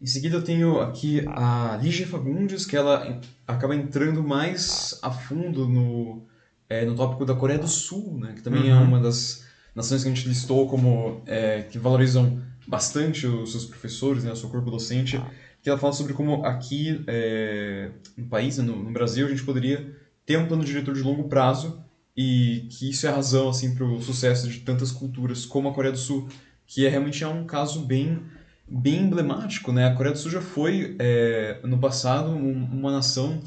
Em 0.00 0.06
seguida 0.06 0.36
eu 0.36 0.42
tenho 0.42 0.80
aqui 0.80 1.24
a 1.26 1.78
Lígia 1.82 2.06
Fagundes, 2.06 2.66
que 2.66 2.76
ela 2.76 3.20
acaba 3.46 3.74
entrando 3.74 4.22
mais 4.22 4.98
a 5.02 5.10
fundo 5.10 5.66
no, 5.66 6.22
é, 6.68 6.84
no 6.84 6.94
tópico 6.94 7.24
da 7.24 7.34
Coreia 7.34 7.58
do 7.58 7.68
Sul, 7.68 8.18
né? 8.18 8.34
que 8.34 8.42
também 8.42 8.70
é 8.70 8.74
uhum. 8.74 8.80
é 8.80 8.84
uma 8.84 9.00
das 9.00 9.44
nações 9.74 10.02
que 10.02 10.08
a 10.08 10.14
gente 10.14 10.28
listou 10.28 10.68
como 10.68 11.22
é, 11.26 11.62
que 11.62 11.78
valorizam 11.78 12.42
bastante 12.66 13.26
os 13.26 13.52
seus 13.52 13.66
professores, 13.66 14.24
né, 14.24 14.32
o 14.32 14.36
seu 14.36 14.48
corpo 14.48 14.70
docente, 14.70 15.22
que 15.62 15.68
ela 15.68 15.78
fala 15.78 15.92
sobre 15.92 16.14
como 16.14 16.44
aqui 16.44 17.04
é, 17.06 17.90
no 18.16 18.26
país, 18.26 18.58
né, 18.58 18.64
no, 18.64 18.82
no 18.82 18.90
Brasil, 18.90 19.26
a 19.26 19.28
gente 19.28 19.44
poderia 19.44 19.94
ter 20.24 20.38
um 20.38 20.46
plano 20.46 20.64
diretor 20.64 20.94
de 20.94 21.02
longo 21.02 21.28
prazo 21.28 21.84
e 22.16 22.66
que 22.70 22.90
isso 22.90 23.06
é 23.06 23.10
a 23.10 23.14
razão 23.14 23.48
assim 23.48 23.74
para 23.74 23.84
o 23.84 24.00
sucesso 24.00 24.48
de 24.48 24.60
tantas 24.60 24.90
culturas 24.90 25.44
como 25.44 25.68
a 25.68 25.74
Coreia 25.74 25.92
do 25.92 25.98
Sul, 25.98 26.28
que 26.66 26.86
é 26.86 26.88
realmente 26.88 27.22
é 27.22 27.28
um 27.28 27.44
caso 27.44 27.80
bem 27.80 28.22
bem 28.68 29.02
emblemático, 29.02 29.72
né? 29.72 29.86
A 29.86 29.94
Coreia 29.94 30.12
do 30.12 30.18
Sul 30.18 30.30
já 30.30 30.40
foi 30.40 30.96
é, 30.98 31.60
no 31.62 31.78
passado 31.78 32.30
um, 32.30 32.64
uma 32.64 32.90
nação 32.90 33.40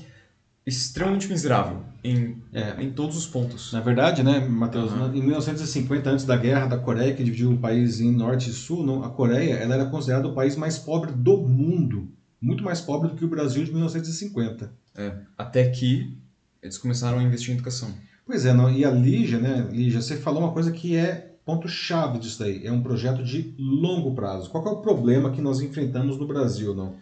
extremamente 0.66 1.28
miserável 1.28 1.84
em, 2.04 2.42
é. 2.54 2.82
em 2.82 2.92
todos 2.92 3.18
os 3.18 3.26
pontos. 3.26 3.74
Na 3.74 3.82
verdade, 3.82 4.24
né, 4.24 4.40
Matheus, 4.40 4.92
uhum. 4.92 5.14
em 5.14 5.22
1950, 5.22 6.10
antes 6.10 6.26
da 6.26 6.38
guerra 6.38 6.68
da 6.68 6.78
Coreia, 6.78 7.14
que 7.14 7.24
dividiu 7.24 7.52
o 7.52 7.58
país 7.58 8.00
em 8.00 8.12
norte 8.12 8.50
e 8.50 8.54
sul, 8.54 8.86
não, 8.86 9.04
a 9.04 9.10
Coreia 9.10 9.56
ela 9.56 9.76
era 9.76 9.86
considerada 9.86 10.28
o 10.28 10.34
país 10.34 10.56
mais 10.56 10.78
pobre 10.78 11.12
do 11.12 11.38
mundo. 11.38 12.10
Muito 12.42 12.64
mais 12.64 12.80
pobre 12.80 13.10
do 13.10 13.16
que 13.16 13.26
o 13.26 13.28
Brasil 13.28 13.64
de 13.64 13.72
1950. 13.72 14.72
É, 14.96 15.14
até 15.38 15.70
que 15.70 16.18
eles 16.62 16.78
começaram 16.78 17.20
a 17.20 17.24
investir 17.24 17.52
em 17.52 17.56
educação. 17.56 17.94
Pois 18.30 18.46
é, 18.46 18.54
não, 18.54 18.70
e 18.70 18.86
a 18.86 18.92
Lígia, 18.92 19.40
né, 19.40 19.68
Lígia, 19.72 20.04
você 20.04 20.16
falou 20.16 20.44
uma 20.44 20.52
coisa 20.52 20.72
que 20.72 20.96
é 20.96 21.34
ponto-chave 21.44 22.20
disso 22.20 22.38
daí. 22.38 22.64
É 22.64 22.72
um 22.72 22.84
projeto 22.84 23.24
de 23.24 23.56
longo 23.58 24.14
prazo. 24.14 24.52
Qual 24.52 24.64
é 24.68 24.70
o 24.70 24.82
problema 24.84 25.32
que 25.32 25.42
nós 25.42 25.62
enfrentamos 25.62 26.16
no 26.16 26.28
Brasil, 26.28 26.76
não? 26.76 26.98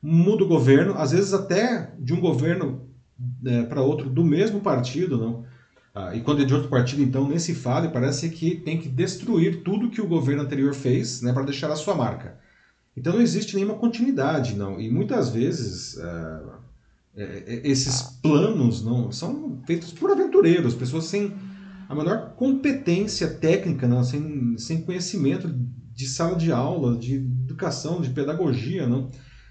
Muda 0.00 0.42
o 0.42 0.48
governo, 0.48 0.94
às 0.94 1.12
vezes 1.12 1.34
até 1.34 1.92
de 1.98 2.14
um 2.14 2.20
governo 2.20 2.88
é, 3.44 3.64
para 3.64 3.82
outro 3.82 4.08
do 4.08 4.24
mesmo 4.24 4.62
partido, 4.62 5.18
não? 5.18 5.44
Ah, 5.94 6.16
e 6.16 6.22
quando 6.22 6.40
é 6.40 6.46
de 6.46 6.54
outro 6.54 6.70
partido, 6.70 7.02
então 7.02 7.28
nem 7.28 7.38
se 7.38 7.54
fala, 7.54 7.84
e 7.84 7.92
parece 7.92 8.30
que 8.30 8.56
tem 8.56 8.80
que 8.80 8.88
destruir 8.88 9.62
tudo 9.62 9.90
que 9.90 10.00
o 10.00 10.08
governo 10.08 10.44
anterior 10.44 10.72
fez 10.72 11.20
né, 11.20 11.34
para 11.34 11.44
deixar 11.44 11.70
a 11.70 11.76
sua 11.76 11.94
marca. 11.94 12.38
Então 12.96 13.12
não 13.12 13.20
existe 13.20 13.54
nenhuma 13.54 13.74
continuidade, 13.74 14.56
não. 14.56 14.80
E 14.80 14.90
muitas 14.90 15.28
vezes 15.28 15.98
é, 15.98 16.40
é, 17.16 17.60
esses 17.64 18.02
planos 18.22 18.84
não 18.84 19.12
são 19.12 19.60
feitos 19.66 19.92
por 19.92 20.10
aventureiros, 20.10 20.74
pessoas 20.74 21.04
sem 21.04 21.32
a 21.88 21.94
menor 21.94 22.34
competência 22.36 23.28
técnica, 23.28 23.86
não, 23.86 24.02
sem, 24.02 24.56
sem 24.58 24.82
conhecimento 24.82 25.48
de 25.94 26.06
sala 26.06 26.36
de 26.36 26.50
aula, 26.50 26.96
de 26.96 27.16
educação, 27.16 28.00
de 28.00 28.10
pedagogia, 28.10 28.86
não 28.86 29.10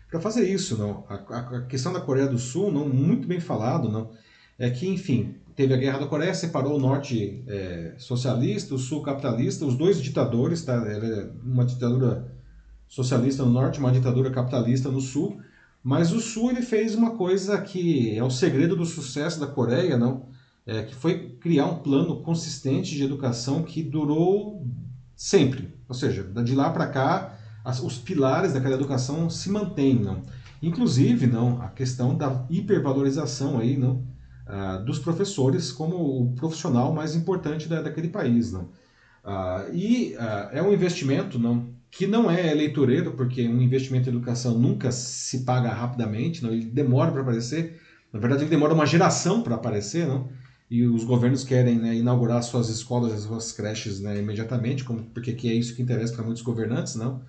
para 0.09 0.19
fazer 0.19 0.47
isso. 0.47 0.77
Não. 0.77 1.05
A, 1.09 1.15
a, 1.15 1.61
questão 1.61 1.93
da 1.93 2.01
Coreia 2.01 2.27
do 2.27 2.37
Sul, 2.37 2.71
não 2.71 2.87
muito 2.87 3.27
bem 3.27 3.39
falado, 3.39 3.89
não, 3.89 4.11
é 4.59 4.69
que, 4.69 4.87
enfim, 4.87 5.35
teve 5.55 5.73
a 5.73 5.77
Guerra 5.77 5.99
da 5.99 6.07
Coreia, 6.07 6.33
separou 6.33 6.77
o 6.77 6.79
norte 6.79 7.43
é, 7.47 7.95
socialista, 7.97 8.75
o 8.75 8.79
sul 8.79 9.01
capitalista, 9.01 9.65
os 9.65 9.75
dois 9.75 10.01
ditadores, 10.01 10.63
tá? 10.63 10.73
Era 10.73 11.31
uma 11.43 11.65
ditadura 11.65 12.31
socialista 12.87 13.43
no 13.43 13.51
norte, 13.51 13.79
uma 13.79 13.91
ditadura 13.91 14.29
capitalista 14.29 14.89
no 14.89 15.01
sul, 15.01 15.39
mas 15.83 16.13
o 16.13 16.19
sul 16.19 16.51
ele 16.51 16.61
fez 16.61 16.95
uma 16.95 17.11
coisa 17.11 17.59
que 17.61 18.15
é 18.17 18.23
o 18.23 18.29
segredo 18.29 18.75
do 18.75 18.85
sucesso 18.85 19.39
da 19.39 19.47
Coreia, 19.47 19.97
não? 19.97 20.29
É, 20.65 20.83
que 20.83 20.95
foi 20.95 21.31
criar 21.41 21.65
um 21.65 21.79
plano 21.79 22.21
consistente 22.23 22.95
de 22.95 23.03
educação 23.03 23.63
que 23.63 23.83
durou 23.83 24.65
sempre. 25.13 25.73
Ou 25.89 25.93
seja, 25.93 26.23
de 26.23 26.55
lá 26.55 26.69
para 26.69 26.87
cá, 26.87 27.37
as, 27.65 27.81
os 27.81 27.97
pilares 27.97 28.53
daquela 28.53 28.75
educação 28.75 29.29
se 29.29 29.49
mantêm, 29.49 29.95
não? 29.95 30.21
Inclusive, 30.61 31.27
não, 31.27 31.61
a 31.61 31.67
questão 31.67 32.15
da 32.15 32.45
hipervalorização 32.49 33.59
aí, 33.59 33.75
não, 33.75 34.07
ah, 34.47 34.77
dos 34.77 34.99
professores 34.99 35.71
como 35.71 35.95
o 35.97 36.33
profissional 36.35 36.93
mais 36.93 37.15
importante 37.15 37.67
da, 37.67 37.81
daquele 37.81 38.07
país, 38.07 38.53
não? 38.53 38.69
Ah, 39.23 39.65
e 39.73 40.15
ah, 40.17 40.49
é 40.53 40.61
um 40.61 40.71
investimento, 40.71 41.37
não, 41.37 41.73
que 41.95 42.07
não 42.07 42.29
é 42.29 42.51
eleitoreiro, 42.51 43.11
porque 43.11 43.47
um 43.47 43.61
investimento 43.61 44.09
em 44.09 44.13
educação 44.13 44.57
nunca 44.57 44.91
se 44.91 45.41
paga 45.41 45.71
rapidamente, 45.71 46.41
não, 46.41 46.51
ele 46.51 46.65
demora 46.65 47.11
para 47.11 47.21
aparecer. 47.21 47.79
Na 48.11 48.19
verdade, 48.19 48.43
ele 48.43 48.49
demora 48.49 48.73
uma 48.73 48.85
geração 48.85 49.43
para 49.43 49.53
aparecer, 49.53 50.07
não? 50.07 50.27
E 50.71 50.87
os 50.87 51.03
governos 51.03 51.43
querem 51.43 51.77
né, 51.77 51.93
inaugurar 51.95 52.41
suas 52.41 52.67
escolas, 52.69 53.21
suas 53.21 53.51
creches 53.51 53.99
né, 53.99 54.17
imediatamente, 54.17 54.83
como, 54.83 55.03
porque 55.13 55.47
é 55.47 55.53
isso 55.53 55.75
que 55.75 55.83
interessa 55.83 56.15
para 56.15 56.25
muitos 56.25 56.41
governantes, 56.41 56.95
não? 56.95 57.21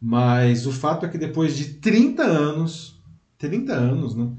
Mas 0.00 0.66
o 0.66 0.72
fato 0.72 1.04
é 1.04 1.08
que 1.10 1.18
depois 1.18 1.54
de 1.54 1.74
30 1.74 2.22
anos, 2.22 2.98
30 3.36 3.74
anos, 3.74 4.14
né, 4.14 4.30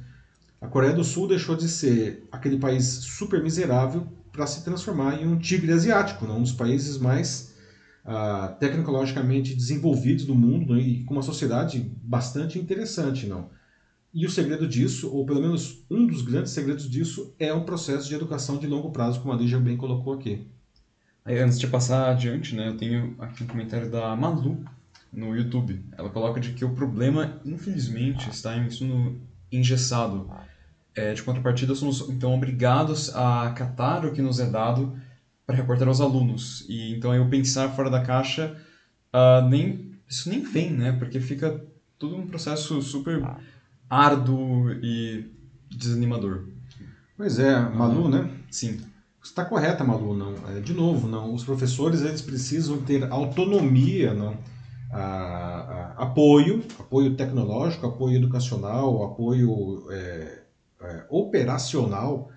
a 0.59 0.65
Coreia 0.67 0.93
do 0.93 1.03
Sul 1.03 1.27
deixou 1.27 1.55
de 1.55 1.69
ser 1.69 2.27
aquele 2.31 2.57
país 2.57 2.85
super 2.85 3.43
miserável 3.43 4.07
para 4.31 4.47
se 4.47 4.63
transformar 4.63 5.21
em 5.21 5.27
um 5.27 5.37
tigre 5.37 5.71
asiático, 5.71 6.25
né, 6.25 6.33
um 6.33 6.41
dos 6.41 6.53
países 6.53 6.97
mais 6.97 7.48
uh, 8.05 8.55
tecnologicamente 8.59 9.55
desenvolvidos 9.55 10.25
do 10.25 10.35
mundo 10.35 10.73
né, 10.73 10.81
e 10.81 11.03
com 11.03 11.13
uma 11.13 11.23
sociedade 11.23 11.79
bastante 12.03 12.59
interessante. 12.59 13.27
Não? 13.27 13.49
E 14.13 14.25
o 14.25 14.29
segredo 14.29 14.67
disso, 14.67 15.11
ou 15.13 15.25
pelo 15.25 15.41
menos 15.41 15.83
um 15.89 16.07
dos 16.07 16.21
grandes 16.21 16.51
segredos 16.51 16.89
disso, 16.89 17.33
é 17.39 17.53
um 17.53 17.63
processo 17.63 18.07
de 18.07 18.15
educação 18.15 18.57
de 18.57 18.67
longo 18.67 18.91
prazo, 18.91 19.21
como 19.21 19.33
a 19.33 19.37
Lígia 19.37 19.59
bem 19.59 19.77
colocou 19.77 20.13
aqui. 20.13 20.47
Aí, 21.23 21.37
antes 21.37 21.59
de 21.59 21.67
passar 21.67 22.09
adiante, 22.09 22.55
né, 22.55 22.69
eu 22.69 22.77
tenho 22.77 23.15
aqui 23.19 23.43
um 23.43 23.47
comentário 23.47 23.89
da 23.89 24.15
Malu, 24.15 24.65
no 25.11 25.35
YouTube. 25.35 25.83
Ela 25.97 26.09
coloca 26.09 26.39
de 26.39 26.53
que 26.53 26.63
o 26.63 26.73
problema, 26.73 27.39
infelizmente, 27.43 28.29
está 28.29 28.55
em 28.57 28.67
ensino 28.67 29.19
engessado. 29.51 30.29
É, 30.95 31.13
de 31.13 31.23
contrapartida, 31.23 31.75
somos 31.75 32.09
então 32.09 32.33
obrigados 32.33 33.15
a 33.15 33.47
acatar 33.47 34.05
o 34.05 34.11
que 34.11 34.21
nos 34.21 34.39
é 34.39 34.49
dado 34.49 34.99
para 35.49 35.55
reportar 35.55 35.87
aos 35.87 35.99
alunos. 35.99 36.63
E 36.69 36.93
então 36.93 37.11
eu 37.11 37.27
pensar 37.27 37.69
fora 37.69 37.89
da 37.89 38.03
caixa, 38.03 38.55
uh, 39.11 39.49
nem 39.49 39.95
isso 40.07 40.29
nem 40.29 40.43
vem, 40.43 40.69
né? 40.69 40.91
Porque 40.91 41.19
fica 41.19 41.65
tudo 41.97 42.17
um 42.17 42.27
processo 42.27 42.79
super 42.83 43.19
árduo 43.89 44.71
e 44.73 45.25
desanimador. 45.67 46.45
Pois 47.17 47.39
é, 47.39 47.59
Malu, 47.59 48.09
né? 48.09 48.29
Sim. 48.51 48.79
Está 49.23 49.43
correta, 49.43 49.83
Malu, 49.83 50.15
não. 50.15 50.35
É, 50.49 50.59
de 50.59 50.71
novo, 50.71 51.07
não. 51.07 51.33
Os 51.33 51.43
professores 51.43 52.03
eles 52.03 52.21
precisam 52.21 52.83
ter 52.83 53.11
autonomia, 53.11 54.13
não 54.13 54.37
a, 54.91 55.95
a, 55.97 56.03
apoio, 56.03 56.63
apoio 56.79 57.15
tecnológico, 57.15 57.87
apoio 57.87 58.17
educacional, 58.17 59.03
apoio 59.03 59.87
é, 59.89 60.43
é, 60.81 61.05
operacional, 61.09 62.29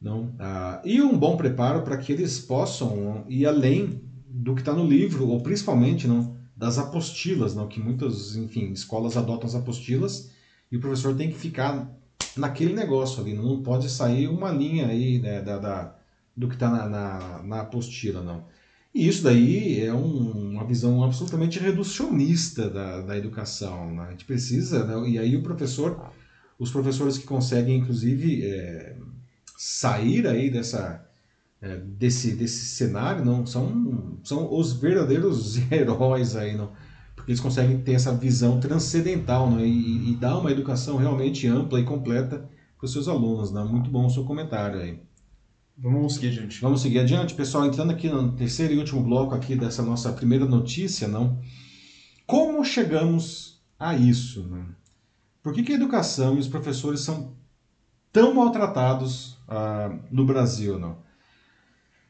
não, 0.00 0.34
ah, 0.38 0.80
e 0.84 1.00
um 1.00 1.16
bom 1.16 1.36
preparo 1.36 1.82
para 1.82 1.96
que 1.96 2.12
eles 2.12 2.38
possam 2.38 3.24
ir 3.28 3.46
além 3.46 4.00
do 4.28 4.54
que 4.54 4.60
está 4.60 4.72
no 4.72 4.86
livro, 4.86 5.28
ou 5.28 5.40
principalmente 5.40 6.06
não, 6.06 6.36
das 6.56 6.78
apostilas, 6.78 7.54
não, 7.54 7.66
que 7.66 7.80
muitas, 7.80 8.36
enfim, 8.36 8.70
escolas 8.72 9.16
adotam 9.16 9.46
as 9.46 9.54
apostilas 9.54 10.30
e 10.70 10.76
o 10.76 10.80
professor 10.80 11.14
tem 11.14 11.30
que 11.30 11.38
ficar 11.38 11.90
naquele 12.36 12.74
negócio 12.74 13.20
ali, 13.20 13.34
não 13.34 13.62
pode 13.62 13.88
sair 13.88 14.28
uma 14.28 14.50
linha 14.50 14.86
aí 14.86 15.18
né, 15.18 15.40
da, 15.40 15.58
da, 15.58 15.96
do 16.36 16.48
que 16.48 16.54
está 16.54 16.70
na, 16.70 16.88
na, 16.88 17.42
na 17.42 17.60
apostila, 17.60 18.22
não. 18.22 18.44
E 18.94 19.06
isso 19.06 19.22
daí 19.22 19.80
é 19.80 19.92
um, 19.92 20.52
uma 20.52 20.64
visão 20.64 21.04
absolutamente 21.04 21.58
reducionista 21.58 22.70
da, 22.70 23.02
da 23.02 23.18
educação. 23.18 23.94
Né? 23.94 24.04
A 24.04 24.10
gente 24.12 24.24
precisa, 24.24 24.86
né? 24.86 25.08
e 25.08 25.18
aí 25.18 25.36
o 25.36 25.42
professor, 25.42 26.10
os 26.58 26.70
professores 26.70 27.18
que 27.18 27.26
conseguem, 27.26 27.78
inclusive, 27.78 28.46
é, 28.46 28.96
sair 29.56 30.26
aí 30.26 30.50
dessa, 30.50 31.04
é, 31.60 31.76
desse, 31.76 32.34
desse 32.34 32.64
cenário, 32.66 33.24
não 33.24 33.46
são, 33.46 34.18
são 34.22 34.52
os 34.54 34.72
verdadeiros 34.72 35.56
heróis 35.72 36.36
aí, 36.36 36.56
não? 36.56 36.72
porque 37.26 37.32
eles 37.32 37.40
conseguem 37.40 37.80
ter 37.80 37.94
essa 37.94 38.12
visão 38.12 38.60
transcendental 38.60 39.50
não? 39.50 39.58
E, 39.58 40.10
e 40.10 40.14
dar 40.14 40.38
uma 40.38 40.52
educação 40.52 40.96
realmente 40.96 41.48
ampla 41.48 41.80
e 41.80 41.84
completa 41.84 42.48
para 42.78 42.84
os 42.84 42.92
seus 42.92 43.08
alunos. 43.08 43.50
Né? 43.50 43.64
Muito 43.64 43.90
bom 43.90 44.06
o 44.06 44.10
seu 44.10 44.24
comentário 44.24 44.78
aí. 44.78 45.00
Vamos 45.76 46.14
seguir 46.14 46.28
adiante. 46.28 46.60
Vamos 46.60 46.80
seguir 46.80 47.00
adiante, 47.00 47.34
pessoal. 47.34 47.66
Entrando 47.66 47.90
aqui 47.90 48.08
no 48.08 48.32
terceiro 48.32 48.74
e 48.74 48.78
último 48.78 49.02
bloco 49.02 49.34
aqui 49.34 49.56
dessa 49.56 49.82
nossa 49.82 50.12
primeira 50.12 50.44
notícia, 50.46 51.08
não? 51.08 51.38
Como 52.26 52.64
chegamos 52.64 53.60
a 53.78 53.94
isso, 53.94 54.44
né? 54.44 54.64
Por 55.42 55.52
que, 55.52 55.62
que 55.62 55.72
a 55.72 55.76
educação 55.76 56.36
e 56.36 56.38
os 56.38 56.48
professores 56.48 57.00
são 57.00 57.34
tão 58.12 58.34
maltratados 58.34 59.35
ah, 59.48 59.96
no 60.10 60.24
Brasil, 60.24 60.78
não? 60.78 60.98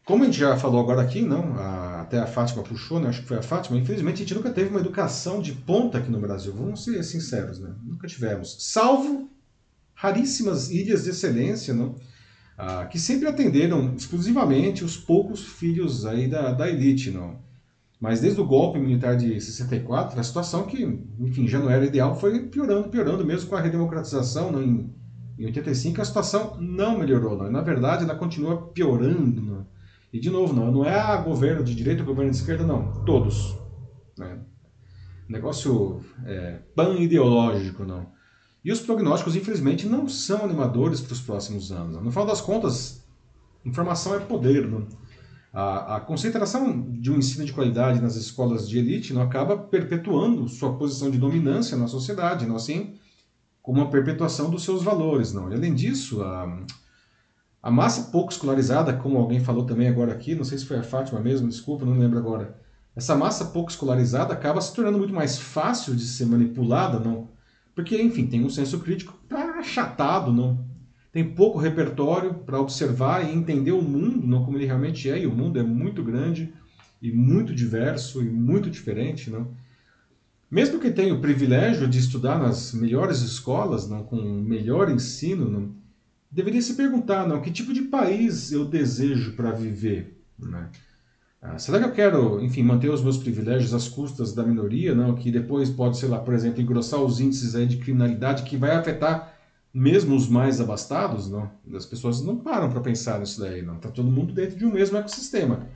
Como 0.05 0.23
a 0.23 0.27
gente 0.27 0.39
já 0.39 0.57
falou 0.57 0.81
agora 0.81 1.03
aqui, 1.03 1.23
não? 1.23 1.55
A, 1.59 2.03
até 2.03 2.19
a 2.19 2.27
Fátima 2.27 2.63
puxou, 2.63 3.01
né? 3.01 3.09
Acho 3.09 3.23
que 3.23 3.29
foi 3.29 3.39
a 3.39 3.43
Fátima. 3.43 3.77
Infelizmente, 3.77 4.15
a 4.15 4.19
gente 4.19 4.35
nunca 4.35 4.51
teve 4.51 4.71
uma 4.71 4.81
educação 4.81 5.43
de 5.43 5.53
ponta 5.53 5.99
aqui 5.99 6.11
no 6.11 6.21
Brasil. 6.21 6.53
Vamos 6.53 6.85
ser 6.85 7.03
sinceros, 7.03 7.59
né? 7.59 7.75
Nunca 7.83 8.07
tivemos. 8.07 8.57
Salvo 8.61 9.31
raríssimas 9.95 10.71
ilhas 10.71 11.05
de 11.05 11.11
excelência, 11.11 11.75
não? 11.75 11.97
ah, 12.57 12.87
que 12.87 12.99
sempre 12.99 13.29
atenderam 13.29 13.95
exclusivamente 13.95 14.85
os 14.85 14.97
poucos 14.97 15.45
filhos 15.45 16.07
aí 16.07 16.27
da, 16.29 16.53
da 16.53 16.69
elite, 16.69 17.11
não. 17.11 17.39
Mas 18.01 18.21
desde 18.21 18.41
o 18.41 18.47
golpe 18.47 18.79
militar 18.79 19.17
de 19.17 19.41
64, 19.41 20.19
a 20.19 20.23
situação 20.23 20.65
que, 20.65 20.83
enfim, 21.19 21.47
já 21.49 21.59
não 21.59 21.71
era 21.71 21.85
ideal, 21.85 22.19
foi 22.19 22.41
piorando, 22.45 22.89
piorando, 22.89 23.25
mesmo 23.25 23.49
com 23.49 23.57
a 23.57 23.61
redemocratização 23.61 24.53
não, 24.53 24.63
em, 24.63 24.95
em 25.39 25.47
85, 25.47 26.01
a 26.01 26.05
situação 26.05 26.57
não 26.61 26.99
melhorou. 26.99 27.37
Não. 27.37 27.51
Na 27.51 27.61
verdade, 27.61 28.05
ela 28.05 28.15
continua 28.15 28.69
piorando. 28.69 29.41
Não. 29.41 29.67
E, 30.13 30.19
de 30.19 30.31
novo, 30.31 30.55
não, 30.55 30.73
não 30.73 30.85
é 30.85 30.99
a 30.99 31.17
governo 31.17 31.63
de 31.63 31.75
direita 31.75 32.03
ou 32.03 32.07
governo 32.07 32.31
de 32.31 32.39
esquerda, 32.39 32.65
não. 32.65 33.05
Todos. 33.05 33.57
Né? 34.17 34.39
Negócio 35.29 36.01
é, 36.25 36.61
pan-ideológico, 36.75 37.85
não. 37.85 38.07
E 38.65 38.73
os 38.73 38.81
prognósticos, 38.81 39.37
infelizmente, 39.37 39.87
não 39.87 40.09
são 40.09 40.45
animadores 40.45 41.01
para 41.01 41.13
os 41.13 41.21
próximos 41.21 41.71
anos. 41.71 42.03
No 42.03 42.11
final 42.11 42.27
das 42.27 42.41
contas, 42.41 43.07
informação 43.65 44.15
é 44.15 44.21
poder. 44.21 44.67
Né? 44.67 44.87
A, 45.53 45.97
a, 45.97 46.01
concentração 46.01 46.91
de 46.93 47.11
um 47.11 47.17
ensino 47.17 47.45
de 47.45 47.53
qualidade 47.53 48.01
nas 48.01 48.17
escolas 48.17 48.69
de 48.69 48.79
elite 48.79 49.13
não 49.13 49.23
acaba 49.23 49.57
perpetuando 49.57 50.49
sua 50.49 50.77
posição 50.77 51.11
de 51.11 51.19
dominância 51.19 51.77
na 51.77 51.87
sociedade. 51.87 52.47
Não? 52.47 52.57
Assim, 52.57 52.95
como 53.67 53.81
a 53.81 53.87
perpetuação 53.87 54.49
dos 54.49 54.63
seus 54.63 54.85
valores, 54.85 55.33
não. 55.33 55.51
E, 55.51 55.55
além 55.55 55.75
disso, 55.75 56.23
a, 56.23 56.65
a 57.61 57.69
massa 57.69 58.13
pouco 58.13 58.31
escolarizada, 58.31 58.93
como 58.93 59.19
alguém 59.19 59.41
falou 59.41 59.65
também 59.65 59.89
agora 59.89 60.13
aqui, 60.13 60.37
não 60.37 60.45
sei 60.45 60.57
se 60.57 60.65
foi 60.65 60.79
a 60.79 60.85
Fátima 60.85 61.19
mesmo, 61.19 61.49
desculpa, 61.49 61.85
não 61.85 61.99
lembro 61.99 62.17
agora. 62.17 62.61
Essa 62.95 63.17
massa 63.17 63.47
pouco 63.47 63.69
escolarizada 63.69 64.33
acaba 64.33 64.61
se 64.61 64.73
tornando 64.73 64.99
muito 64.99 65.13
mais 65.13 65.37
fácil 65.37 65.97
de 65.97 66.05
ser 66.05 66.27
manipulada, 66.27 67.01
não? 67.01 67.29
Porque, 67.75 68.01
enfim, 68.01 68.29
tem 68.29 68.45
um 68.45 68.49
senso 68.49 68.79
crítico 68.79 69.19
tá 69.29 69.59
achatado, 69.59 70.33
não? 70.33 70.65
Tem 71.11 71.25
pouco 71.25 71.59
repertório 71.59 72.35
para 72.35 72.61
observar 72.61 73.29
e 73.29 73.35
entender 73.35 73.73
o 73.73 73.83
mundo, 73.83 74.25
não 74.25 74.45
como 74.45 74.57
ele 74.57 74.67
realmente 74.67 75.11
é, 75.11 75.19
e 75.19 75.27
o 75.27 75.35
mundo 75.35 75.59
é 75.59 75.65
muito 75.65 76.05
grande 76.05 76.55
e 77.03 77.11
muito 77.11 77.53
diverso 77.53 78.23
e 78.23 78.31
muito 78.31 78.71
diferente, 78.71 79.29
não? 79.29 79.51
Mesmo 80.51 80.79
que 80.79 80.91
tenha 80.91 81.13
o 81.13 81.21
privilégio 81.21 81.89
de 81.89 81.99
estudar 81.99 82.39
nas 82.39 82.73
melhores 82.73 83.21
escolas, 83.21 83.89
não, 83.89 84.05
com 84.05 84.17
melhor 84.17 84.91
ensino, 84.91 85.51
não, 85.51 85.75
deveria 86.31 86.63
se 86.63 86.75
perguntar, 86.75 87.27
não, 87.27 87.41
que 87.41 87.51
tipo 87.51 87.73
de 87.73 87.83
país 87.83 88.53
eu 88.53 88.65
desejo 88.65 89.33
para 89.33 89.51
viver, 89.51 90.23
né? 90.39 90.71
Ah, 91.43 91.59
será 91.59 91.79
que 91.79 91.85
eu 91.85 91.93
quero, 91.93 92.43
enfim, 92.43 92.63
manter 92.63 92.91
os 92.91 93.03
meus 93.03 93.19
privilégios 93.19 93.75
às 93.75 93.89
custas 93.89 94.33
da 94.33 94.43
minoria, 94.43 94.95
não? 94.95 95.15
Que 95.15 95.31
depois 95.31 95.71
pode, 95.71 95.97
sei 95.97 96.09
lá, 96.09 96.19
por 96.19 96.35
exemplo, 96.35 96.61
engrossar 96.61 97.01
os 97.01 97.21
índices 97.21 97.55
aí 97.55 97.67
de 97.67 97.77
criminalidade 97.77 98.43
que 98.43 98.57
vai 98.57 98.73
afetar 98.73 99.33
mesmo 99.73 100.17
os 100.17 100.27
mais 100.29 100.61
abastados, 100.61 101.31
não? 101.31 101.51
As 101.75 101.85
pessoas 101.85 102.23
não 102.23 102.39
param 102.39 102.71
para 102.71 102.81
pensar 102.81 103.21
nisso 103.21 103.39
daí, 103.41 103.63
não. 103.63 103.77
Tá 103.77 103.91
todo 103.91 104.11
mundo 104.11 104.33
dentro 104.33 104.57
de 104.57 104.65
um 104.65 104.73
mesmo 104.73 104.97
ecossistema. 104.97 105.69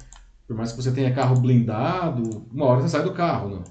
Por 0.46 0.56
mais 0.56 0.72
que 0.72 0.82
você 0.82 0.90
tenha 0.90 1.14
carro 1.14 1.38
blindado, 1.40 2.46
uma 2.50 2.64
hora 2.64 2.80
você 2.80 2.88
sai 2.88 3.04
do 3.04 3.12
carro, 3.12 3.50
não? 3.50 3.64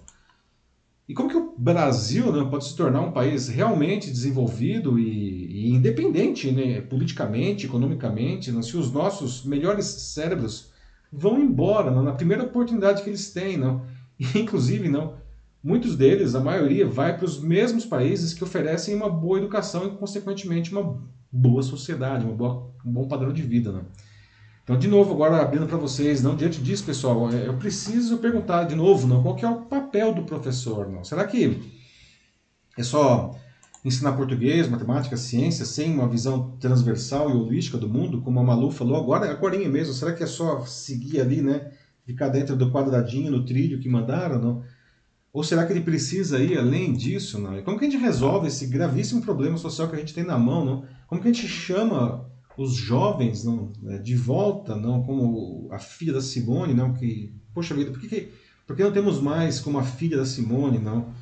E 1.10 1.14
como 1.16 1.28
que 1.28 1.36
o 1.36 1.56
Brasil 1.58 2.32
né, 2.32 2.48
pode 2.48 2.66
se 2.66 2.76
tornar 2.76 3.02
um 3.02 3.12
país 3.12 3.48
realmente 3.48 4.12
desenvolvido 4.12 5.00
e, 5.00 5.66
e 5.66 5.72
independente 5.72 6.52
né, 6.52 6.82
politicamente, 6.82 7.66
economicamente, 7.66 8.52
não, 8.52 8.62
se 8.62 8.78
os 8.78 8.92
nossos 8.92 9.44
melhores 9.44 9.86
cérebros 9.88 10.70
vão 11.12 11.40
embora 11.40 11.90
não, 11.90 12.04
na 12.04 12.14
primeira 12.14 12.44
oportunidade 12.44 13.02
que 13.02 13.10
eles 13.10 13.34
têm? 13.34 13.58
Não? 13.58 13.82
E, 14.20 14.26
inclusive, 14.38 14.88
não, 14.88 15.16
muitos 15.64 15.96
deles, 15.96 16.36
a 16.36 16.40
maioria, 16.40 16.86
vai 16.86 17.18
para 17.18 17.26
os 17.26 17.42
mesmos 17.42 17.88
países 17.88 18.32
que 18.32 18.44
oferecem 18.44 18.94
uma 18.94 19.10
boa 19.10 19.40
educação 19.40 19.88
e, 19.88 19.98
consequentemente, 19.98 20.72
uma 20.72 21.02
boa 21.32 21.64
sociedade, 21.64 22.24
uma 22.24 22.36
boa, 22.36 22.72
um 22.86 22.92
bom 22.92 23.08
padrão 23.08 23.34
de 23.34 23.42
vida. 23.42 23.72
Não? 23.72 23.82
Então, 24.70 24.78
de 24.78 24.88
novo, 24.88 25.12
agora 25.16 25.42
abrindo 25.42 25.66
para 25.66 25.80
vocês, 25.80 26.22
não 26.22 26.36
diante 26.36 26.62
disso, 26.62 26.84
pessoal, 26.84 27.32
é, 27.32 27.48
eu 27.48 27.58
preciso 27.58 28.20
perguntar 28.20 28.66
de 28.66 28.76
novo, 28.76 29.08
não, 29.08 29.24
qual 29.24 29.36
que 29.36 29.44
é 29.44 29.50
o 29.50 29.62
papel 29.62 30.14
do 30.14 30.22
professor? 30.22 30.88
Não? 30.88 31.04
Será 31.04 31.26
que 31.26 31.60
é 32.78 32.84
só 32.84 33.36
ensinar 33.84 34.12
português, 34.12 34.70
matemática, 34.70 35.18
ciência, 35.18 35.66
sem 35.66 35.92
uma 35.92 36.08
visão 36.08 36.56
transversal 36.60 37.32
e 37.32 37.34
holística 37.34 37.80
do 37.80 37.90
mundo, 37.90 38.22
como 38.22 38.40
a 38.40 38.44
Malu 38.44 38.70
falou 38.70 38.96
agora, 38.96 39.32
agora 39.32 39.58
mesmo, 39.58 39.92
será 39.92 40.14
que 40.14 40.22
é 40.22 40.28
só 40.28 40.64
seguir 40.68 41.20
ali, 41.20 41.42
né, 41.42 41.72
ficar 42.06 42.28
dentro 42.28 42.56
do 42.56 42.72
quadradinho, 42.72 43.32
no 43.32 43.44
trilho 43.44 43.80
que 43.80 43.90
mandaram, 43.90 44.40
não? 44.40 44.64
Ou 45.34 45.44
será 45.44 45.66
que 45.66 45.74
ele 45.74 45.82
precisa 45.82 46.38
ir 46.38 46.60
além 46.60 46.94
disso, 46.94 47.40
não? 47.40 47.58
E 47.58 47.64
como 47.64 47.80
que 47.80 47.86
a 47.86 47.90
gente 47.90 48.00
resolve 48.00 48.48
esse 48.48 48.68
gravíssimo 48.68 49.24
problema 49.24 49.58
social 49.58 49.88
que 49.88 49.96
a 49.96 50.00
gente 50.00 50.14
tem 50.14 50.24
na 50.24 50.38
mão, 50.38 50.64
não? 50.64 50.86
Como 51.08 51.20
que 51.20 51.28
a 51.28 51.34
gente 51.34 51.48
chama 51.48 52.29
os 52.62 52.74
jovens 52.74 53.44
não, 53.44 53.72
né, 53.82 53.98
de 53.98 54.16
volta, 54.16 54.76
não 54.76 55.02
como 55.04 55.70
a 55.72 55.80
filha 55.80 56.12
da 56.12 56.22
Simone, 56.22 56.74
não 56.74 56.94
que 56.94 57.34
poxa 57.54 57.74
vida, 57.74 57.92
por 57.92 58.02
que, 58.02 58.08
que, 58.08 58.32
por 58.68 58.76
que 58.76 58.84
não 58.84 58.92
temos 58.92 59.22
mais 59.22 59.60
como 59.60 59.80
a 59.80 59.84
filha 59.84 60.18
da 60.18 60.26
Simone, 60.26 60.78
não? 60.78 61.14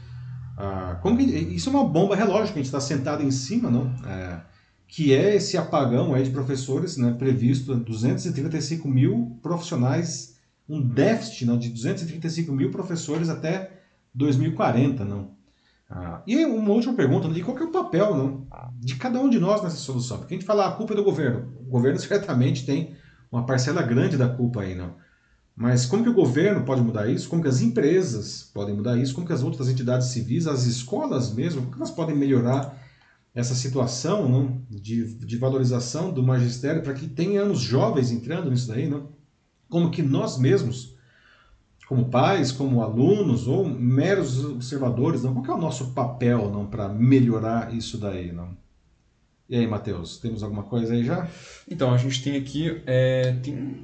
Ah, 0.57 0.99
como 1.03 1.15
que, 1.17 1.23
isso 1.23 1.69
é 1.69 1.71
uma 1.71 1.87
bomba 1.87 2.15
relógio 2.15 2.53
que 2.53 2.59
a 2.59 2.63
gente 2.63 2.65
está 2.65 2.81
sentado 2.81 3.23
em 3.23 3.29
cima, 3.29 3.69
não? 3.69 3.93
É, 4.05 4.41
que 4.87 5.13
é 5.13 5.35
esse 5.35 5.57
apagão 5.57 6.15
aí 6.15 6.23
de 6.23 6.31
professores, 6.31 6.97
né, 6.97 7.13
previsto 7.13 7.75
235 7.75 8.87
mil 8.87 9.37
profissionais, 9.43 10.37
um 10.67 10.81
déficit 10.81 11.45
não, 11.45 11.57
de 11.57 11.69
235 11.69 12.51
mil 12.51 12.71
professores 12.71 13.29
até 13.29 13.81
2040, 14.15 15.05
não? 15.05 15.36
Ah, 15.89 16.21
e 16.27 16.43
uma 16.45 16.71
última 16.71 16.93
pergunta, 16.93 17.29
qual 17.43 17.57
é 17.57 17.63
o 17.63 17.71
papel 17.71 18.15
não, 18.15 18.47
de 18.77 18.95
cada 18.95 19.19
um 19.19 19.29
de 19.29 19.39
nós 19.39 19.63
nessa 19.63 19.77
solução? 19.77 20.17
Porque 20.17 20.33
a 20.33 20.37
gente 20.37 20.45
fala 20.45 20.65
ah, 20.65 20.69
a 20.69 20.71
culpa 20.71 20.93
é 20.93 20.97
do 20.97 21.03
governo. 21.03 21.53
O 21.61 21.69
governo 21.69 21.97
certamente 21.99 22.65
tem 22.65 22.95
uma 23.31 23.45
parcela 23.45 23.81
grande 23.81 24.17
da 24.17 24.27
culpa 24.27 24.61
aí, 24.61 24.75
não. 24.75 24.95
Mas 25.55 25.85
como 25.85 26.03
que 26.03 26.09
o 26.09 26.13
governo 26.13 26.63
pode 26.63 26.81
mudar 26.81 27.09
isso? 27.09 27.27
Como 27.27 27.41
que 27.41 27.47
as 27.47 27.61
empresas 27.61 28.43
podem 28.53 28.75
mudar 28.75 28.95
isso? 28.97 29.15
Como 29.15 29.25
que 29.25 29.33
as 29.33 29.41
outras 29.41 29.67
entidades 29.69 30.07
civis, 30.09 30.45
as 30.45 30.65
escolas 30.65 31.33
mesmo, 31.33 31.61
como 31.61 31.73
que 31.73 31.79
elas 31.79 31.89
podem 31.89 32.15
melhorar 32.15 32.77
essa 33.33 33.55
situação 33.55 34.27
não, 34.27 34.61
de, 34.69 35.15
de 35.15 35.37
valorização 35.37 36.11
do 36.11 36.21
magistério 36.21 36.83
para 36.83 36.93
que 36.93 37.07
tenhamos 37.07 37.59
jovens 37.59 38.11
entrando 38.11 38.49
nisso 38.51 38.67
daí, 38.67 38.87
não? 38.87 39.09
Como 39.67 39.89
que 39.89 40.01
nós 40.01 40.37
mesmos 40.37 40.96
como 41.87 42.09
pais, 42.09 42.51
como 42.51 42.81
alunos 42.81 43.47
ou 43.47 43.67
meros 43.67 44.43
observadores, 44.43 45.23
não? 45.23 45.33
Qual 45.35 45.57
é 45.57 45.59
o 45.59 45.61
nosso 45.61 45.93
papel, 45.93 46.49
não, 46.51 46.65
para 46.65 46.89
melhorar 46.89 47.73
isso 47.73 47.97
daí, 47.97 48.31
não? 48.31 48.57
E 49.49 49.55
aí, 49.55 49.65
Matheus, 49.65 50.17
temos 50.17 50.43
alguma 50.43 50.63
coisa 50.63 50.93
aí 50.93 51.05
já? 51.05 51.29
Então, 51.69 51.93
a 51.93 51.97
gente 51.97 52.21
tem 52.21 52.35
aqui 52.35 52.81
é, 52.85 53.31
tem 53.41 53.77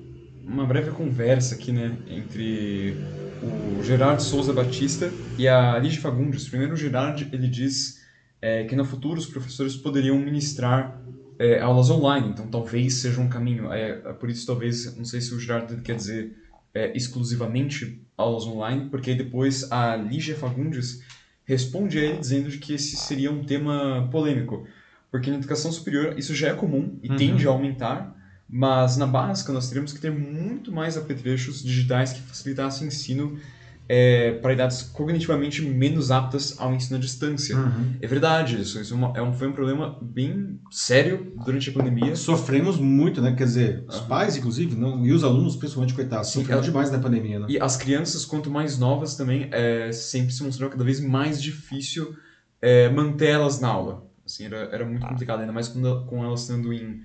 uma 0.45 0.66
breve 0.66 0.91
conversa 0.91 1.56
aqui, 1.56 1.72
né, 1.72 1.97
entre 2.10 2.97
o 3.41 3.82
Gerard 3.82 4.22
Souza 4.22 4.51
Batista 4.51 5.10
e 5.38 5.47
a 5.47 5.80
Lígia 5.80 6.01
Fagundes. 6.01 6.49
Primeiro, 6.49 6.74
o 6.74 6.78
Gerard, 6.78 7.30
ele 7.32 7.47
diz 7.47 8.01
é, 8.41 8.66
que 8.66 8.76
no 8.76 8.84
futuro 8.84 9.18
os 9.18 9.26
professores 9.26 9.78
poderiam 9.78 10.20
ministrar 10.20 11.01
é, 11.39 11.62
aulas 11.62 11.89
online, 11.89 12.28
então 12.28 12.47
talvez 12.47 12.95
seja 12.95 13.22
um 13.22 13.30
caminho. 13.30 13.72
É, 13.72 13.91
é 13.91 14.14
por 14.14 14.30
isso, 14.30 14.45
talvez, 14.45 14.97
não 14.97 15.06
sei 15.06 15.22
se 15.22 15.34
o 15.34 15.39
Gerard 15.39 15.82
quer 15.82 15.95
dizer 15.95 16.43
é, 16.74 16.95
exclusivamente 16.95 18.01
aulas 18.17 18.45
online, 18.45 18.89
porque 18.89 19.13
depois 19.13 19.71
a 19.71 19.95
Lígia 19.95 20.36
Fagundes 20.36 21.01
responde 21.45 21.99
a 21.99 22.01
ele 22.01 22.17
dizendo 22.17 22.49
que 22.57 22.74
esse 22.74 22.95
seria 22.95 23.32
um 23.32 23.43
tema 23.43 24.07
polêmico, 24.11 24.65
porque 25.11 25.30
na 25.30 25.38
educação 25.38 25.71
superior 25.71 26.17
isso 26.17 26.34
já 26.34 26.49
é 26.49 26.53
comum 26.53 26.97
e 27.03 27.09
uhum. 27.09 27.15
tende 27.15 27.47
a 27.47 27.51
aumentar, 27.51 28.15
mas 28.49 28.97
na 28.97 29.05
básica 29.05 29.51
nós 29.51 29.67
teríamos 29.67 29.93
que 29.93 29.99
ter 29.99 30.11
muito 30.11 30.71
mais 30.71 30.97
apetrechos 30.97 31.63
digitais 31.63 32.13
que 32.13 32.21
facilitassem 32.21 32.86
o 32.86 32.88
ensino 32.88 33.39
é, 33.88 34.32
para 34.34 34.54
idades 34.54 34.82
cognitivamente 34.82 35.62
menos 35.62 36.10
aptas 36.10 36.56
ao 36.60 36.74
ensino 36.74 36.98
à 36.98 37.00
distância. 37.00 37.56
Uhum. 37.56 37.96
É 38.02 38.08
verdade 38.08 38.62
isso. 38.62 38.80
Isso 38.80 38.94
é, 38.94 38.98
uma, 38.98 39.14
é 39.16 39.22
um, 39.22 39.34
foi 39.34 39.48
um 39.48 39.52
problema 39.52 39.98
bem 40.02 40.60
sério 40.72 41.34
durante 41.46 41.70
a 41.70 41.74
pandemia. 41.74 42.16
Sofremos 42.16 42.78
muito, 42.78 43.22
né? 43.22 43.34
Quer 43.36 43.44
dizer, 43.44 43.84
os 43.88 44.00
uhum. 44.00 44.08
pais, 44.08 44.38
inclusive, 44.38 44.76
não, 44.76 45.06
e 45.06 45.12
os 45.12 45.24
alunos, 45.24 45.56
principalmente, 45.56 45.94
coitados, 45.94 46.30
Sim, 46.30 46.40
sofreram 46.40 46.62
demais 46.62 46.92
na 46.92 47.00
pandemia. 47.00 47.40
Né? 47.40 47.48
E 47.50 47.60
as 47.60 47.76
crianças, 47.76 48.26
quanto 48.26 48.50
mais 48.50 48.78
novas 48.78 49.16
também, 49.16 49.50
é, 49.52 49.92
sempre 49.92 50.34
se 50.34 50.44
mostrou 50.44 50.70
cada 50.70 50.84
vez 50.84 51.00
mais 51.00 51.42
difícil 51.42 52.16
é, 52.62 52.90
manter 52.90 53.28
elas 53.28 53.60
na 53.60 53.68
aula. 53.68 54.08
Assim, 54.26 54.46
era, 54.46 54.70
era 54.72 54.86
muito 54.86 55.06
complicado, 55.06 55.42
ainda 55.42 55.52
mais 55.52 55.68
com, 55.68 56.06
com 56.06 56.24
elas 56.24 56.42
estando 56.42 56.72
em 56.72 57.02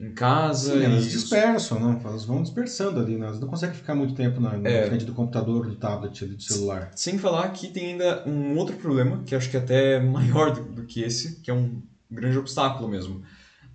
em 0.00 0.12
casa. 0.12 0.78
Sim, 0.78 0.84
elas 0.84 1.10
dispersam, 1.10 1.80
não? 1.80 2.00
Elas 2.04 2.24
vão 2.24 2.42
dispersando 2.42 3.00
ali, 3.00 3.16
né? 3.16 3.26
Elas 3.26 3.40
não 3.40 3.48
conseguem 3.48 3.74
ficar 3.74 3.94
muito 3.94 4.14
tempo 4.14 4.40
na, 4.40 4.56
na 4.56 4.68
é, 4.68 4.86
frente 4.86 5.04
do 5.04 5.12
computador, 5.12 5.66
do 5.66 5.74
tablet, 5.74 6.24
do 6.24 6.40
celular. 6.40 6.90
Sem 6.94 7.18
falar 7.18 7.48
que 7.50 7.68
tem 7.68 7.92
ainda 7.92 8.22
um 8.26 8.56
outro 8.56 8.76
problema, 8.76 9.22
que 9.24 9.34
acho 9.34 9.50
que 9.50 9.56
é 9.56 9.60
até 9.60 9.98
maior 10.00 10.52
do, 10.52 10.62
do 10.62 10.86
que 10.86 11.02
esse, 11.02 11.40
que 11.40 11.50
é 11.50 11.54
um 11.54 11.82
grande 12.10 12.38
obstáculo 12.38 12.88
mesmo. 12.88 13.22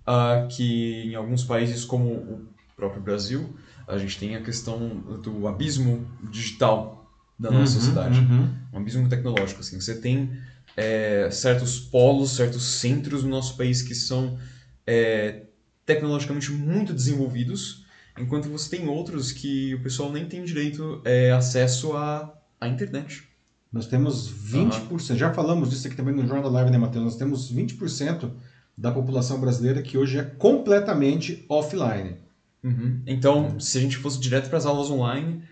Uh, 0.06 0.48
que 0.48 1.04
em 1.04 1.14
alguns 1.14 1.44
países, 1.44 1.84
como 1.84 2.10
o 2.10 2.48
próprio 2.76 3.02
Brasil, 3.02 3.56
a 3.86 3.98
gente 3.98 4.18
tem 4.18 4.34
a 4.34 4.42
questão 4.42 5.00
do 5.22 5.46
abismo 5.46 6.06
digital 6.30 7.06
da 7.38 7.50
nossa 7.50 7.74
uhum, 7.74 7.80
sociedade. 7.80 8.20
Uhum. 8.20 8.48
Um 8.72 8.78
abismo 8.78 9.08
tecnológico, 9.08 9.60
assim. 9.60 9.80
Você 9.80 9.94
tem 10.00 10.30
é, 10.76 11.28
certos 11.30 11.78
polos, 11.78 12.36
certos 12.36 12.62
centros 12.62 13.24
no 13.24 13.30
nosso 13.30 13.56
país 13.56 13.82
que 13.82 13.94
são 13.94 14.38
é, 14.86 15.42
tecnologicamente 15.84 16.50
muito 16.52 16.92
desenvolvidos, 16.92 17.84
enquanto 18.18 18.48
você 18.48 18.76
tem 18.76 18.88
outros 18.88 19.32
que 19.32 19.74
o 19.74 19.82
pessoal 19.82 20.10
nem 20.10 20.26
tem 20.26 20.44
direito 20.44 21.00
é, 21.04 21.32
acesso 21.32 21.96
à, 21.96 22.32
à 22.60 22.68
internet. 22.68 23.24
Nós 23.72 23.86
temos 23.86 24.32
20%, 24.32 24.90
uhum. 24.90 25.16
já 25.16 25.34
falamos 25.34 25.70
disso 25.70 25.86
aqui 25.86 25.96
também 25.96 26.14
no 26.14 26.22
Jornal 26.26 26.44
da 26.44 26.48
Live, 26.48 26.70
né, 26.70 26.78
Matheus? 26.78 27.04
Nós 27.04 27.16
temos 27.16 27.52
20% 27.52 28.30
da 28.76 28.92
população 28.92 29.40
brasileira 29.40 29.82
que 29.82 29.98
hoje 29.98 30.18
é 30.18 30.22
completamente 30.22 31.44
offline. 31.48 32.16
Uhum. 32.62 33.02
Então, 33.06 33.58
se 33.58 33.78
a 33.78 33.80
gente 33.80 33.96
fosse 33.96 34.20
direto 34.20 34.48
para 34.48 34.58
as 34.58 34.66
aulas 34.66 34.90
online, 34.90 35.42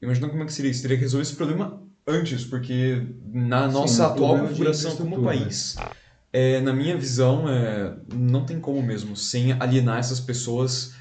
imagina 0.00 0.28
como 0.28 0.42
é 0.42 0.46
que 0.46 0.52
seria 0.52 0.70
isso. 0.70 0.82
Teria 0.82 0.96
que 0.96 1.02
resolver 1.02 1.22
esse 1.22 1.34
problema 1.34 1.82
antes, 2.06 2.44
porque 2.44 3.02
na 3.26 3.68
nossa 3.68 4.06
Sim, 4.06 4.12
atual 4.12 4.38
configuração 4.38 4.96
como 4.96 5.22
país, 5.22 5.76
né? 5.76 5.86
É, 6.32 6.60
na 6.60 6.72
minha 6.72 6.96
visão, 6.96 7.48
é, 7.48 7.96
não 8.14 8.44
tem 8.44 8.60
como 8.60 8.82
mesmo, 8.82 9.16
sem 9.16 9.52
alienar 9.52 9.98
essas 9.98 10.20
pessoas 10.20 10.92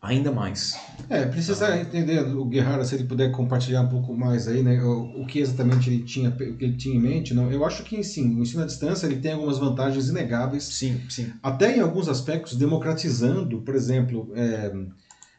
ainda 0.00 0.30
mais. 0.30 0.78
É, 1.08 1.24
precisa 1.26 1.68
ah. 1.68 1.80
entender 1.80 2.20
o 2.20 2.44
Guerrara, 2.44 2.84
se 2.84 2.94
ele 2.94 3.04
puder 3.04 3.32
compartilhar 3.32 3.82
um 3.82 3.88
pouco 3.88 4.14
mais 4.14 4.46
aí, 4.46 4.62
né, 4.62 4.80
o, 4.82 5.22
o, 5.22 5.26
que 5.26 5.40
exatamente 5.40 5.90
ele 5.90 6.04
tinha, 6.04 6.28
o 6.28 6.32
que 6.56 6.64
ele 6.64 6.76
tinha 6.76 6.94
em 6.94 7.00
mente, 7.00 7.34
não? 7.34 7.50
Eu 7.50 7.64
acho 7.64 7.82
que 7.82 8.02
sim, 8.04 8.36
o 8.36 8.42
ensino 8.42 8.62
à 8.62 8.66
distância 8.66 9.06
ele 9.06 9.16
tem 9.16 9.32
algumas 9.32 9.58
vantagens 9.58 10.08
inegáveis. 10.08 10.64
Sim, 10.64 11.00
sim. 11.08 11.32
Até 11.42 11.76
em 11.76 11.80
alguns 11.80 12.08
aspectos 12.08 12.56
democratizando, 12.56 13.60
por 13.62 13.74
exemplo, 13.74 14.30
é, 14.34 14.72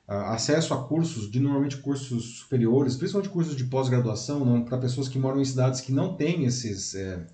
acesso 0.07 0.73
a 0.73 0.83
cursos, 0.83 1.29
de 1.29 1.39
normalmente 1.39 1.77
cursos 1.77 2.39
superiores, 2.39 2.95
principalmente 2.95 3.31
cursos 3.31 3.55
de 3.55 3.65
pós-graduação, 3.65 4.43
não, 4.43 4.63
para 4.63 4.77
pessoas 4.77 5.07
que 5.07 5.19
moram 5.19 5.39
em 5.39 5.45
cidades 5.45 5.79
que 5.81 5.91
não 5.91 6.15
têm 6.15 6.45
esses 6.45 6.95
é, 6.95 7.25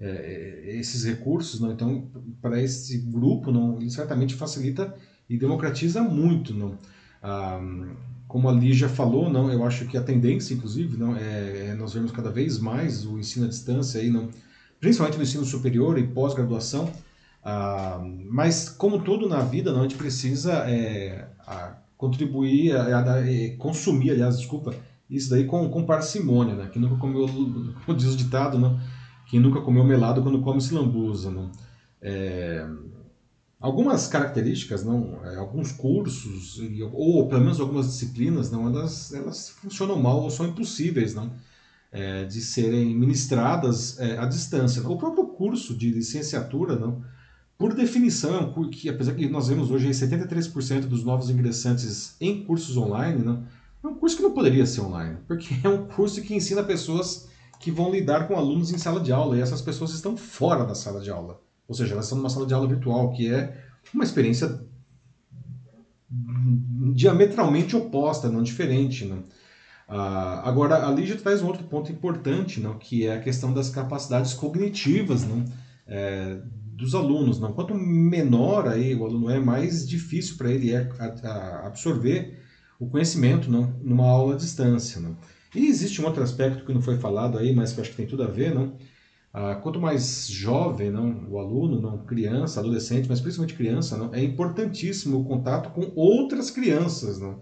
é, 0.00 0.76
esses 0.78 1.04
recursos, 1.04 1.60
não? 1.60 1.72
Então, 1.72 2.08
para 2.40 2.62
esse 2.62 2.98
grupo, 2.98 3.50
não, 3.50 3.76
ele 3.76 3.90
certamente 3.90 4.34
facilita 4.34 4.94
e 5.28 5.36
democratiza 5.36 6.02
muito, 6.02 6.54
não? 6.54 6.78
Ah, 7.22 7.60
como 8.26 8.48
a 8.48 8.52
Lígia 8.52 8.88
falou, 8.88 9.30
não, 9.30 9.50
eu 9.50 9.64
acho 9.64 9.86
que 9.86 9.96
a 9.96 10.02
tendência, 10.02 10.54
inclusive, 10.54 10.96
não 10.96 11.16
é, 11.16 11.68
é 11.68 11.74
nós 11.74 11.94
vemos 11.94 12.12
cada 12.12 12.30
vez 12.30 12.58
mais 12.58 13.06
o 13.06 13.18
ensino 13.18 13.46
à 13.46 13.48
distância 13.48 14.00
aí, 14.00 14.10
não, 14.10 14.28
principalmente 14.78 15.16
no 15.16 15.22
ensino 15.22 15.44
superior 15.44 15.98
e 15.98 16.06
pós-graduação. 16.06 16.92
Ah, 17.44 18.00
mas 18.30 18.68
como 18.68 19.00
tudo 19.00 19.28
na 19.28 19.40
vida, 19.40 19.72
não, 19.72 19.80
a 19.80 19.82
gente 19.82 19.96
precisa 19.96 20.52
é, 20.68 21.28
a 21.46 21.76
contribuir, 21.96 22.76
a, 22.76 22.98
a, 22.98 23.18
a, 23.18 23.56
consumir, 23.56 24.12
aliás, 24.12 24.38
desculpa, 24.38 24.74
isso 25.10 25.30
daí 25.30 25.44
com, 25.44 25.68
com 25.70 25.84
parcimônia, 25.84 26.54
né? 26.54 26.68
Que 26.72 26.78
nunca 26.78 26.96
comeu, 26.96 27.26
como 27.84 27.96
diz 27.96 28.12
o 28.12 28.16
ditado, 28.16 28.58
não? 28.58 28.78
Quem 29.28 29.40
nunca 29.40 29.60
comeu 29.60 29.84
melado 29.84 30.22
quando 30.22 30.40
come 30.40 30.60
se 30.60 30.74
lambuza, 30.74 31.30
não? 31.30 31.50
É, 32.00 32.66
Algumas 33.60 34.06
características, 34.06 34.84
não, 34.84 35.18
é, 35.24 35.34
alguns 35.34 35.72
cursos, 35.72 36.60
ou 36.92 37.26
pelo 37.26 37.40
menos 37.40 37.58
algumas 37.58 37.88
disciplinas, 37.88 38.52
não, 38.52 38.68
elas, 38.68 39.12
elas 39.12 39.48
funcionam 39.48 40.00
mal 40.00 40.22
ou 40.22 40.30
são 40.30 40.46
impossíveis 40.46 41.12
não, 41.12 41.32
é, 41.90 42.22
de 42.22 42.40
serem 42.40 42.94
ministradas 42.94 43.98
é, 43.98 44.16
à 44.16 44.26
distância. 44.26 44.88
O 44.88 44.96
próprio 44.96 45.26
curso 45.26 45.76
de 45.76 45.90
licenciatura, 45.90 46.76
não, 46.76 47.02
por 47.58 47.74
definição, 47.74 48.38
é 48.38 48.68
que, 48.70 48.88
apesar 48.88 49.14
que 49.14 49.28
nós 49.28 49.48
vemos 49.48 49.72
hoje 49.72 49.90
73% 49.90 50.82
dos 50.82 51.02
novos 51.02 51.28
ingressantes 51.28 52.14
em 52.20 52.44
cursos 52.44 52.76
online, 52.76 53.24
não, 53.24 53.44
é 53.82 53.88
um 53.88 53.96
curso 53.96 54.18
que 54.18 54.22
não 54.22 54.34
poderia 54.34 54.66
ser 54.66 54.82
online, 54.82 55.16
porque 55.26 55.56
é 55.64 55.68
um 55.68 55.84
curso 55.88 56.22
que 56.22 56.32
ensina 56.32 56.62
pessoas 56.62 57.27
que 57.58 57.70
vão 57.70 57.90
lidar 57.90 58.28
com 58.28 58.36
alunos 58.36 58.72
em 58.72 58.78
sala 58.78 59.00
de 59.00 59.12
aula, 59.12 59.36
e 59.36 59.40
essas 59.40 59.60
pessoas 59.60 59.92
estão 59.92 60.16
fora 60.16 60.64
da 60.64 60.74
sala 60.74 61.00
de 61.00 61.10
aula. 61.10 61.40
Ou 61.66 61.74
seja, 61.74 61.92
elas 61.92 62.06
estão 62.06 62.18
numa 62.18 62.30
sala 62.30 62.46
de 62.46 62.54
aula 62.54 62.68
virtual, 62.68 63.12
que 63.12 63.32
é 63.32 63.64
uma 63.92 64.04
experiência 64.04 64.60
diametralmente 66.94 67.76
oposta, 67.76 68.28
não 68.28 68.42
diferente. 68.42 69.04
Né? 69.04 69.22
Ah, 69.88 70.42
agora, 70.48 70.86
a 70.86 70.90
Lígia 70.90 71.16
traz 71.16 71.42
um 71.42 71.46
outro 71.46 71.64
ponto 71.64 71.90
importante, 71.92 72.60
não, 72.60 72.78
que 72.78 73.06
é 73.06 73.16
a 73.16 73.20
questão 73.20 73.52
das 73.52 73.68
capacidades 73.68 74.32
cognitivas 74.34 75.24
não, 75.24 75.44
é, 75.86 76.38
dos 76.74 76.94
alunos. 76.94 77.38
Não. 77.38 77.52
Quanto 77.52 77.74
menor 77.74 78.68
aí 78.68 78.94
o 78.94 79.04
aluno 79.04 79.30
é, 79.30 79.38
mais 79.38 79.86
difícil 79.86 80.36
para 80.36 80.50
ele 80.50 80.72
é 80.72 80.88
absorver 81.64 82.38
o 82.78 82.86
conhecimento 82.86 83.50
não, 83.50 83.74
numa 83.82 84.06
aula 84.06 84.34
à 84.34 84.36
distância. 84.36 85.00
Não. 85.00 85.16
E 85.54 85.66
existe 85.66 86.00
um 86.02 86.06
outro 86.06 86.22
aspecto 86.22 86.64
que 86.64 86.72
não 86.72 86.82
foi 86.82 86.98
falado 86.98 87.38
aí, 87.38 87.54
mas 87.54 87.72
que 87.72 87.80
acho 87.80 87.90
que 87.90 87.96
tem 87.96 88.06
tudo 88.06 88.22
a 88.22 88.26
ver, 88.26 88.54
não? 88.54 88.76
Ah, 89.32 89.54
quanto 89.56 89.78
mais 89.80 90.26
jovem 90.26 90.90
não, 90.90 91.26
o 91.30 91.38
aluno, 91.38 91.80
não 91.80 91.98
criança, 91.98 92.60
adolescente, 92.60 93.08
mas 93.08 93.20
principalmente 93.20 93.54
criança, 93.56 93.96
não, 93.96 94.12
é 94.14 94.22
importantíssimo 94.22 95.20
o 95.20 95.24
contato 95.24 95.70
com 95.70 95.92
outras 95.94 96.50
crianças, 96.50 97.18
não, 97.18 97.40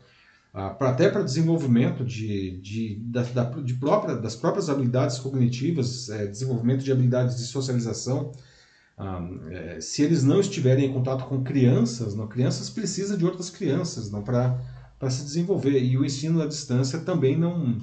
ah, 0.53 0.71
pra, 0.71 0.91
até 0.91 1.09
para 1.09 1.23
desenvolvimento 1.23 2.05
de, 2.05 2.61
de, 2.61 2.97
da, 3.05 3.23
da, 3.23 3.45
de 3.61 3.75
própria, 3.75 4.17
das 4.17 4.35
próprias 4.35 4.69
habilidades 4.69 5.19
cognitivas, 5.19 6.09
é, 6.11 6.27
desenvolvimento 6.27 6.83
de 6.83 6.91
habilidades 6.93 7.37
de 7.37 7.45
socialização. 7.45 8.33
É, 9.51 9.79
se 9.81 10.03
eles 10.03 10.25
não 10.25 10.41
estiverem 10.41 10.87
em 10.87 10.93
contato 10.93 11.27
com 11.27 11.45
crianças, 11.45 12.15
não, 12.15 12.27
crianças 12.27 12.71
precisam 12.71 13.17
de 13.17 13.27
outras 13.27 13.51
crianças 13.51 14.11
não, 14.11 14.23
para 14.23 14.59
se 15.11 15.25
desenvolver. 15.25 15.83
E 15.83 15.97
o 15.97 16.05
ensino 16.05 16.43
à 16.43 16.47
distância 16.47 17.01
também 17.01 17.37
não 17.37 17.79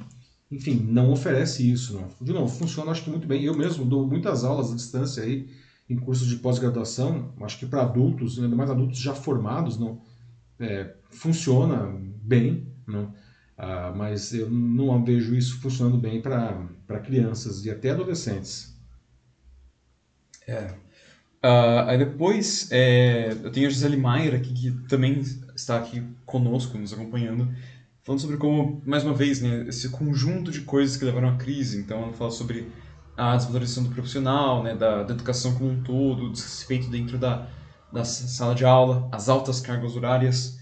enfim, 0.53 0.85
não 0.87 1.11
oferece 1.11 1.69
isso. 1.69 1.93
Não. 1.93 2.07
De 2.21 2.31
novo, 2.31 2.53
funciona 2.53 2.91
acho 2.91 3.03
que 3.03 3.09
muito 3.09 3.27
bem. 3.27 3.43
Eu 3.43 3.57
mesmo 3.57 3.85
dou 3.85 4.07
muitas 4.07 4.43
aulas 4.43 4.71
à 4.71 4.75
distância 4.75 5.23
aí, 5.23 5.49
em 5.89 5.95
cursos 5.95 6.27
de 6.27 6.37
pós-graduação, 6.37 7.33
acho 7.41 7.57
que 7.57 7.65
para 7.65 7.81
adultos, 7.81 8.39
ainda 8.39 8.55
mais 8.55 8.69
adultos 8.69 8.99
já 8.99 9.13
formados, 9.13 9.77
não, 9.77 10.01
é, 10.59 10.95
funciona 11.09 11.99
bem, 12.21 12.67
não, 12.87 13.13
ah, 13.57 13.93
mas 13.95 14.33
eu 14.33 14.49
não 14.49 15.03
vejo 15.03 15.35
isso 15.35 15.59
funcionando 15.59 15.97
bem 15.97 16.21
para 16.21 16.99
crianças 17.03 17.65
e 17.65 17.71
até 17.71 17.89
adolescentes. 17.91 18.77
É. 20.47 20.73
Uh, 21.43 21.89
aí 21.89 21.97
depois, 21.97 22.69
é, 22.71 23.35
eu 23.43 23.51
tenho 23.51 23.67
a 23.67 23.69
Gisele 23.69 23.97
Maier 23.97 24.33
aqui, 24.33 24.53
que 24.53 24.71
também 24.87 25.19
está 25.53 25.77
aqui 25.77 26.01
conosco, 26.25 26.77
nos 26.77 26.93
acompanhando, 26.93 27.53
falando 28.01 28.21
sobre 28.21 28.37
como, 28.37 28.81
mais 28.85 29.03
uma 29.03 29.13
vez, 29.13 29.41
né, 29.41 29.65
esse 29.67 29.89
conjunto 29.89 30.51
de 30.51 30.61
coisas 30.61 30.95
que 30.95 31.03
levaram 31.03 31.27
à 31.27 31.35
crise. 31.35 31.77
Então, 31.77 32.01
ela 32.03 32.13
fala 32.13 32.31
sobre 32.31 32.71
a 33.17 33.35
desvalorização 33.35 33.83
do 33.83 33.89
profissional, 33.89 34.63
né, 34.63 34.73
da, 34.73 35.03
da 35.03 35.13
educação 35.13 35.53
como 35.55 35.69
um 35.69 35.83
todo, 35.83 36.27
o 36.27 36.31
desrespeito 36.31 36.89
dentro 36.89 37.17
da, 37.17 37.45
da 37.91 38.05
sala 38.05 38.55
de 38.55 38.63
aula, 38.63 39.09
as 39.11 39.27
altas 39.27 39.59
cargas 39.59 39.97
horárias. 39.97 40.57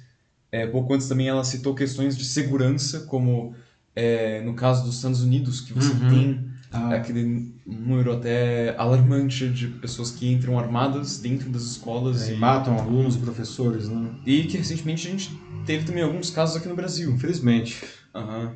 É, 0.51 0.65
pouco 0.65 0.93
antes 0.95 1.07
também 1.07 1.27
ela 1.27 1.43
citou 1.43 1.75
questões 1.75 2.17
de 2.17 2.25
segurança, 2.25 3.01
como 3.01 3.55
é, 3.95 4.41
no 4.41 4.55
caso 4.55 4.83
dos 4.83 4.95
Estados 4.95 5.21
Unidos, 5.21 5.61
que 5.61 5.73
você 5.73 5.93
uhum. 5.93 6.09
tem 6.09 6.50
ah. 6.71 6.95
aquele 6.95 7.53
número 7.65 8.13
até 8.13 8.75
alarmante 8.77 9.49
de 9.49 9.67
pessoas 9.67 10.11
que 10.11 10.31
entram 10.31 10.57
armadas 10.57 11.19
dentro 11.19 11.49
das 11.49 11.63
escolas 11.63 12.29
é, 12.29 12.33
e 12.33 12.37
matam 12.37 12.77
alunos 12.79 13.15
e 13.15 13.19
professores, 13.19 13.89
né? 13.89 14.09
E 14.25 14.43
que 14.43 14.57
recentemente 14.57 15.07
a 15.07 15.11
gente 15.11 15.41
teve 15.65 15.85
também 15.85 16.03
alguns 16.03 16.29
casos 16.29 16.55
aqui 16.55 16.67
no 16.67 16.75
Brasil. 16.75 17.11
Infelizmente. 17.11 17.83
Uhum. 18.15 18.55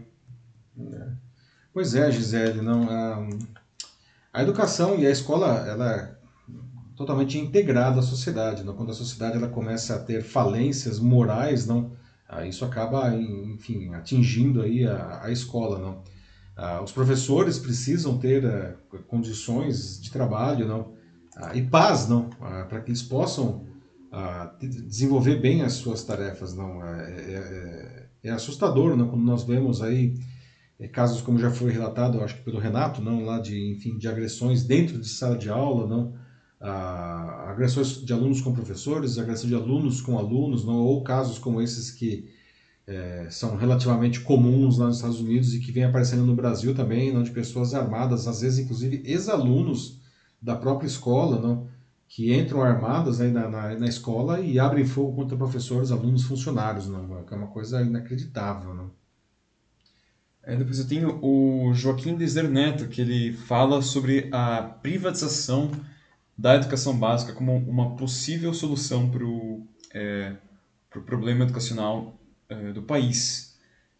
É. 0.94 1.08
Pois 1.74 1.94
é, 1.94 2.10
Gisele, 2.10 2.62
não, 2.62 2.90
a, 2.90 3.28
a, 4.34 4.42
educação 4.42 4.98
e 4.98 5.06
a 5.06 5.12
escola, 5.12 5.66
ela 5.68 5.92
é 5.92 6.16
totalmente 6.96 7.38
integrada 7.38 8.00
à 8.00 8.04
sociedade. 8.04 8.64
Não? 8.64 8.74
Quando 8.74 8.92
a 8.92 8.96
sociedade 8.96 9.36
ela 9.36 9.50
começa 9.50 9.96
a 9.96 10.00
ter 10.00 10.24
falências 10.24 11.00
morais, 11.00 11.68
não, 11.68 11.92
isso 12.48 12.64
acaba, 12.64 13.14
enfim, 13.14 13.94
atingindo 13.94 14.62
aí 14.62 14.86
a, 14.86 15.24
a 15.24 15.32
escola, 15.32 15.80
não. 15.80 16.02
Ah, 16.56 16.82
os 16.82 16.92
professores 16.92 17.60
precisam 17.60 18.18
ter 18.18 18.46
ah, 18.46 18.76
condições 19.08 20.02
de 20.02 20.10
trabalho, 20.10 20.68
não, 20.68 20.94
ah, 21.36 21.56
e 21.56 21.62
paz, 21.62 22.08
não, 22.08 22.30
para 22.30 22.80
que 22.82 22.90
eles 22.90 23.04
possam 23.04 23.66
desenvolver 24.62 25.42
bem 25.42 25.62
as 25.62 25.74
suas 25.74 26.04
tarefas. 26.04 26.54
Não? 26.54 26.82
É, 26.82 27.12
é, 27.12 28.08
é, 28.24 28.30
é 28.30 28.32
assustador, 28.32 28.96
não? 28.96 29.10
Quando 29.10 29.26
nós 29.26 29.44
vemos 29.44 29.82
aí 29.82 30.16
é, 30.80 30.88
casos 30.88 31.22
como 31.22 31.38
já 31.38 31.52
foi 31.52 31.72
relatado, 31.72 32.22
acho 32.22 32.36
que 32.36 32.44
pelo 32.44 32.60
Renato, 32.60 33.02
não, 33.02 33.26
lá 33.26 33.40
de 33.40 33.72
enfim 33.72 33.98
de 33.98 34.08
agressões 34.08 34.64
dentro 34.64 34.98
de 34.98 35.10
sala 35.10 35.38
de 35.38 35.50
aula, 35.50 35.86
não, 35.86 36.14
agressões 37.50 38.06
de 38.06 38.14
alunos 38.14 38.40
com 38.40 38.54
professores, 38.54 39.18
agressão 39.18 39.50
de 39.50 39.56
alunos 39.56 40.00
com 40.00 40.18
alunos, 40.18 40.64
não, 40.64 40.78
ou 40.78 41.04
casos 41.04 41.38
como 41.38 41.62
esses 41.62 41.92
que 41.92 42.30
é, 42.88 43.28
são 43.32 43.56
relativamente 43.56 44.22
comuns 44.22 44.78
lá 44.78 44.88
nos 44.88 44.98
Estados 44.98 45.20
Unidos 45.20 45.54
e 45.54 45.60
que 45.60 45.72
vem 45.72 45.84
aparecendo 45.84 46.26
no 46.26 46.36
Brasil 46.36 46.76
também, 46.76 47.12
não, 47.12 47.24
de 47.24 47.32
pessoas 47.32 47.74
armadas, 47.74 48.28
às 48.28 48.42
vezes 48.42 48.60
inclusive 48.60 49.02
ex-alunos 49.06 50.00
da 50.42 50.56
própria 50.56 50.88
escola, 50.88 51.40
não, 51.40 51.68
que 52.08 52.34
entram 52.34 52.62
armadas 52.62 53.20
na, 53.20 53.50
na, 53.50 53.76
na, 53.80 53.88
escola 53.88 54.40
e 54.40 54.60
abrem 54.60 54.86
fogo 54.86 55.16
contra 55.16 55.36
professores, 55.36 55.92
alunos, 55.92 56.24
funcionários, 56.24 56.88
não, 56.88 57.24
que 57.24 57.34
é 57.34 57.38
uma 57.38 57.48
coisa 57.48 57.82
inacreditável. 57.82 58.74
Não. 58.76 58.92
É, 60.44 60.56
depois 60.56 60.78
eu 60.78 60.88
tenho 60.88 61.20
o 61.24 61.74
Joaquim 61.74 62.16
Deser 62.16 62.48
Neto, 62.48 62.88
que 62.88 63.02
ele 63.02 63.34
fala 63.34 63.82
sobre 63.82 64.30
a 64.32 64.62
privatização 64.62 65.72
da 66.38 66.56
educação 66.56 66.96
básica 66.96 67.34
como 67.34 67.56
uma 67.58 67.96
possível 67.96 68.54
solução 68.54 69.10
para 69.10 69.26
o 69.26 69.66
é, 69.92 70.36
pro 70.90 71.02
problema 71.02 71.44
educacional 71.46 72.20
é, 72.50 72.72
do 72.72 72.84
país. 72.84 73.56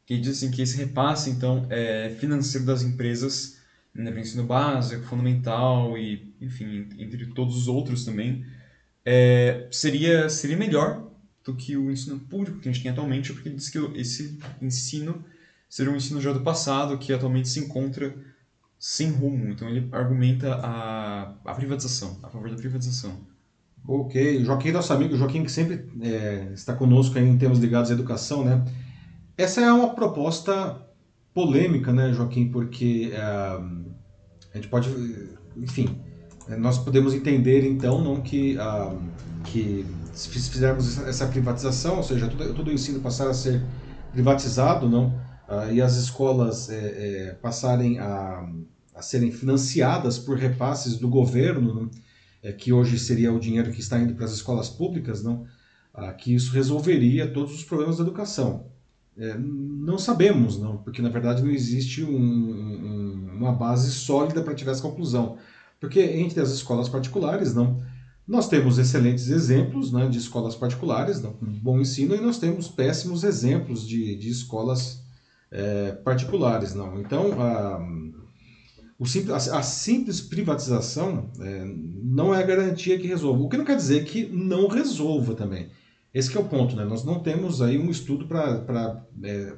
Que 0.06 0.18
diz 0.20 0.38
assim, 0.38 0.52
que 0.52 0.62
esse 0.62 0.78
repasse 0.78 1.30
então 1.30 1.66
é, 1.70 2.16
financeiro 2.20 2.66
das 2.66 2.84
empresas 2.84 3.60
né, 3.94 4.12
para 4.12 4.20
ensino 4.20 4.46
básico, 4.46 5.04
fundamental 5.04 5.98
e, 5.98 6.34
enfim, 6.42 6.90
entre 7.00 7.26
todos 7.28 7.56
os 7.58 7.68
outros 7.68 8.04
também, 8.04 8.46
é, 9.06 9.68
seria, 9.72 10.30
seria 10.30 10.58
melhor 10.58 11.12
do 11.44 11.56
que 11.56 11.78
o 11.78 11.92
ensino 11.92 12.20
público 12.20 12.60
que 12.60 12.68
a 12.68 12.72
gente 12.72 12.84
tem 12.84 12.92
atualmente, 12.92 13.32
porque 13.32 13.50
ele 13.50 13.56
diz 13.56 13.70
que 13.70 13.78
esse 13.96 14.40
ensino 14.62 15.24
seria 15.70 15.92
um 15.92 15.96
ensino 15.96 16.20
já 16.20 16.34
do 16.34 16.42
passado, 16.42 16.98
que 16.98 17.14
atualmente 17.14 17.48
se 17.48 17.60
encontra 17.60 18.16
sem 18.80 19.10
rumo. 19.12 19.50
Então 19.50 19.70
ele 19.70 19.88
argumenta 19.92 20.56
a, 20.56 21.36
a 21.46 21.54
privatização, 21.54 22.20
a 22.24 22.30
favor 22.30 22.50
da 22.50 22.56
privatização. 22.56 23.26
Ok, 23.88 24.44
Joaquim, 24.44 24.72
nosso 24.72 24.92
amigo 24.94 25.16
Joaquim, 25.16 25.44
que 25.44 25.52
sempre 25.52 25.86
é, 26.02 26.50
está 26.54 26.74
conosco 26.74 27.20
em 27.20 27.38
termos 27.38 27.60
ligados 27.60 27.92
à 27.92 27.94
educação, 27.94 28.44
né? 28.44 28.66
Essa 29.38 29.62
é 29.62 29.72
uma 29.72 29.94
proposta 29.94 30.82
polêmica, 31.34 31.94
né, 31.94 32.12
Joaquim? 32.12 32.50
Porque 32.50 33.12
é, 33.14 33.20
a 33.20 34.56
gente 34.56 34.70
pode, 34.70 34.90
enfim, 35.56 36.02
nós 36.58 36.78
podemos 36.78 37.14
entender 37.14 37.68
então 37.68 38.04
não 38.04 38.22
que, 38.22 38.58
uh, 38.58 38.98
que 39.44 39.86
se 40.14 40.30
fizermos 40.30 40.98
essa 41.00 41.28
privatização, 41.28 41.98
ou 41.98 42.04
seja, 42.04 42.28
todo, 42.28 42.54
todo 42.54 42.68
o 42.70 42.72
ensino 42.72 43.00
passar 43.02 43.30
a 43.30 43.34
ser 43.34 43.64
privatizado, 44.12 44.88
não, 44.88 45.08
uh, 45.50 45.72
e 45.72 45.82
as 45.82 45.96
escolas 45.96 46.70
é, 46.70 46.76
é, 46.76 47.34
passarem 47.42 48.00
a, 48.00 48.48
a 48.96 49.02
serem 49.02 49.32
financiadas 49.32 50.18
por 50.18 50.38
repasses 50.38 50.98
do 50.98 51.10
governo, 51.10 51.74
não, 51.74 51.92
é, 52.46 52.52
que 52.54 52.72
hoje 52.72 53.00
seria 53.00 53.34
o 53.34 53.40
dinheiro 53.40 53.72
que 53.72 53.80
está 53.80 53.98
indo 54.00 54.14
para 54.14 54.26
as 54.26 54.32
escolas 54.32 54.70
públicas, 54.70 55.24
não, 55.24 55.48
ah, 55.92 56.14
que 56.14 56.36
isso 56.36 56.54
resolveria 56.54 57.28
todos 57.28 57.56
os 57.56 57.64
problemas 57.64 57.98
da 57.98 58.04
educação. 58.04 58.68
É, 59.18 59.36
não 59.36 59.98
sabemos, 59.98 60.60
não, 60.60 60.78
porque 60.78 61.02
na 61.02 61.10
verdade 61.10 61.42
não 61.42 61.50
existe 61.50 62.04
um, 62.04 62.16
um, 62.16 63.30
uma 63.36 63.52
base 63.52 63.92
sólida 63.92 64.44
para 64.44 64.54
tirar 64.54 64.74
essa 64.74 64.82
conclusão. 64.84 65.38
Porque 65.80 66.00
entre 66.00 66.40
as 66.40 66.52
escolas 66.52 66.88
particulares, 66.88 67.56
não, 67.56 67.82
nós 68.28 68.48
temos 68.48 68.78
excelentes 68.78 69.30
exemplos 69.30 69.92
né, 69.92 70.08
de 70.08 70.20
escolas 70.20 70.56
particulares, 70.56 71.22
não, 71.24 71.34
com 71.34 71.48
bom 71.48 71.80
ensino, 71.80 72.14
e 72.14 72.22
nós 72.22 72.38
temos 72.38 72.68
péssimos 72.68 73.24
exemplos 73.24 73.88
de, 73.88 74.16
de 74.18 74.30
escolas 74.30 75.04
é, 75.50 75.94
particulares. 75.94 76.76
Não. 76.76 77.00
Então, 77.00 77.42
a, 77.42 77.80
simples, 79.04 79.50
a, 79.50 79.60
a 79.60 79.62
simples 79.64 80.22
privatização 80.22 81.30
é, 81.42 81.66
não 82.04 82.34
é 82.34 82.42
a 82.42 82.46
garantia 82.46 82.98
que 82.98 83.08
resolva. 83.08 83.44
O 83.44 83.50
que 83.50 83.58
não 83.58 83.66
quer 83.66 83.76
dizer 83.76 84.06
que 84.06 84.28
não 84.28 84.68
resolva 84.68 85.36
também. 85.36 85.70
Esse 86.14 86.36
é 86.38 86.40
o 86.40 86.46
ponto, 86.46 86.78
né? 86.78 86.86
Nós 86.86 87.04
não 87.04 87.20
temos 87.20 87.62
aí 87.62 87.78
um 87.78 87.90
estudo 87.90 88.26
para 88.26 89.06
é, 89.22 89.54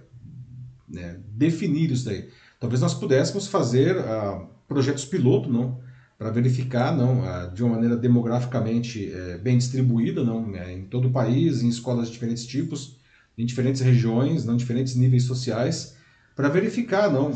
é, 0.95 1.19
definir 1.35 1.91
isso 1.91 2.05
daí. 2.05 2.29
Talvez 2.59 2.81
nós 2.81 2.95
pudéssemos 2.95 3.45
fazer 3.47 3.97
uh, 3.97 4.47
projetos 4.67 5.05
piloto, 5.05 5.51
não? 5.51 5.79
Para 6.17 6.31
verificar, 6.31 6.97
não? 6.97 7.19
Uh, 7.19 7.53
de 7.53 7.63
uma 7.63 7.75
maneira 7.75 7.95
demograficamente 7.95 9.11
uh, 9.11 9.39
bem 9.43 9.59
distribuída, 9.59 10.23
não? 10.23 10.55
É, 10.55 10.73
em 10.73 10.85
todo 10.85 11.09
o 11.09 11.11
país, 11.11 11.61
em 11.61 11.69
escolas 11.69 12.07
de 12.07 12.13
diferentes 12.13 12.43
tipos, 12.43 12.97
em 13.37 13.45
diferentes 13.45 13.81
regiões, 13.81 14.43
não? 14.43 14.57
diferentes 14.57 14.95
níveis 14.95 15.25
sociais, 15.25 15.95
para 16.35 16.49
verificar, 16.49 17.11
não? 17.11 17.31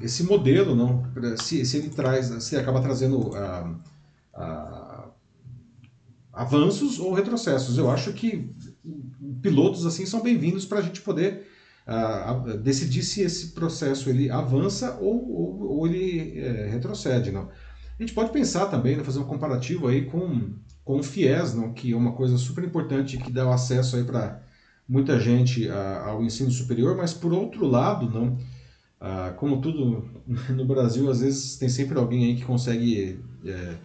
Esse 0.00 0.22
modelo, 0.24 0.74
não, 0.74 1.04
se, 1.36 1.64
se 1.64 1.76
ele 1.76 1.90
traz, 1.90 2.26
se 2.42 2.54
ele 2.54 2.62
acaba 2.62 2.80
trazendo 2.80 3.34
ah, 3.34 3.74
ah, 4.34 5.08
avanços 6.32 6.98
ou 6.98 7.12
retrocessos. 7.12 7.76
Eu 7.76 7.90
acho 7.90 8.12
que 8.12 8.50
pilotos 9.42 9.84
assim 9.84 10.06
são 10.06 10.22
bem-vindos 10.22 10.64
para 10.64 10.78
a 10.78 10.82
gente 10.82 11.02
poder 11.02 11.46
ah, 11.86 12.34
decidir 12.62 13.02
se 13.02 13.20
esse 13.20 13.48
processo 13.48 14.08
ele 14.08 14.30
avança 14.30 14.96
ou, 15.00 15.30
ou, 15.30 15.78
ou 15.78 15.86
ele 15.86 16.38
é, 16.38 16.66
retrocede, 16.66 17.30
não. 17.30 17.48
A 17.98 18.02
gente 18.02 18.14
pode 18.14 18.30
pensar 18.32 18.66
também, 18.66 18.96
né, 18.96 19.04
fazer 19.04 19.18
um 19.18 19.24
comparativo 19.24 19.86
aí 19.86 20.06
com, 20.06 20.54
com 20.82 21.00
o 21.00 21.02
FIES, 21.02 21.54
não, 21.54 21.74
que 21.74 21.92
é 21.92 21.96
uma 21.96 22.12
coisa 22.12 22.38
super 22.38 22.64
importante 22.64 23.18
que 23.18 23.30
dá 23.30 23.52
acesso 23.52 23.96
aí 23.96 24.04
para 24.04 24.40
muita 24.88 25.20
gente 25.20 25.68
ao 25.70 26.24
ensino 26.24 26.50
superior, 26.50 26.96
mas 26.96 27.12
por 27.12 27.32
outro 27.32 27.66
lado, 27.66 28.08
não, 28.08 28.38
ah, 29.00 29.32
como 29.36 29.62
tudo 29.62 30.04
no 30.50 30.64
Brasil, 30.66 31.10
às 31.10 31.20
vezes 31.20 31.56
tem 31.56 31.68
sempre 31.68 31.98
alguém 31.98 32.26
aí 32.26 32.36
que 32.36 32.44
consegue 32.44 33.18
é, 33.44 33.76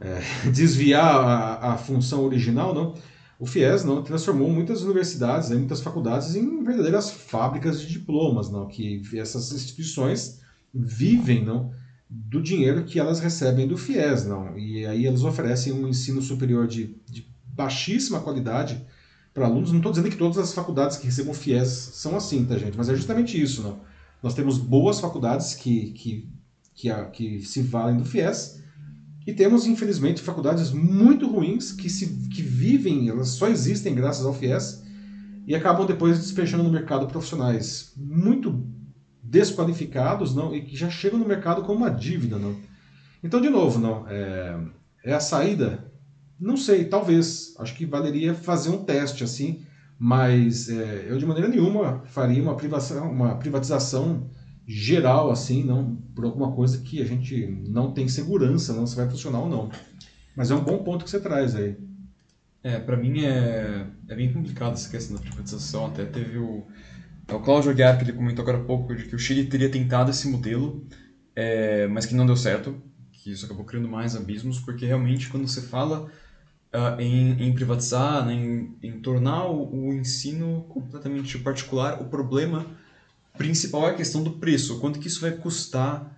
é, 0.00 0.20
desviar 0.50 1.04
a, 1.04 1.72
a, 1.72 1.76
função 1.76 2.24
original, 2.24 2.74
não? 2.74 2.94
O 3.38 3.44
FIES 3.44 3.84
não 3.84 4.02
transformou 4.02 4.50
muitas 4.50 4.82
universidades, 4.82 5.50
né, 5.50 5.56
muitas 5.56 5.82
faculdades 5.82 6.34
em 6.34 6.64
verdadeiras 6.64 7.10
fábricas 7.10 7.78
de 7.82 7.86
diplomas, 7.88 8.50
não? 8.50 8.66
Que 8.66 9.02
essas 9.18 9.52
instituições 9.52 10.40
vivem, 10.72 11.44
não? 11.44 11.70
Do 12.08 12.40
dinheiro 12.40 12.84
que 12.84 12.98
elas 12.98 13.20
recebem 13.20 13.68
do 13.68 13.76
FIES, 13.76 14.24
não? 14.24 14.56
E 14.56 14.86
aí 14.86 15.04
elas 15.04 15.24
oferecem 15.24 15.74
um 15.74 15.86
ensino 15.86 16.22
superior 16.22 16.66
de, 16.66 16.96
de 17.04 17.26
baixíssima 17.44 18.20
qualidade 18.20 18.82
para 19.34 19.44
alunos. 19.44 19.70
Não 19.70 19.80
estou 19.80 19.92
dizendo 19.92 20.08
que 20.10 20.16
todas 20.16 20.38
as 20.38 20.54
faculdades 20.54 20.96
que 20.96 21.04
recebam 21.04 21.34
FIES 21.34 21.68
são 21.68 22.16
assim, 22.16 22.46
tá, 22.46 22.56
gente? 22.56 22.78
Mas 22.78 22.88
é 22.88 22.94
justamente 22.94 23.38
isso, 23.38 23.62
não? 23.62 23.80
Nós 24.26 24.34
temos 24.34 24.58
boas 24.58 24.98
faculdades 24.98 25.54
que, 25.54 25.92
que, 25.92 26.28
que, 26.74 26.92
que 27.12 27.40
se 27.42 27.62
valem 27.62 27.96
do 27.96 28.04
FIES 28.04 28.60
e 29.24 29.32
temos, 29.32 29.68
infelizmente, 29.68 30.20
faculdades 30.20 30.72
muito 30.72 31.28
ruins 31.28 31.70
que, 31.70 31.88
se, 31.88 32.08
que 32.26 32.42
vivem, 32.42 33.08
elas 33.08 33.28
só 33.28 33.46
existem 33.46 33.94
graças 33.94 34.26
ao 34.26 34.34
FIES 34.34 34.82
e 35.46 35.54
acabam 35.54 35.86
depois 35.86 36.18
despejando 36.18 36.64
no 36.64 36.72
mercado 36.72 37.06
profissionais 37.06 37.92
muito 37.96 38.66
desqualificados 39.22 40.34
não 40.34 40.52
e 40.52 40.60
que 40.60 40.76
já 40.76 40.90
chegam 40.90 41.20
no 41.20 41.28
mercado 41.28 41.62
com 41.62 41.72
uma 41.72 41.88
dívida 41.88 42.36
não. 42.36 42.56
Então 43.22 43.40
de 43.40 43.48
novo 43.48 43.78
não 43.78 44.08
é, 44.08 44.58
é 45.04 45.14
a 45.14 45.20
saída? 45.20 45.88
Não 46.36 46.56
sei 46.56 46.86
talvez. 46.86 47.54
Acho 47.60 47.76
que 47.76 47.86
valeria 47.86 48.34
fazer 48.34 48.70
um 48.70 48.82
teste 48.82 49.22
assim 49.22 49.64
mas 49.98 50.68
é, 50.68 51.06
eu 51.08 51.18
de 51.18 51.26
maneira 51.26 51.48
nenhuma 51.48 52.02
faria 52.06 52.42
uma 52.42 52.56
privatização, 52.56 53.10
uma 53.10 53.36
privatização 53.36 54.30
geral 54.66 55.30
assim, 55.30 55.64
não 55.64 55.96
por 56.14 56.24
alguma 56.24 56.52
coisa 56.52 56.78
que 56.82 57.00
a 57.00 57.04
gente 57.04 57.46
não 57.68 57.92
tem 57.92 58.08
segurança, 58.08 58.74
não 58.74 58.86
se 58.86 58.96
vai 58.96 59.08
funcionar 59.08 59.40
ou 59.40 59.48
não. 59.48 59.70
Mas 60.36 60.50
é 60.50 60.54
um 60.54 60.62
bom 60.62 60.82
ponto 60.82 61.04
que 61.04 61.10
você 61.10 61.20
traz 61.20 61.54
aí. 61.54 61.76
É, 62.62 62.78
para 62.78 62.96
mim 62.96 63.24
é, 63.24 63.86
é 64.08 64.14
bem 64.14 64.32
complicado 64.32 64.72
essa 64.72 64.90
questão 64.90 65.16
da 65.16 65.22
privatização. 65.22 65.86
Até 65.86 66.04
teve 66.04 66.36
o, 66.36 66.66
é 67.28 67.34
o 67.34 67.40
Cláudio 67.40 67.70
Aguiar, 67.70 67.96
que 67.96 68.04
ele 68.04 68.12
comentou 68.12 68.42
agora 68.42 68.58
há 68.58 68.64
pouco, 68.64 68.94
de 68.94 69.04
que 69.04 69.14
o 69.14 69.18
Chile 69.18 69.44
teria 69.44 69.70
tentado 69.70 70.10
esse 70.10 70.28
modelo, 70.28 70.84
é, 71.34 71.86
mas 71.86 72.04
que 72.04 72.14
não 72.14 72.26
deu 72.26 72.36
certo, 72.36 72.76
que 73.12 73.30
isso 73.30 73.46
acabou 73.46 73.64
criando 73.64 73.88
mais 73.88 74.16
abismos, 74.16 74.58
porque 74.58 74.84
realmente 74.84 75.28
quando 75.28 75.46
você 75.46 75.62
fala 75.62 76.10
uh, 76.74 77.00
em, 77.00 77.42
em, 77.42 77.52
privatizar, 77.52 78.24
né, 78.24 78.34
em, 78.34 78.76
em, 78.82 79.00
tornar 79.00 79.46
o, 79.46 79.88
o, 79.88 79.94
ensino 79.94 80.64
completamente 80.68 81.38
particular. 81.38 82.00
O 82.00 82.06
problema 82.06 82.66
principal 83.36 83.88
é 83.88 83.90
a 83.90 83.94
questão 83.94 84.22
do 84.22 84.32
preço. 84.32 84.78
Quanto 84.80 84.98
que 84.98 85.08
isso 85.08 85.20
vai 85.20 85.32
custar 85.32 86.16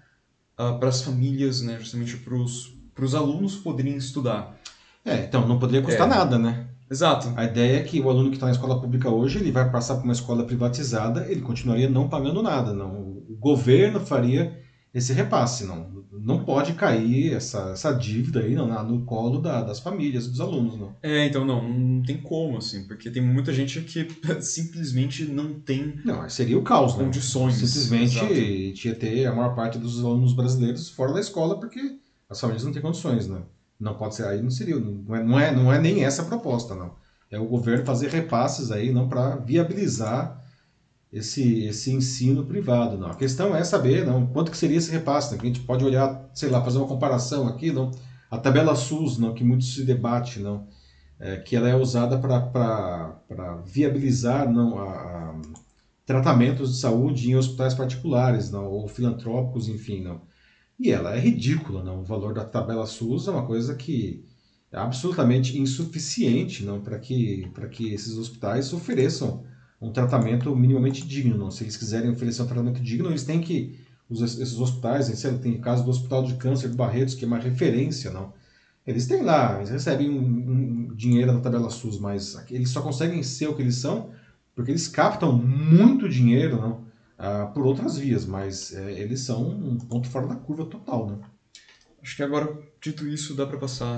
uh, 0.58 0.78
para 0.78 0.88
as 0.88 1.02
famílias, 1.02 1.60
né, 1.62 1.78
justamente 1.78 2.16
para 2.16 2.34
os 2.34 3.14
alunos 3.14 3.56
poderem 3.56 3.96
estudar. 3.96 4.58
É, 5.04 5.24
então 5.24 5.46
não 5.46 5.58
poderia 5.58 5.82
custar 5.82 6.06
é. 6.06 6.10
nada, 6.10 6.38
né? 6.38 6.68
Exato. 6.90 7.32
A 7.36 7.44
ideia 7.44 7.78
é 7.78 7.82
que 7.82 8.00
o 8.00 8.08
aluno 8.08 8.30
que 8.30 8.36
está 8.36 8.46
na 8.46 8.52
escola 8.52 8.80
pública 8.80 9.10
hoje, 9.10 9.38
ele 9.38 9.52
vai 9.52 9.70
passar 9.70 9.96
para 9.96 10.04
uma 10.04 10.12
escola 10.12 10.44
privatizada, 10.44 11.26
ele 11.30 11.42
continuaria 11.42 11.88
não 11.88 12.08
pagando 12.08 12.42
nada. 12.42 12.72
Não. 12.72 12.90
O 12.90 13.36
governo 13.38 14.00
faria 14.00 14.58
esse 14.98 15.12
repasse. 15.12 15.64
Não, 15.64 16.04
não 16.12 16.44
pode 16.44 16.74
cair 16.74 17.32
essa, 17.32 17.70
essa 17.70 17.92
dívida 17.92 18.40
aí 18.40 18.54
não, 18.54 18.66
no 18.84 19.04
colo 19.04 19.40
da, 19.40 19.62
das 19.62 19.80
famílias, 19.80 20.26
dos 20.26 20.40
alunos. 20.40 20.78
Não. 20.78 20.94
É, 21.02 21.26
então 21.26 21.44
não, 21.44 21.66
não 21.66 22.02
tem 22.02 22.18
como, 22.18 22.58
assim, 22.58 22.86
porque 22.86 23.10
tem 23.10 23.22
muita 23.22 23.52
gente 23.52 23.80
que 23.80 24.08
simplesmente 24.42 25.24
não 25.24 25.54
tem 25.54 26.00
Não, 26.04 26.28
seria 26.28 26.58
o 26.58 26.62
caos, 26.62 26.96
né? 26.96 27.04
condições. 27.04 27.54
Simplesmente 27.54 28.72
tinha 28.74 28.94
ter 28.94 29.26
a 29.26 29.34
maior 29.34 29.54
parte 29.54 29.78
dos 29.78 30.04
alunos 30.04 30.32
brasileiros 30.32 30.90
fora 30.90 31.12
da 31.12 31.20
escola 31.20 31.58
porque 31.58 31.98
as 32.28 32.40
famílias 32.40 32.64
não 32.64 32.72
têm 32.72 32.82
condições, 32.82 33.26
né? 33.26 33.42
Não 33.80 33.94
pode 33.94 34.16
ser 34.16 34.26
aí, 34.26 34.42
não 34.42 34.50
seria, 34.50 34.76
não 34.78 35.14
é, 35.14 35.22
não 35.22 35.40
é, 35.40 35.54
não 35.54 35.72
é 35.72 35.80
nem 35.80 36.04
essa 36.04 36.22
a 36.22 36.24
proposta, 36.24 36.74
não. 36.74 36.96
É 37.30 37.38
o 37.38 37.46
governo 37.46 37.84
fazer 37.84 38.08
repasses 38.08 38.70
aí, 38.70 38.90
não 38.90 39.08
para 39.08 39.36
viabilizar 39.36 40.42
esse, 41.12 41.64
esse 41.64 41.92
ensino 41.92 42.44
privado. 42.44 42.98
Não. 42.98 43.10
A 43.10 43.14
questão 43.14 43.54
é 43.54 43.64
saber 43.64 44.04
não, 44.06 44.26
quanto 44.26 44.50
que 44.50 44.56
seria 44.56 44.76
esse 44.76 44.90
repasse. 44.90 45.32
Né? 45.32 45.38
Que 45.38 45.46
a 45.46 45.50
gente 45.50 45.60
pode 45.60 45.84
olhar, 45.84 46.28
sei 46.34 46.48
lá, 46.48 46.62
fazer 46.62 46.78
uma 46.78 46.88
comparação 46.88 47.48
aqui, 47.48 47.72
não? 47.72 47.90
a 48.30 48.38
tabela 48.38 48.76
SUS, 48.76 49.18
não, 49.18 49.34
que 49.34 49.42
muito 49.42 49.64
se 49.64 49.84
debate, 49.84 50.40
não, 50.40 50.68
é, 51.18 51.36
que 51.38 51.56
ela 51.56 51.68
é 51.68 51.74
usada 51.74 52.18
para 52.18 53.62
viabilizar 53.64 54.50
não, 54.50 54.78
a, 54.78 54.92
a, 54.92 55.40
tratamentos 56.04 56.74
de 56.74 56.80
saúde 56.80 57.30
em 57.30 57.36
hospitais 57.36 57.74
particulares 57.74 58.50
não, 58.50 58.66
ou 58.66 58.86
filantrópicos, 58.86 59.68
enfim. 59.68 60.02
Não. 60.02 60.20
E 60.78 60.90
ela 60.90 61.16
é 61.16 61.18
ridícula. 61.18 61.82
Não? 61.82 62.00
O 62.00 62.04
valor 62.04 62.34
da 62.34 62.44
tabela 62.44 62.86
SUS 62.86 63.28
é 63.28 63.30
uma 63.30 63.46
coisa 63.46 63.74
que 63.74 64.24
é 64.70 64.76
absolutamente 64.78 65.58
insuficiente 65.58 66.64
não, 66.64 66.80
para 66.80 66.98
que, 66.98 67.50
que 67.72 67.92
esses 67.94 68.16
hospitais 68.16 68.72
ofereçam 68.72 69.44
um 69.80 69.92
tratamento 69.92 70.54
minimamente 70.54 71.06
digno. 71.06 71.36
Não? 71.36 71.50
Se 71.50 71.64
eles 71.64 71.76
quiserem 71.76 72.10
oferecer 72.10 72.42
um 72.42 72.46
tratamento 72.46 72.80
digno, 72.80 73.08
eles 73.08 73.24
têm 73.24 73.40
que 73.40 73.86
esses 74.10 74.58
hospitais, 74.58 75.22
tem 75.42 75.56
o 75.56 75.60
caso 75.60 75.84
do 75.84 75.90
Hospital 75.90 76.24
de 76.24 76.34
Câncer 76.36 76.70
de 76.70 76.76
Barretos, 76.76 77.14
que 77.14 77.24
é 77.24 77.28
uma 77.28 77.38
referência, 77.38 78.10
não? 78.10 78.32
Eles 78.86 79.06
têm 79.06 79.22
lá, 79.22 79.58
eles 79.58 79.68
recebem 79.68 80.08
um, 80.08 80.88
um 80.88 80.94
dinheiro 80.94 81.30
da 81.34 81.40
tabela 81.40 81.68
SUS, 81.68 82.00
mas 82.00 82.42
eles 82.50 82.70
só 82.70 82.80
conseguem 82.80 83.22
ser 83.22 83.48
o 83.48 83.54
que 83.54 83.60
eles 83.60 83.74
são 83.74 84.10
porque 84.58 84.72
eles 84.72 84.88
captam 84.88 85.32
muito 85.32 86.08
dinheiro, 86.08 86.56
não? 86.56 86.84
Ah, 87.16 87.46
por 87.46 87.64
outras 87.64 87.96
vias, 87.96 88.26
mas 88.26 88.74
é, 88.74 89.00
eles 89.00 89.20
são 89.20 89.48
um 89.48 89.78
ponto 89.78 90.08
fora 90.08 90.26
da 90.26 90.34
curva 90.34 90.64
total, 90.64 91.06
né? 91.06 91.18
Acho 92.02 92.16
que 92.16 92.24
agora, 92.24 92.58
dito 92.82 93.06
isso, 93.06 93.36
dá 93.36 93.46
para 93.46 93.56
passar 93.56 93.96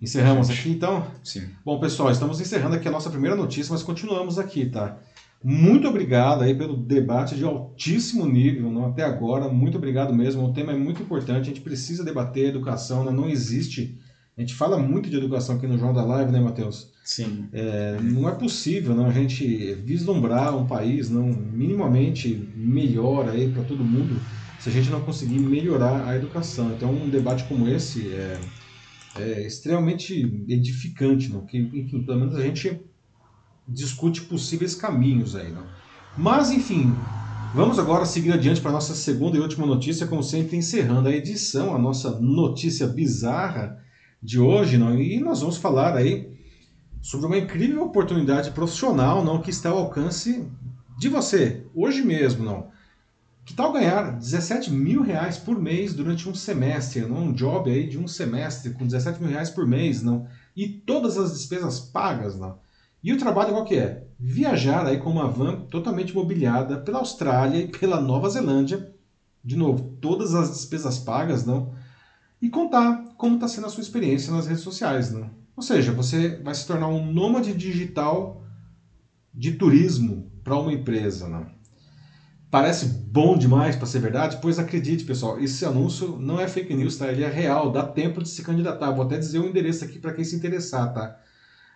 Encerramos 0.00 0.48
aqui 0.48 0.70
então? 0.70 1.06
Sim. 1.22 1.48
Bom, 1.64 1.78
pessoal, 1.78 2.10
estamos 2.10 2.40
encerrando 2.40 2.76
aqui 2.76 2.88
a 2.88 2.90
nossa 2.90 3.10
primeira 3.10 3.36
notícia, 3.36 3.72
mas 3.72 3.82
continuamos 3.82 4.38
aqui, 4.38 4.64
tá? 4.66 4.98
Muito 5.42 5.88
obrigado 5.88 6.42
aí 6.42 6.54
pelo 6.54 6.76
debate 6.76 7.34
de 7.34 7.44
altíssimo 7.44 8.26
nível 8.26 8.70
não, 8.70 8.86
até 8.86 9.04
agora. 9.04 9.48
Muito 9.48 9.78
obrigado 9.78 10.12
mesmo. 10.12 10.44
O 10.44 10.52
tema 10.52 10.72
é 10.72 10.76
muito 10.76 11.02
importante. 11.02 11.40
A 11.40 11.44
gente 11.44 11.62
precisa 11.62 12.04
debater 12.04 12.48
educação, 12.48 13.04
né? 13.04 13.10
não 13.10 13.28
existe. 13.28 13.98
A 14.36 14.40
gente 14.40 14.54
fala 14.54 14.78
muito 14.78 15.08
de 15.10 15.16
educação 15.16 15.56
aqui 15.56 15.66
no 15.66 15.78
João 15.78 15.92
da 15.92 16.04
Live, 16.04 16.30
né, 16.30 16.40
Matheus? 16.40 16.92
Sim. 17.04 17.46
É, 17.52 17.98
não 18.02 18.28
é 18.28 18.32
possível 18.32 18.94
não, 18.94 19.06
a 19.06 19.12
gente 19.12 19.74
vislumbrar 19.74 20.56
um 20.56 20.66
país 20.66 21.10
não 21.10 21.24
minimamente 21.24 22.48
melhor 22.54 23.28
aí 23.28 23.50
para 23.50 23.64
todo 23.64 23.84
mundo 23.84 24.20
se 24.58 24.68
a 24.68 24.72
gente 24.72 24.90
não 24.90 25.00
conseguir 25.00 25.40
melhorar 25.40 26.06
a 26.06 26.14
educação. 26.14 26.70
Então, 26.72 26.90
um 26.90 27.08
debate 27.08 27.44
como 27.44 27.66
esse 27.66 28.08
é, 28.08 28.38
é 29.16 29.46
extremamente 29.46 30.14
edificante, 30.48 31.28
não? 31.28 31.44
que, 31.44 31.58
enfim, 31.58 32.02
pelo 32.04 32.20
menos 32.20 32.36
a 32.36 32.42
gente 32.42 32.80
discute 33.66 34.22
possíveis 34.22 34.74
caminhos 34.74 35.34
aí. 35.34 35.50
Não? 35.50 35.64
Mas, 36.16 36.50
enfim, 36.50 36.94
vamos 37.54 37.78
agora 37.78 38.04
seguir 38.04 38.32
adiante 38.32 38.60
para 38.60 38.70
a 38.70 38.74
nossa 38.74 38.94
segunda 38.94 39.36
e 39.36 39.40
última 39.40 39.66
notícia, 39.66 40.06
como 40.06 40.22
sempre, 40.22 40.56
encerrando 40.56 41.08
a 41.08 41.12
edição, 41.12 41.74
a 41.74 41.78
nossa 41.78 42.20
notícia 42.20 42.86
bizarra 42.86 43.82
de 44.22 44.38
hoje. 44.38 44.78
Não? 44.78 44.94
E 45.00 45.18
nós 45.20 45.40
vamos 45.40 45.56
falar 45.56 45.96
aí 45.96 46.30
sobre 47.00 47.26
uma 47.26 47.38
incrível 47.38 47.82
oportunidade 47.82 48.50
profissional 48.50 49.24
não, 49.24 49.40
que 49.40 49.50
está 49.50 49.70
ao 49.70 49.78
alcance 49.78 50.46
de 50.98 51.08
você, 51.08 51.64
hoje 51.74 52.02
mesmo. 52.02 52.44
não. 52.44 52.68
Que 53.44 53.54
tal 53.54 53.72
ganhar 53.72 54.18
17 54.18 54.70
mil 54.70 55.02
reais 55.02 55.36
por 55.36 55.60
mês 55.60 55.94
durante 55.94 56.28
um 56.28 56.34
semestre? 56.34 57.00
Não? 57.02 57.24
Um 57.24 57.32
job 57.32 57.70
aí 57.70 57.88
de 57.88 57.98
um 57.98 58.06
semestre 58.06 58.72
com 58.72 58.86
17 58.86 59.20
mil 59.20 59.30
reais 59.30 59.50
por 59.50 59.66
mês, 59.66 60.02
não? 60.02 60.26
E 60.56 60.68
todas 60.68 61.16
as 61.16 61.32
despesas 61.32 61.80
pagas, 61.80 62.38
não? 62.38 62.58
E 63.02 63.12
o 63.12 63.18
trabalho 63.18 63.52
qual 63.52 63.64
que 63.64 63.76
é? 63.76 64.06
Viajar 64.18 64.86
aí 64.86 64.98
com 64.98 65.10
uma 65.10 65.26
van 65.26 65.62
totalmente 65.62 66.14
mobiliada 66.14 66.78
pela 66.78 66.98
Austrália 66.98 67.58
e 67.58 67.68
pela 67.68 68.00
Nova 68.00 68.28
Zelândia. 68.28 68.94
De 69.42 69.56
novo, 69.56 69.96
todas 70.00 70.34
as 70.34 70.50
despesas 70.50 70.98
pagas, 70.98 71.46
não? 71.46 71.74
E 72.42 72.50
contar 72.50 73.14
como 73.16 73.36
está 73.36 73.48
sendo 73.48 73.66
a 73.66 73.70
sua 73.70 73.82
experiência 73.82 74.32
nas 74.32 74.46
redes 74.46 74.62
sociais, 74.62 75.10
não? 75.10 75.30
Ou 75.56 75.62
seja, 75.62 75.92
você 75.92 76.36
vai 76.42 76.54
se 76.54 76.66
tornar 76.66 76.88
um 76.88 77.10
nômade 77.10 77.54
digital 77.54 78.44
de 79.32 79.52
turismo 79.52 80.30
para 80.44 80.56
uma 80.56 80.72
empresa, 80.72 81.28
não? 81.28 81.46
Parece 82.50 82.86
bom 82.86 83.38
demais 83.38 83.76
para 83.76 83.86
ser 83.86 84.00
verdade? 84.00 84.38
Pois 84.42 84.58
acredite, 84.58 85.04
pessoal, 85.04 85.38
esse 85.38 85.64
anúncio 85.64 86.18
não 86.18 86.40
é 86.40 86.48
fake 86.48 86.74
news, 86.74 86.96
tá? 86.96 87.10
Ele 87.10 87.22
é 87.22 87.30
real, 87.30 87.70
dá 87.70 87.84
tempo 87.84 88.20
de 88.20 88.28
se 88.28 88.42
candidatar. 88.42 88.90
Vou 88.90 89.04
até 89.04 89.16
dizer 89.16 89.38
o 89.38 89.46
endereço 89.46 89.84
aqui 89.84 90.00
para 90.00 90.12
quem 90.12 90.24
se 90.24 90.34
interessar, 90.34 90.92
tá? 90.92 91.16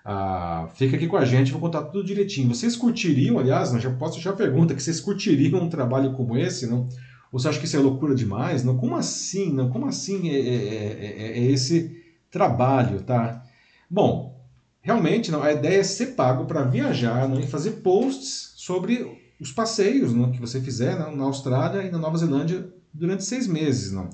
Ah, 0.04 0.68
fica 0.74 0.96
aqui 0.96 1.06
com 1.06 1.16
a 1.16 1.24
gente, 1.24 1.52
vou 1.52 1.60
contar 1.60 1.84
tudo 1.84 2.04
direitinho. 2.04 2.52
Vocês 2.52 2.74
curtiriam, 2.74 3.38
aliás, 3.38 3.72
não, 3.72 3.78
já 3.78 3.90
posso 3.90 4.14
deixar 4.14 4.30
a 4.30 4.34
pergunta, 4.36 4.74
que 4.74 4.82
vocês 4.82 5.00
curtiriam 5.00 5.60
um 5.60 5.68
trabalho 5.68 6.12
como 6.12 6.36
esse, 6.36 6.66
não? 6.66 6.88
Ou 7.30 7.38
você 7.38 7.48
acha 7.48 7.58
que 7.58 7.66
isso 7.66 7.76
é 7.76 7.80
loucura 7.80 8.14
demais? 8.14 8.64
Não, 8.64 8.76
como 8.76 8.96
assim? 8.96 9.52
Não, 9.52 9.70
como 9.70 9.86
assim 9.86 10.28
é, 10.28 10.38
é, 10.38 10.94
é, 11.06 11.38
é 11.38 11.50
esse 11.52 12.02
trabalho, 12.32 13.00
tá? 13.02 13.44
Bom, 13.88 14.44
realmente 14.82 15.30
não, 15.30 15.40
a 15.40 15.52
ideia 15.52 15.78
é 15.78 15.84
ser 15.84 16.08
pago 16.08 16.46
para 16.46 16.64
viajar 16.64 17.28
não, 17.28 17.38
e 17.38 17.46
fazer 17.46 17.70
posts 17.82 18.54
sobre 18.56 19.23
os 19.40 19.52
passeios 19.52 20.12
não, 20.12 20.30
que 20.30 20.40
você 20.40 20.60
fizer 20.60 20.98
não, 20.98 21.14
na 21.14 21.24
Austrália 21.24 21.82
e 21.82 21.90
na 21.90 21.98
Nova 21.98 22.18
Zelândia 22.18 22.68
durante 22.92 23.24
seis 23.24 23.46
meses. 23.46 23.92
Não. 23.92 24.08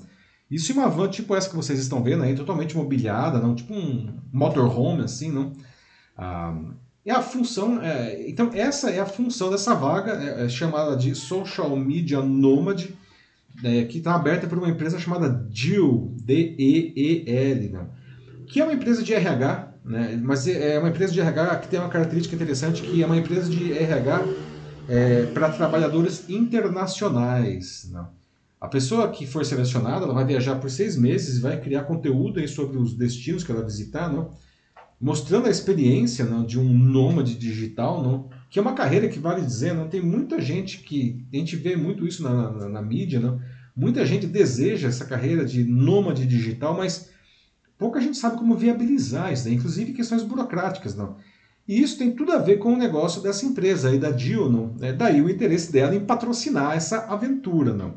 Isso 0.49 0.71
em 0.71 0.75
uma 0.75 0.89
van 0.89 1.09
tipo 1.09 1.35
essa 1.35 1.49
que 1.49 1.55
vocês 1.55 1.79
estão 1.79 2.03
vendo 2.03 2.23
aí, 2.23 2.35
totalmente 2.35 2.75
mobiliada, 2.75 3.39
não, 3.39 3.55
tipo 3.55 3.73
um 3.73 4.13
motorhome 4.33 5.03
assim, 5.03 5.31
não? 5.31 5.53
Ah, 6.17 6.57
é 7.05 7.11
a 7.11 7.21
função, 7.21 7.81
é, 7.81 8.29
então 8.29 8.51
essa 8.53 8.91
é 8.91 8.99
a 8.99 9.05
função 9.05 9.49
dessa 9.49 9.73
vaga, 9.73 10.11
é, 10.11 10.45
é 10.45 10.49
chamada 10.49 10.95
de 10.95 11.15
Social 11.15 11.75
Media 11.75 12.21
Nomad, 12.21 12.85
é, 13.63 13.85
que 13.85 13.97
está 13.99 14.13
aberta 14.13 14.45
por 14.45 14.57
uma 14.57 14.69
empresa 14.69 14.99
chamada 14.99 15.29
DEAL, 15.29 16.11
D-E-E-L, 16.23 17.69
né? 17.69 17.87
que 18.45 18.59
é 18.59 18.63
uma 18.63 18.73
empresa 18.73 19.01
de 19.01 19.13
RH, 19.13 19.73
né? 19.85 20.19
mas 20.21 20.47
é, 20.47 20.75
é 20.75 20.79
uma 20.79 20.89
empresa 20.89 21.13
de 21.13 21.21
RH 21.21 21.55
que 21.57 21.67
tem 21.69 21.79
uma 21.79 21.89
característica 21.89 22.35
interessante, 22.35 22.81
que 22.81 23.01
é 23.01 23.05
uma 23.05 23.17
empresa 23.17 23.49
de 23.49 23.71
RH 23.71 24.25
é, 24.87 25.25
para 25.27 25.49
trabalhadores 25.49 26.29
internacionais. 26.29 27.89
Né? 27.91 28.05
A 28.59 28.67
pessoa 28.67 29.09
que 29.09 29.25
for 29.25 29.45
selecionada, 29.45 30.05
ela 30.05 30.13
vai 30.13 30.25
viajar 30.25 30.55
por 30.55 30.69
seis 30.69 30.95
meses 30.95 31.37
e 31.37 31.41
vai 31.41 31.59
criar 31.59 31.83
conteúdo 31.83 32.39
aí 32.39 32.47
sobre 32.47 32.77
os 32.77 32.93
destinos 32.93 33.43
que 33.43 33.51
ela 33.51 33.63
visitar, 33.63 34.11
não? 34.11 34.31
mostrando 35.01 35.47
a 35.47 35.49
experiência 35.49 36.23
não, 36.25 36.45
de 36.45 36.59
um 36.59 36.71
nômade 36.71 37.35
digital, 37.35 38.03
não, 38.03 38.29
que 38.51 38.59
é 38.59 38.61
uma 38.61 38.75
carreira 38.75 39.09
que 39.09 39.17
vale 39.17 39.41
dizer, 39.41 39.73
não 39.73 39.89
tem 39.89 39.99
muita 39.99 40.39
gente 40.39 40.77
que 40.77 41.25
a 41.33 41.35
gente 41.37 41.55
vê 41.55 41.75
muito 41.75 42.05
isso 42.05 42.21
na, 42.21 42.51
na, 42.51 42.69
na 42.69 42.81
mídia, 42.83 43.19
não, 43.19 43.41
muita 43.75 44.05
gente 44.05 44.27
deseja 44.27 44.89
essa 44.89 45.05
carreira 45.05 45.43
de 45.43 45.63
nômade 45.63 46.27
digital, 46.27 46.77
mas 46.77 47.09
pouca 47.79 47.99
gente 47.99 48.15
sabe 48.15 48.37
como 48.37 48.55
viabilizar 48.55 49.33
isso, 49.33 49.49
né? 49.49 49.55
inclusive 49.55 49.93
questões 49.93 50.21
burocráticas, 50.21 50.95
não. 50.95 51.17
E 51.71 51.81
isso 51.81 51.97
tem 51.97 52.11
tudo 52.13 52.33
a 52.33 52.37
ver 52.37 52.57
com 52.57 52.73
o 52.73 52.77
negócio 52.77 53.21
dessa 53.21 53.45
empresa 53.45 53.87
aí 53.87 53.97
da 53.97 54.11
Dio, 54.11 54.49
não. 54.49 54.75
É 54.81 54.91
daí 54.91 55.21
o 55.21 55.29
interesse 55.29 55.71
dela 55.71 55.95
em 55.95 56.05
patrocinar 56.05 56.75
essa 56.75 57.05
aventura, 57.05 57.73
não. 57.73 57.95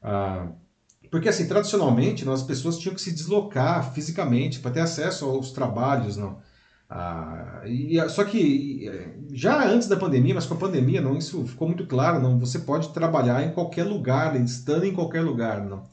Ah, 0.00 0.52
porque, 1.10 1.28
assim, 1.28 1.48
tradicionalmente, 1.48 2.24
não, 2.24 2.32
as 2.32 2.44
pessoas 2.44 2.78
tinham 2.78 2.94
que 2.94 3.00
se 3.00 3.12
deslocar 3.12 3.92
fisicamente 3.92 4.60
para 4.60 4.70
ter 4.70 4.80
acesso 4.80 5.24
aos 5.24 5.50
trabalhos, 5.50 6.16
não. 6.16 6.38
Ah, 6.88 7.62
e, 7.66 7.98
só 8.08 8.22
que 8.22 8.88
já 9.32 9.66
antes 9.66 9.88
da 9.88 9.96
pandemia, 9.96 10.34
mas 10.36 10.46
com 10.46 10.54
a 10.54 10.58
pandemia, 10.58 11.00
não, 11.00 11.16
isso 11.18 11.44
ficou 11.44 11.66
muito 11.66 11.86
claro, 11.88 12.20
não. 12.22 12.38
Você 12.38 12.60
pode 12.60 12.90
trabalhar 12.90 13.42
em 13.42 13.52
qualquer 13.52 13.82
lugar, 13.84 14.40
estando 14.40 14.84
em 14.86 14.94
qualquer 14.94 15.22
lugar, 15.22 15.64
não. 15.64 15.88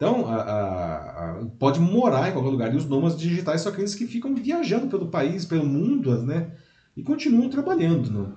Então, 0.00 0.26
a, 0.26 0.36
a, 0.36 1.30
a, 1.30 1.44
pode 1.58 1.78
morar 1.78 2.30
em 2.30 2.32
qualquer 2.32 2.48
lugar. 2.48 2.72
E 2.72 2.76
os 2.78 2.86
nômades 2.86 3.18
digitais 3.18 3.60
são 3.60 3.70
aqueles 3.70 3.94
que 3.94 4.06
ficam 4.06 4.34
viajando 4.34 4.86
pelo 4.86 5.08
país, 5.08 5.44
pelo 5.44 5.66
mundo, 5.66 6.22
né? 6.22 6.52
E 6.96 7.02
continuam 7.02 7.50
trabalhando, 7.50 8.10
não. 8.10 8.32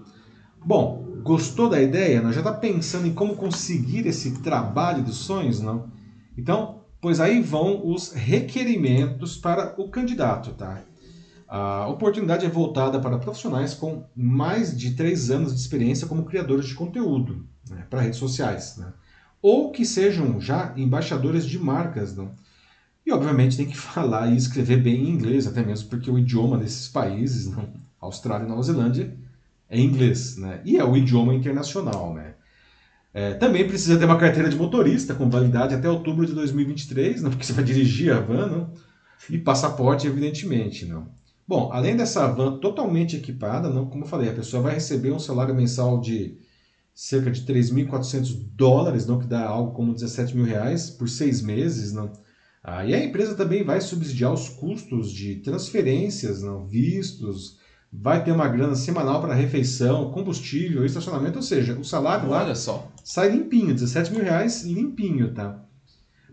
Bom, 0.65 1.21
gostou 1.23 1.69
da 1.69 1.81
ideia? 1.81 2.21
Não? 2.21 2.33
Já 2.33 2.41
está 2.41 2.51
pensando 2.51 3.07
em 3.07 3.13
como 3.13 3.37
conseguir 3.37 4.05
esse 4.05 4.41
trabalho 4.41 5.05
dos 5.05 5.15
sonhos, 5.15 5.61
não? 5.61 5.89
Então, 6.37 6.81
pois 6.99 7.21
aí 7.21 7.41
vão 7.41 7.87
os 7.87 8.11
requerimentos 8.11 9.37
para 9.37 9.73
o 9.77 9.87
candidato, 9.87 10.51
tá? 10.55 10.81
A 11.47 11.87
oportunidade 11.87 12.45
é 12.45 12.49
voltada 12.49 12.99
para 12.99 13.17
profissionais 13.19 13.73
com 13.73 14.03
mais 14.13 14.77
de 14.77 14.95
três 14.95 15.31
anos 15.31 15.53
de 15.53 15.61
experiência 15.61 16.07
como 16.07 16.25
criadores 16.25 16.65
de 16.65 16.75
conteúdo 16.75 17.47
né, 17.69 17.85
para 17.89 18.01
redes 18.01 18.19
sociais, 18.19 18.75
né? 18.75 18.91
Ou 19.43 19.71
que 19.71 19.85
sejam 19.85 20.39
já 20.39 20.73
embaixadores 20.77 21.45
de 21.45 21.59
marcas. 21.59 22.15
Não? 22.15 22.31
E, 23.05 23.11
obviamente, 23.11 23.57
tem 23.57 23.67
que 23.67 23.75
falar 23.77 24.31
e 24.31 24.37
escrever 24.37 24.81
bem 24.81 25.03
em 25.03 25.09
inglês, 25.09 25.45
até 25.45 25.61
mesmo 25.61 25.89
porque 25.89 26.09
o 26.09 26.17
idioma 26.17 26.57
desses 26.57 26.87
países, 26.87 27.51
não? 27.51 27.67
Austrália 27.99 28.45
e 28.45 28.49
Nova 28.49 28.63
Zelândia, 28.63 29.15
é 29.69 29.79
inglês, 29.79 30.37
né? 30.37 30.61
e 30.65 30.77
é 30.77 30.83
o 30.83 30.95
idioma 30.95 31.33
internacional. 31.33 32.13
Né? 32.13 32.33
É, 33.13 33.33
também 33.33 33.67
precisa 33.67 33.97
ter 33.97 34.05
uma 34.05 34.17
carteira 34.17 34.49
de 34.49 34.55
motorista 34.55 35.13
com 35.13 35.29
validade 35.29 35.73
até 35.73 35.89
outubro 35.89 36.25
de 36.25 36.33
2023, 36.33 37.21
não? 37.21 37.29
porque 37.31 37.45
você 37.45 37.53
vai 37.53 37.63
dirigir 37.63 38.13
a 38.13 38.19
van, 38.19 38.47
não? 38.47 38.73
e 39.29 39.37
passaporte, 39.37 40.05
evidentemente. 40.05 40.85
Não? 40.85 41.07
Bom, 41.47 41.69
além 41.71 41.95
dessa 41.95 42.27
van 42.27 42.57
totalmente 42.57 43.15
equipada, 43.15 43.69
não, 43.69 43.85
como 43.85 44.03
eu 44.03 44.07
falei, 44.07 44.29
a 44.29 44.33
pessoa 44.33 44.63
vai 44.63 44.73
receber 44.73 45.11
um 45.11 45.19
salário 45.19 45.55
mensal 45.55 45.99
de 45.99 46.37
cerca 46.93 47.31
de 47.31 47.41
3.400 47.41 48.35
dólares, 48.55 49.05
não 49.05 49.19
que 49.19 49.25
dá 49.25 49.45
algo 49.45 49.71
como 49.73 49.93
17 49.93 50.35
mil 50.35 50.45
reais 50.45 50.89
por 50.89 51.09
seis 51.09 51.41
meses, 51.41 51.91
não. 51.91 52.11
Ah, 52.63 52.85
e 52.85 52.93
a 52.93 53.03
empresa 53.03 53.35
também 53.35 53.63
vai 53.63 53.81
subsidiar 53.81 54.31
os 54.31 54.47
custos 54.47 55.11
de 55.11 55.35
transferências, 55.37 56.41
não, 56.41 56.65
vistos, 56.65 57.57
vai 57.91 58.23
ter 58.23 58.31
uma 58.31 58.47
grana 58.47 58.75
semanal 58.75 59.21
para 59.21 59.33
refeição, 59.33 60.11
combustível, 60.11 60.85
estacionamento, 60.85 61.37
ou 61.37 61.43
seja, 61.43 61.77
o 61.77 61.83
salário 61.83 62.29
Olha 62.29 62.47
lá 62.47 62.55
só. 62.55 62.89
sai 63.03 63.29
limpinho, 63.29 63.73
17 63.73 64.13
mil 64.13 64.23
reais 64.23 64.63
limpinho, 64.63 65.33
tá? 65.33 65.59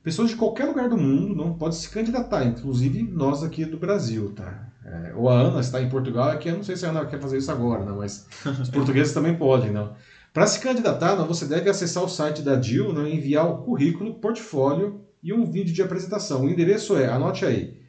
Pessoas 0.03 0.31
de 0.31 0.37
qualquer 0.37 0.65
lugar 0.65 0.89
do 0.89 0.97
mundo 0.97 1.35
não 1.35 1.53
pode 1.53 1.77
se 1.77 1.91
candidatar, 1.91 2.45
inclusive 2.45 3.03
nós 3.03 3.43
aqui 3.43 3.67
do 3.67 3.77
Brasil, 3.77 4.33
tá? 4.35 4.69
É, 4.83 5.13
ou 5.15 5.29
a 5.29 5.35
Ana 5.35 5.61
está 5.61 5.83
em 5.83 5.91
Portugal, 5.91 6.31
aqui 6.31 6.49
eu 6.49 6.57
não 6.57 6.63
sei 6.63 6.77
se 6.77 6.87
a 6.87 6.91
Ana 6.91 7.05
quer 7.05 7.21
fazer 7.21 7.37
isso 7.37 7.53
agora, 7.53 7.85
não, 7.85 7.99
mas 7.99 8.27
os 8.63 8.71
portugueses 8.71 9.13
também 9.13 9.37
podem, 9.37 9.71
não. 9.71 9.93
Para 10.33 10.47
se 10.47 10.61
candidatar, 10.61 11.17
você 11.25 11.45
deve 11.45 11.69
acessar 11.69 12.05
o 12.05 12.09
site 12.09 12.41
da 12.41 12.55
DIL, 12.55 12.93
não, 12.93 13.05
enviar 13.07 13.49
o 13.49 13.65
currículo, 13.65 14.15
portfólio 14.15 15.01
e 15.23 15.33
um 15.33 15.45
vídeo 15.45 15.75
de 15.75 15.83
apresentação. 15.83 16.45
O 16.45 16.49
endereço 16.49 16.97
é, 16.97 17.09
anote 17.09 17.45
aí, 17.45 17.81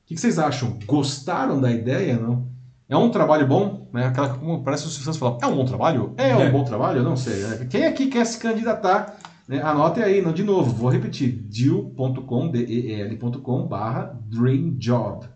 que 0.06 0.16
vocês 0.16 0.38
acham? 0.38 0.78
Gostaram 0.86 1.60
da 1.60 1.70
ideia? 1.70 2.18
Não? 2.18 2.46
É 2.88 2.96
um 2.96 3.10
trabalho 3.10 3.46
bom? 3.46 3.88
Né? 3.92 4.06
Aquela, 4.06 4.28
como 4.28 4.62
parece 4.62 4.86
os 4.86 4.98
fãs 4.98 5.16
falam, 5.16 5.38
é 5.40 5.46
um 5.46 5.56
bom 5.56 5.64
trabalho? 5.64 6.14
É 6.18 6.36
um 6.36 6.42
é. 6.42 6.50
bom 6.50 6.62
trabalho? 6.62 6.98
Eu 6.98 7.04
não 7.04 7.16
sei. 7.16 7.42
Né? 7.42 7.66
Quem 7.70 7.86
aqui 7.86 8.08
quer 8.08 8.26
se 8.26 8.38
candidatar? 8.38 9.16
Né? 9.48 9.62
Anote 9.62 10.02
aí, 10.02 10.20
não, 10.20 10.32
de 10.32 10.42
novo, 10.42 10.74
vou 10.74 10.90
repetir, 10.90 11.32
deal.com, 11.32 12.50
D-E-L.com, 12.50 13.66
barra 13.66 14.18
dreamjob. 14.26 15.26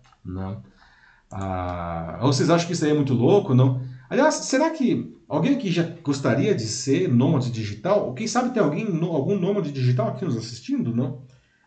Ah, 1.30 2.18
ou 2.22 2.32
vocês 2.32 2.50
acham 2.50 2.66
que 2.66 2.72
isso 2.72 2.84
aí 2.84 2.90
é 2.90 2.94
muito 2.94 3.14
louco? 3.14 3.54
Não? 3.54 3.80
Aliás, 4.10 4.34
será 4.34 4.70
que 4.70 5.17
alguém 5.28 5.54
aqui 5.54 5.70
já 5.70 5.82
gostaria 6.02 6.54
de 6.54 6.64
ser 6.64 7.08
nômade 7.08 7.50
digital? 7.50 8.06
Ou 8.06 8.14
quem 8.14 8.26
sabe 8.26 8.54
tem 8.54 8.62
alguém, 8.62 8.86
algum 9.02 9.38
nômade 9.38 9.70
digital 9.72 10.08
aqui 10.08 10.24
nos 10.24 10.36
assistindo? 10.36 10.94
Não? 10.94 11.22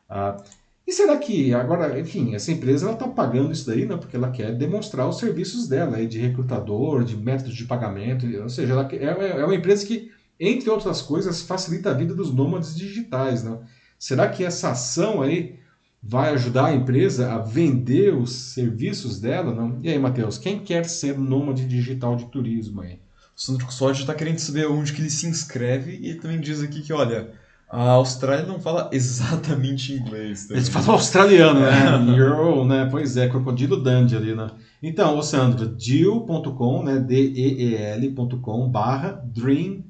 Ah, 0.10 0.38
e 0.86 0.92
será 0.92 1.18
que 1.18 1.54
agora, 1.54 2.00
enfim, 2.00 2.36
essa 2.36 2.52
empresa 2.52 2.86
ela 2.86 2.94
está 2.94 3.08
pagando 3.08 3.54
isso 3.54 3.66
daí, 3.66 3.86
não? 3.86 3.98
Porque 3.98 4.16
ela 4.16 4.32
quer 4.32 4.54
demonstrar 4.58 5.08
os 5.08 5.20
serviços 5.20 5.68
dela 5.68 5.98
aí 5.98 6.08
de 6.08 6.20
recrutador, 6.20 7.04
de 7.04 7.16
métodos 7.16 7.56
de 7.56 7.66
pagamento, 7.66 8.26
ou 8.42 8.50
seja, 8.50 8.74
ela 8.74 8.90
é, 8.92 9.40
é 9.40 9.46
uma 9.46 9.56
empresa 9.56 9.86
que, 9.86 10.12
entre 10.40 10.70
outras 10.70 11.02
coisas, 11.02 11.42
facilita 11.44 11.92
a 11.92 11.94
vida 11.94 12.14
dos 12.14 12.34
nômades 12.34 12.76
digitais, 12.76 13.44
não? 13.44 13.64
Será 13.98 14.28
que 14.28 14.44
essa 14.44 14.72
ação 14.72 15.22
aí 15.22 15.60
vai 16.04 16.34
ajudar 16.34 16.66
a 16.66 16.76
empresa 16.76 17.32
a 17.32 17.38
vender 17.38 18.16
os 18.16 18.34
serviços 18.54 19.20
dela, 19.20 19.54
não? 19.54 19.80
E 19.84 19.90
aí, 19.90 20.00
Matheus, 20.00 20.38
quem 20.38 20.60
quer 20.60 20.86
ser 20.86 21.18
nômade 21.18 21.66
digital 21.68 22.16
de 22.16 22.26
turismo 22.26 22.82
aí? 22.82 23.00
O 23.42 23.44
Sandro 23.44 23.66
Custódio 23.66 24.02
está 24.02 24.14
querendo 24.14 24.38
saber 24.38 24.68
onde 24.68 24.94
que 24.94 25.02
ele 25.02 25.10
se 25.10 25.26
inscreve 25.26 25.98
e 26.00 26.10
ele 26.10 26.20
também 26.20 26.40
diz 26.40 26.62
aqui 26.62 26.84
que, 26.84 26.94
olha, 26.94 27.32
a 27.68 27.90
Austrália 27.90 28.46
não 28.46 28.60
fala 28.60 28.88
exatamente 28.94 29.94
inglês. 29.94 30.44
Também. 30.44 30.58
Eles 30.58 30.70
falam 30.70 30.92
australiano, 30.92 31.60
né? 31.60 32.06
Euro, 32.16 32.64
né? 32.66 32.88
Pois 32.92 33.18
é, 33.18 33.28
Crocodilo 33.28 33.78
Dundee 33.78 34.16
ali, 34.16 34.36
né? 34.36 34.52
Então, 34.84 35.18
ô 35.18 35.24
Sandro, 35.24 35.66
deal.com, 35.66 36.84
né? 36.84 37.00
D-E-E-L.com 37.00 38.70
barra 38.70 39.20
dream 39.26 39.86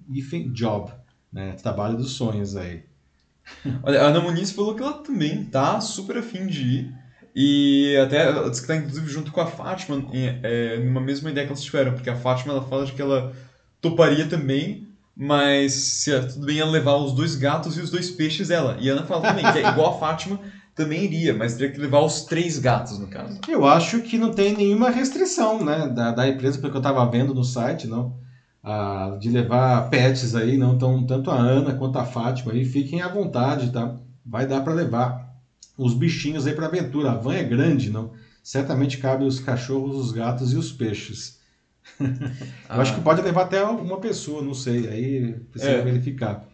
job, 0.54 0.90
né? 1.30 1.52
Trabalho 1.62 1.98
dos 1.98 2.12
sonhos 2.12 2.56
aí. 2.56 2.86
Olha, 3.84 4.02
a 4.02 4.06
Ana 4.06 4.22
Muniz 4.22 4.54
falou 4.54 4.76
que 4.76 4.82
ela 4.82 4.94
também 4.94 5.44
tá 5.44 5.82
super 5.82 6.20
afim 6.20 6.48
de 6.48 6.62
ir. 6.62 7.01
E 7.36 7.96
até 7.98 8.28
ela 8.28 8.50
disse 8.50 8.62
que 8.62 8.68
tá 8.68 8.76
inclusive 8.76 9.10
junto 9.10 9.32
com 9.32 9.42
a 9.42 9.46
Fátima, 9.46 10.04
em, 10.12 10.40
é, 10.44 10.80
numa 10.80 11.02
mesma 11.02 11.30
ideia 11.30 11.46
que 11.46 11.54
elas 11.54 11.64
tiveram, 11.64 11.94
porque 11.94 12.10
a 12.10 12.16
Fátima 12.16 12.54
ela 12.54 12.64
fala 12.64 12.86
que 12.86 13.02
ela 13.02 13.34
toparia 13.80 14.26
também, 14.28 14.88
mas 15.16 15.74
se 15.74 16.20
tudo 16.22 16.46
bem 16.46 16.60
ela 16.60 16.72
levar 16.72 16.96
os 16.96 17.14
dois 17.14 17.36
gatos 17.36 17.78
e 17.78 17.82
os 17.82 17.90
dois 17.90 18.10
peixes 18.10 18.50
ela. 18.50 18.78
E 18.80 18.90
a 18.90 18.94
Ana 18.94 19.04
fala 19.04 19.22
também 19.22 19.52
que 19.52 19.60
é 19.60 19.70
igual 19.70 19.96
a 19.96 20.00
Fátima, 20.00 20.40
também 20.76 21.04
iria, 21.04 21.34
mas 21.34 21.56
teria 21.56 21.72
que 21.72 21.80
levar 21.80 22.00
os 22.00 22.22
três 22.22 22.58
gatos 22.60 23.00
no 23.00 23.08
caso. 23.08 23.40
Eu 23.48 23.66
acho 23.66 24.02
que 24.02 24.18
não 24.18 24.32
tem 24.32 24.54
nenhuma 24.54 24.90
restrição, 24.90 25.64
né, 25.64 25.88
da, 25.88 26.12
da 26.12 26.28
empresa, 26.28 26.60
porque 26.60 26.76
eu 26.76 26.82
estava 26.82 27.10
vendo 27.10 27.34
no 27.34 27.44
site, 27.44 27.88
não 27.88 28.20
a, 28.64 29.18
de 29.20 29.30
levar 29.30 29.90
pets 29.90 30.36
aí, 30.36 30.58
não 30.58 30.78
tão, 30.78 31.06
tanto 31.06 31.32
a 31.32 31.36
Ana 31.36 31.74
quanto 31.74 31.98
a 31.98 32.06
Fátima 32.06 32.54
aí, 32.54 32.66
fiquem 32.66 33.02
à 33.02 33.08
vontade, 33.08 33.72
tá? 33.72 33.96
Vai 34.26 34.46
dar 34.46 34.62
para 34.62 34.74
levar 34.74 35.31
os 35.78 35.94
bichinhos 35.94 36.46
aí 36.46 36.54
para 36.54 36.68
aventura. 36.68 37.12
A 37.12 37.16
van 37.16 37.34
é 37.34 37.44
grande, 37.44 37.90
não? 37.90 38.14
Certamente 38.44 38.98
cabe 38.98 39.24
os 39.24 39.40
cachorros, 39.40 39.98
os 39.98 40.12
gatos 40.12 40.54
e 40.54 40.58
os 40.58 40.72
peixes. 40.72 41.40
Eu 42.00 42.08
ah. 42.70 42.82
acho 42.82 42.96
que 42.96 43.02
pode 43.02 43.22
levar 43.22 43.44
até 43.44 43.64
uma 43.64 44.00
pessoa, 44.00 44.42
não 44.42 44.54
sei, 44.54 44.88
aí 44.88 45.34
precisa 45.52 45.74
é. 45.74 45.82
verificar. 45.82 46.48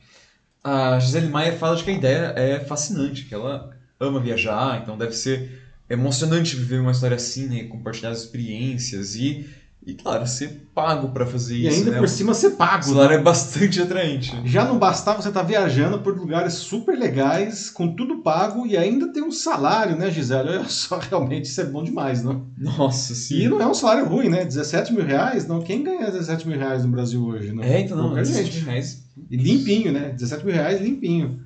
A 0.63 0.99
Gisele 0.99 1.29
Maia 1.29 1.57
fala 1.57 1.75
de 1.75 1.83
que 1.83 1.89
a 1.89 1.93
ideia 1.93 2.33
é 2.35 2.59
fascinante, 2.59 3.25
que 3.25 3.33
ela 3.33 3.75
ama 3.99 4.19
viajar, 4.19 4.81
então 4.81 4.97
deve 4.97 5.13
ser 5.13 5.61
emocionante 5.89 6.55
viver 6.55 6.79
uma 6.79 6.91
história 6.91 7.15
assim, 7.15 7.47
né? 7.47 7.63
compartilhar 7.65 8.09
as 8.09 8.19
experiências 8.19 9.15
e 9.15 9.49
e 9.85 9.93
claro, 9.93 10.27
ser 10.27 10.67
pago 10.75 11.09
para 11.09 11.25
fazer 11.25 11.55
e 11.55 11.65
isso. 11.65 11.77
E 11.77 11.79
ainda 11.79 11.91
né? 11.91 11.99
por 11.99 12.09
cima 12.09 12.33
ser 12.33 12.51
pago. 12.51 12.83
O 12.83 12.89
salário 12.89 13.15
né? 13.15 13.21
é 13.21 13.23
bastante 13.23 13.81
atraente. 13.81 14.37
Já 14.43 14.65
não 14.65 14.77
bastava 14.77 15.21
você 15.21 15.29
estar 15.29 15.39
tá 15.39 15.45
viajando 15.45 15.99
por 15.99 16.17
lugares 16.17 16.55
super 16.55 16.97
legais, 16.97 17.69
com 17.69 17.95
tudo 17.95 18.17
pago, 18.17 18.67
e 18.67 18.75
ainda 18.75 19.13
ter 19.13 19.21
um 19.21 19.31
salário, 19.31 19.95
né, 19.95 20.11
Gisele? 20.11 20.49
Olha 20.49 20.65
só, 20.65 20.99
realmente 21.09 21.45
isso 21.45 21.61
é 21.61 21.63
bom 21.63 21.83
demais, 21.83 22.21
não? 22.21 22.47
Nossa, 22.57 23.15
sim. 23.15 23.43
E 23.43 23.47
não 23.47 23.61
é 23.61 23.65
um 23.67 23.73
salário 23.73 24.05
ruim, 24.05 24.27
né? 24.27 24.43
17 24.43 24.93
mil 24.93 25.05
reais, 25.05 25.47
não? 25.47 25.61
Quem 25.61 25.83
ganha 25.83 26.11
17 26.11 26.45
mil 26.45 26.59
reais 26.59 26.83
no 26.83 26.91
Brasil 26.91 27.25
hoje? 27.25 27.53
Não? 27.53 27.63
É, 27.63 27.79
então 27.79 27.95
não, 27.95 28.07
Pouca 28.07 28.23
17 28.23 28.45
gente. 28.45 28.55
mil 28.57 28.65
reais. 28.65 29.03
E 29.31 29.37
limpinho, 29.37 29.93
né? 29.93 30.09
17 30.09 30.45
mil 30.45 30.53
reais 30.53 30.81
limpinho. 30.81 31.39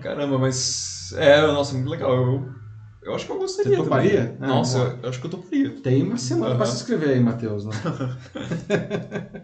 Caramba, 0.00 0.38
mas. 0.38 1.12
É, 1.16 1.40
nossa, 1.40 1.74
muito 1.74 1.90
legal. 1.90 2.14
Eu 2.14 2.59
eu 3.02 3.14
acho 3.14 3.26
que 3.26 3.32
eu 3.32 3.38
gostaria. 3.38 3.76
Você 3.76 3.82
toparia? 3.82 4.36
Ah, 4.40 4.46
Nossa, 4.46 4.98
eu 5.02 5.08
acho 5.08 5.20
que 5.20 5.26
eu 5.26 5.30
toparia. 5.30 5.70
Tem 5.82 6.02
uma 6.02 6.18
semana 6.18 6.52
uhum. 6.52 6.56
para 6.58 6.66
se 6.66 6.76
inscrever 6.76 7.10
aí, 7.10 7.20
Matheus. 7.20 7.64
Né? 7.64 7.72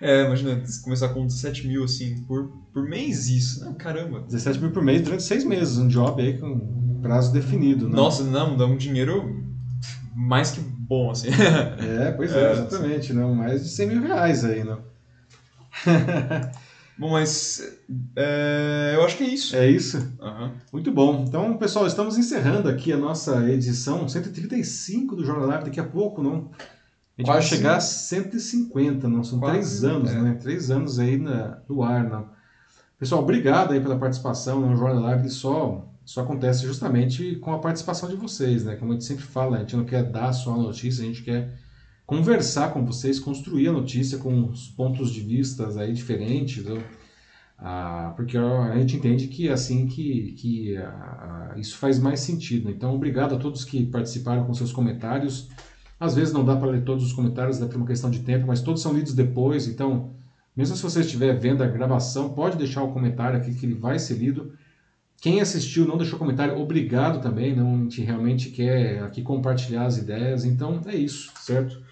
é, 0.00 0.24
imagina, 0.24 0.62
começar 0.82 1.10
com 1.10 1.26
17 1.26 1.66
mil 1.68 1.84
assim 1.84 2.22
por, 2.22 2.50
por 2.72 2.82
mês 2.82 3.28
isso, 3.28 3.64
né? 3.64 3.74
Caramba. 3.78 4.20
17 4.20 4.60
mil 4.60 4.72
por 4.72 4.82
mês 4.82 5.02
durante 5.02 5.22
seis 5.22 5.44
meses, 5.44 5.78
um 5.78 5.86
job 5.86 6.20
aí 6.20 6.38
com 6.38 7.00
prazo 7.00 7.32
definido. 7.32 7.88
Né? 7.88 7.94
Nossa, 7.94 8.24
não, 8.24 8.56
dá 8.56 8.66
um 8.66 8.76
dinheiro 8.76 9.44
mais 10.14 10.50
que 10.50 10.60
bom, 10.60 11.10
assim. 11.10 11.28
é, 11.28 12.10
pois 12.12 12.32
é, 12.32 12.42
é 12.50 12.52
exatamente, 12.52 13.12
né? 13.12 13.24
Mais 13.24 13.62
de 13.62 13.70
100 13.70 13.88
mil 13.88 14.02
reais 14.02 14.44
aí, 14.44 14.64
né? 14.64 14.78
Bom, 16.98 17.10
mas 17.10 17.78
é, 18.16 18.92
eu 18.94 19.04
acho 19.04 19.18
que 19.18 19.24
é 19.24 19.28
isso. 19.28 19.54
É 19.54 19.70
isso? 19.70 19.98
Uhum. 20.20 20.52
Muito 20.72 20.90
bom. 20.90 21.24
Então, 21.28 21.56
pessoal, 21.58 21.86
estamos 21.86 22.16
encerrando 22.16 22.68
aqui 22.70 22.90
a 22.90 22.96
nossa 22.96 23.50
edição 23.50 24.08
135 24.08 25.14
do 25.14 25.24
Jornal 25.24 25.46
Live 25.48 25.64
daqui 25.64 25.78
a 25.78 25.84
pouco, 25.84 26.22
não? 26.22 26.50
A 27.18 27.20
gente 27.20 27.26
Quase 27.26 27.28
vai 27.28 27.42
chegar 27.42 27.76
a 27.76 27.80
150, 27.80 29.08
não? 29.08 29.22
São 29.22 29.38
Quase, 29.38 29.52
três 29.52 29.84
anos, 29.84 30.10
é. 30.10 30.22
né? 30.22 30.34
Três 30.40 30.70
anos 30.70 30.98
aí 30.98 31.18
na, 31.18 31.58
no 31.68 31.82
ar, 31.82 32.08
não? 32.08 32.28
Pessoal, 32.98 33.22
obrigado 33.22 33.72
aí 33.72 33.80
pela 33.80 33.98
participação 33.98 34.60
no 34.60 34.74
Jornal 34.74 35.02
Live. 35.02 35.28
Só, 35.28 35.86
só 36.02 36.22
acontece 36.22 36.64
justamente 36.64 37.36
com 37.36 37.52
a 37.52 37.58
participação 37.58 38.08
de 38.08 38.16
vocês, 38.16 38.64
né? 38.64 38.74
Como 38.76 38.92
a 38.92 38.94
gente 38.94 39.04
sempre 39.04 39.24
fala, 39.24 39.58
a 39.58 39.60
gente 39.60 39.76
não 39.76 39.84
quer 39.84 40.02
dar 40.02 40.32
só 40.32 40.54
a 40.54 40.58
notícia, 40.58 41.04
a 41.04 41.06
gente 41.06 41.22
quer 41.22 41.58
conversar 42.06 42.72
com 42.72 42.84
vocês, 42.84 43.18
construir 43.18 43.68
a 43.68 43.72
notícia 43.72 44.18
com 44.18 44.48
os 44.48 44.68
pontos 44.68 45.10
de 45.10 45.20
vista 45.20 45.68
aí 45.80 45.92
diferentes, 45.92 46.64
ah, 47.58 48.12
porque 48.14 48.36
a 48.36 48.76
gente 48.78 48.96
entende 48.96 49.28
que 49.28 49.48
é 49.48 49.52
assim 49.52 49.86
que, 49.86 50.32
que 50.32 50.76
ah, 50.76 51.54
isso 51.56 51.76
faz 51.78 51.98
mais 51.98 52.20
sentido. 52.20 52.70
Então, 52.70 52.94
obrigado 52.94 53.34
a 53.34 53.38
todos 53.38 53.64
que 53.64 53.84
participaram 53.86 54.44
com 54.44 54.54
seus 54.54 54.72
comentários. 54.72 55.48
Às 55.98 56.14
vezes 56.14 56.32
não 56.32 56.44
dá 56.44 56.54
para 56.54 56.68
ler 56.68 56.84
todos 56.84 57.04
os 57.04 57.12
comentários, 57.12 57.58
dá 57.58 57.66
por 57.66 57.76
uma 57.76 57.86
questão 57.86 58.10
de 58.10 58.20
tempo, 58.20 58.46
mas 58.46 58.60
todos 58.60 58.82
são 58.82 58.92
lidos 58.92 59.14
depois. 59.14 59.66
Então, 59.66 60.14
mesmo 60.54 60.76
se 60.76 60.82
você 60.82 61.00
estiver 61.00 61.32
vendo 61.38 61.62
a 61.62 61.66
gravação, 61.66 62.28
pode 62.34 62.56
deixar 62.56 62.82
o 62.82 62.92
comentário 62.92 63.38
aqui 63.38 63.54
que 63.54 63.66
ele 63.66 63.74
vai 63.74 63.98
ser 63.98 64.14
lido. 64.14 64.52
Quem 65.20 65.40
assistiu 65.40 65.86
não 65.86 65.96
deixou 65.96 66.18
comentário, 66.18 66.58
obrigado 66.58 67.20
também. 67.20 67.54
Não, 67.54 67.74
a 67.74 67.78
gente 67.78 68.02
realmente 68.02 68.50
quer 68.50 69.02
aqui 69.02 69.22
compartilhar 69.22 69.86
as 69.86 69.98
ideias. 69.98 70.44
Então 70.44 70.80
é 70.86 70.94
isso, 70.94 71.32
certo? 71.40 71.82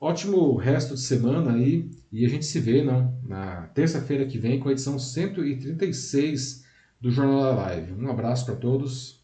Ótimo 0.00 0.56
resto 0.56 0.94
de 0.94 1.00
semana 1.00 1.52
aí 1.52 1.88
e 2.10 2.26
a 2.26 2.28
gente 2.28 2.44
se 2.44 2.58
vê 2.58 2.82
não, 2.82 3.16
na 3.22 3.68
terça-feira 3.68 4.26
que 4.26 4.36
vem 4.36 4.58
com 4.58 4.68
a 4.68 4.72
edição 4.72 4.98
136 4.98 6.64
do 7.00 7.10
Jornal 7.10 7.42
da 7.42 7.50
Live. 7.62 7.92
Um 7.92 8.10
abraço 8.10 8.44
para 8.44 8.56
todos. 8.56 9.20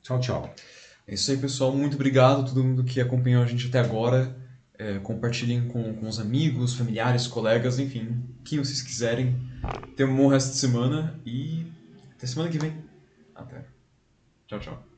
Tchau, 0.00 0.20
tchau. 0.20 0.54
É 1.06 1.14
isso 1.14 1.30
aí, 1.30 1.36
pessoal. 1.36 1.74
Muito 1.74 1.94
obrigado 1.94 2.42
a 2.42 2.44
todo 2.44 2.62
mundo 2.62 2.84
que 2.84 3.00
acompanhou 3.00 3.42
a 3.42 3.46
gente 3.46 3.66
até 3.66 3.80
agora. 3.80 4.36
É, 4.78 4.98
compartilhem 5.00 5.68
com, 5.68 5.94
com 5.94 6.06
os 6.06 6.18
amigos, 6.18 6.74
familiares, 6.74 7.26
colegas, 7.26 7.78
enfim, 7.78 8.22
quem 8.44 8.58
vocês 8.58 8.80
quiserem. 8.80 9.36
Tenham 9.96 10.12
um 10.12 10.16
bom 10.16 10.28
resto 10.28 10.52
de 10.52 10.56
semana 10.56 11.20
e 11.26 11.66
até 12.16 12.26
semana 12.26 12.50
que 12.50 12.58
vem. 12.58 12.91
Até. 13.34 13.64
Tchau, 14.46 14.58
tchau. 14.60 14.91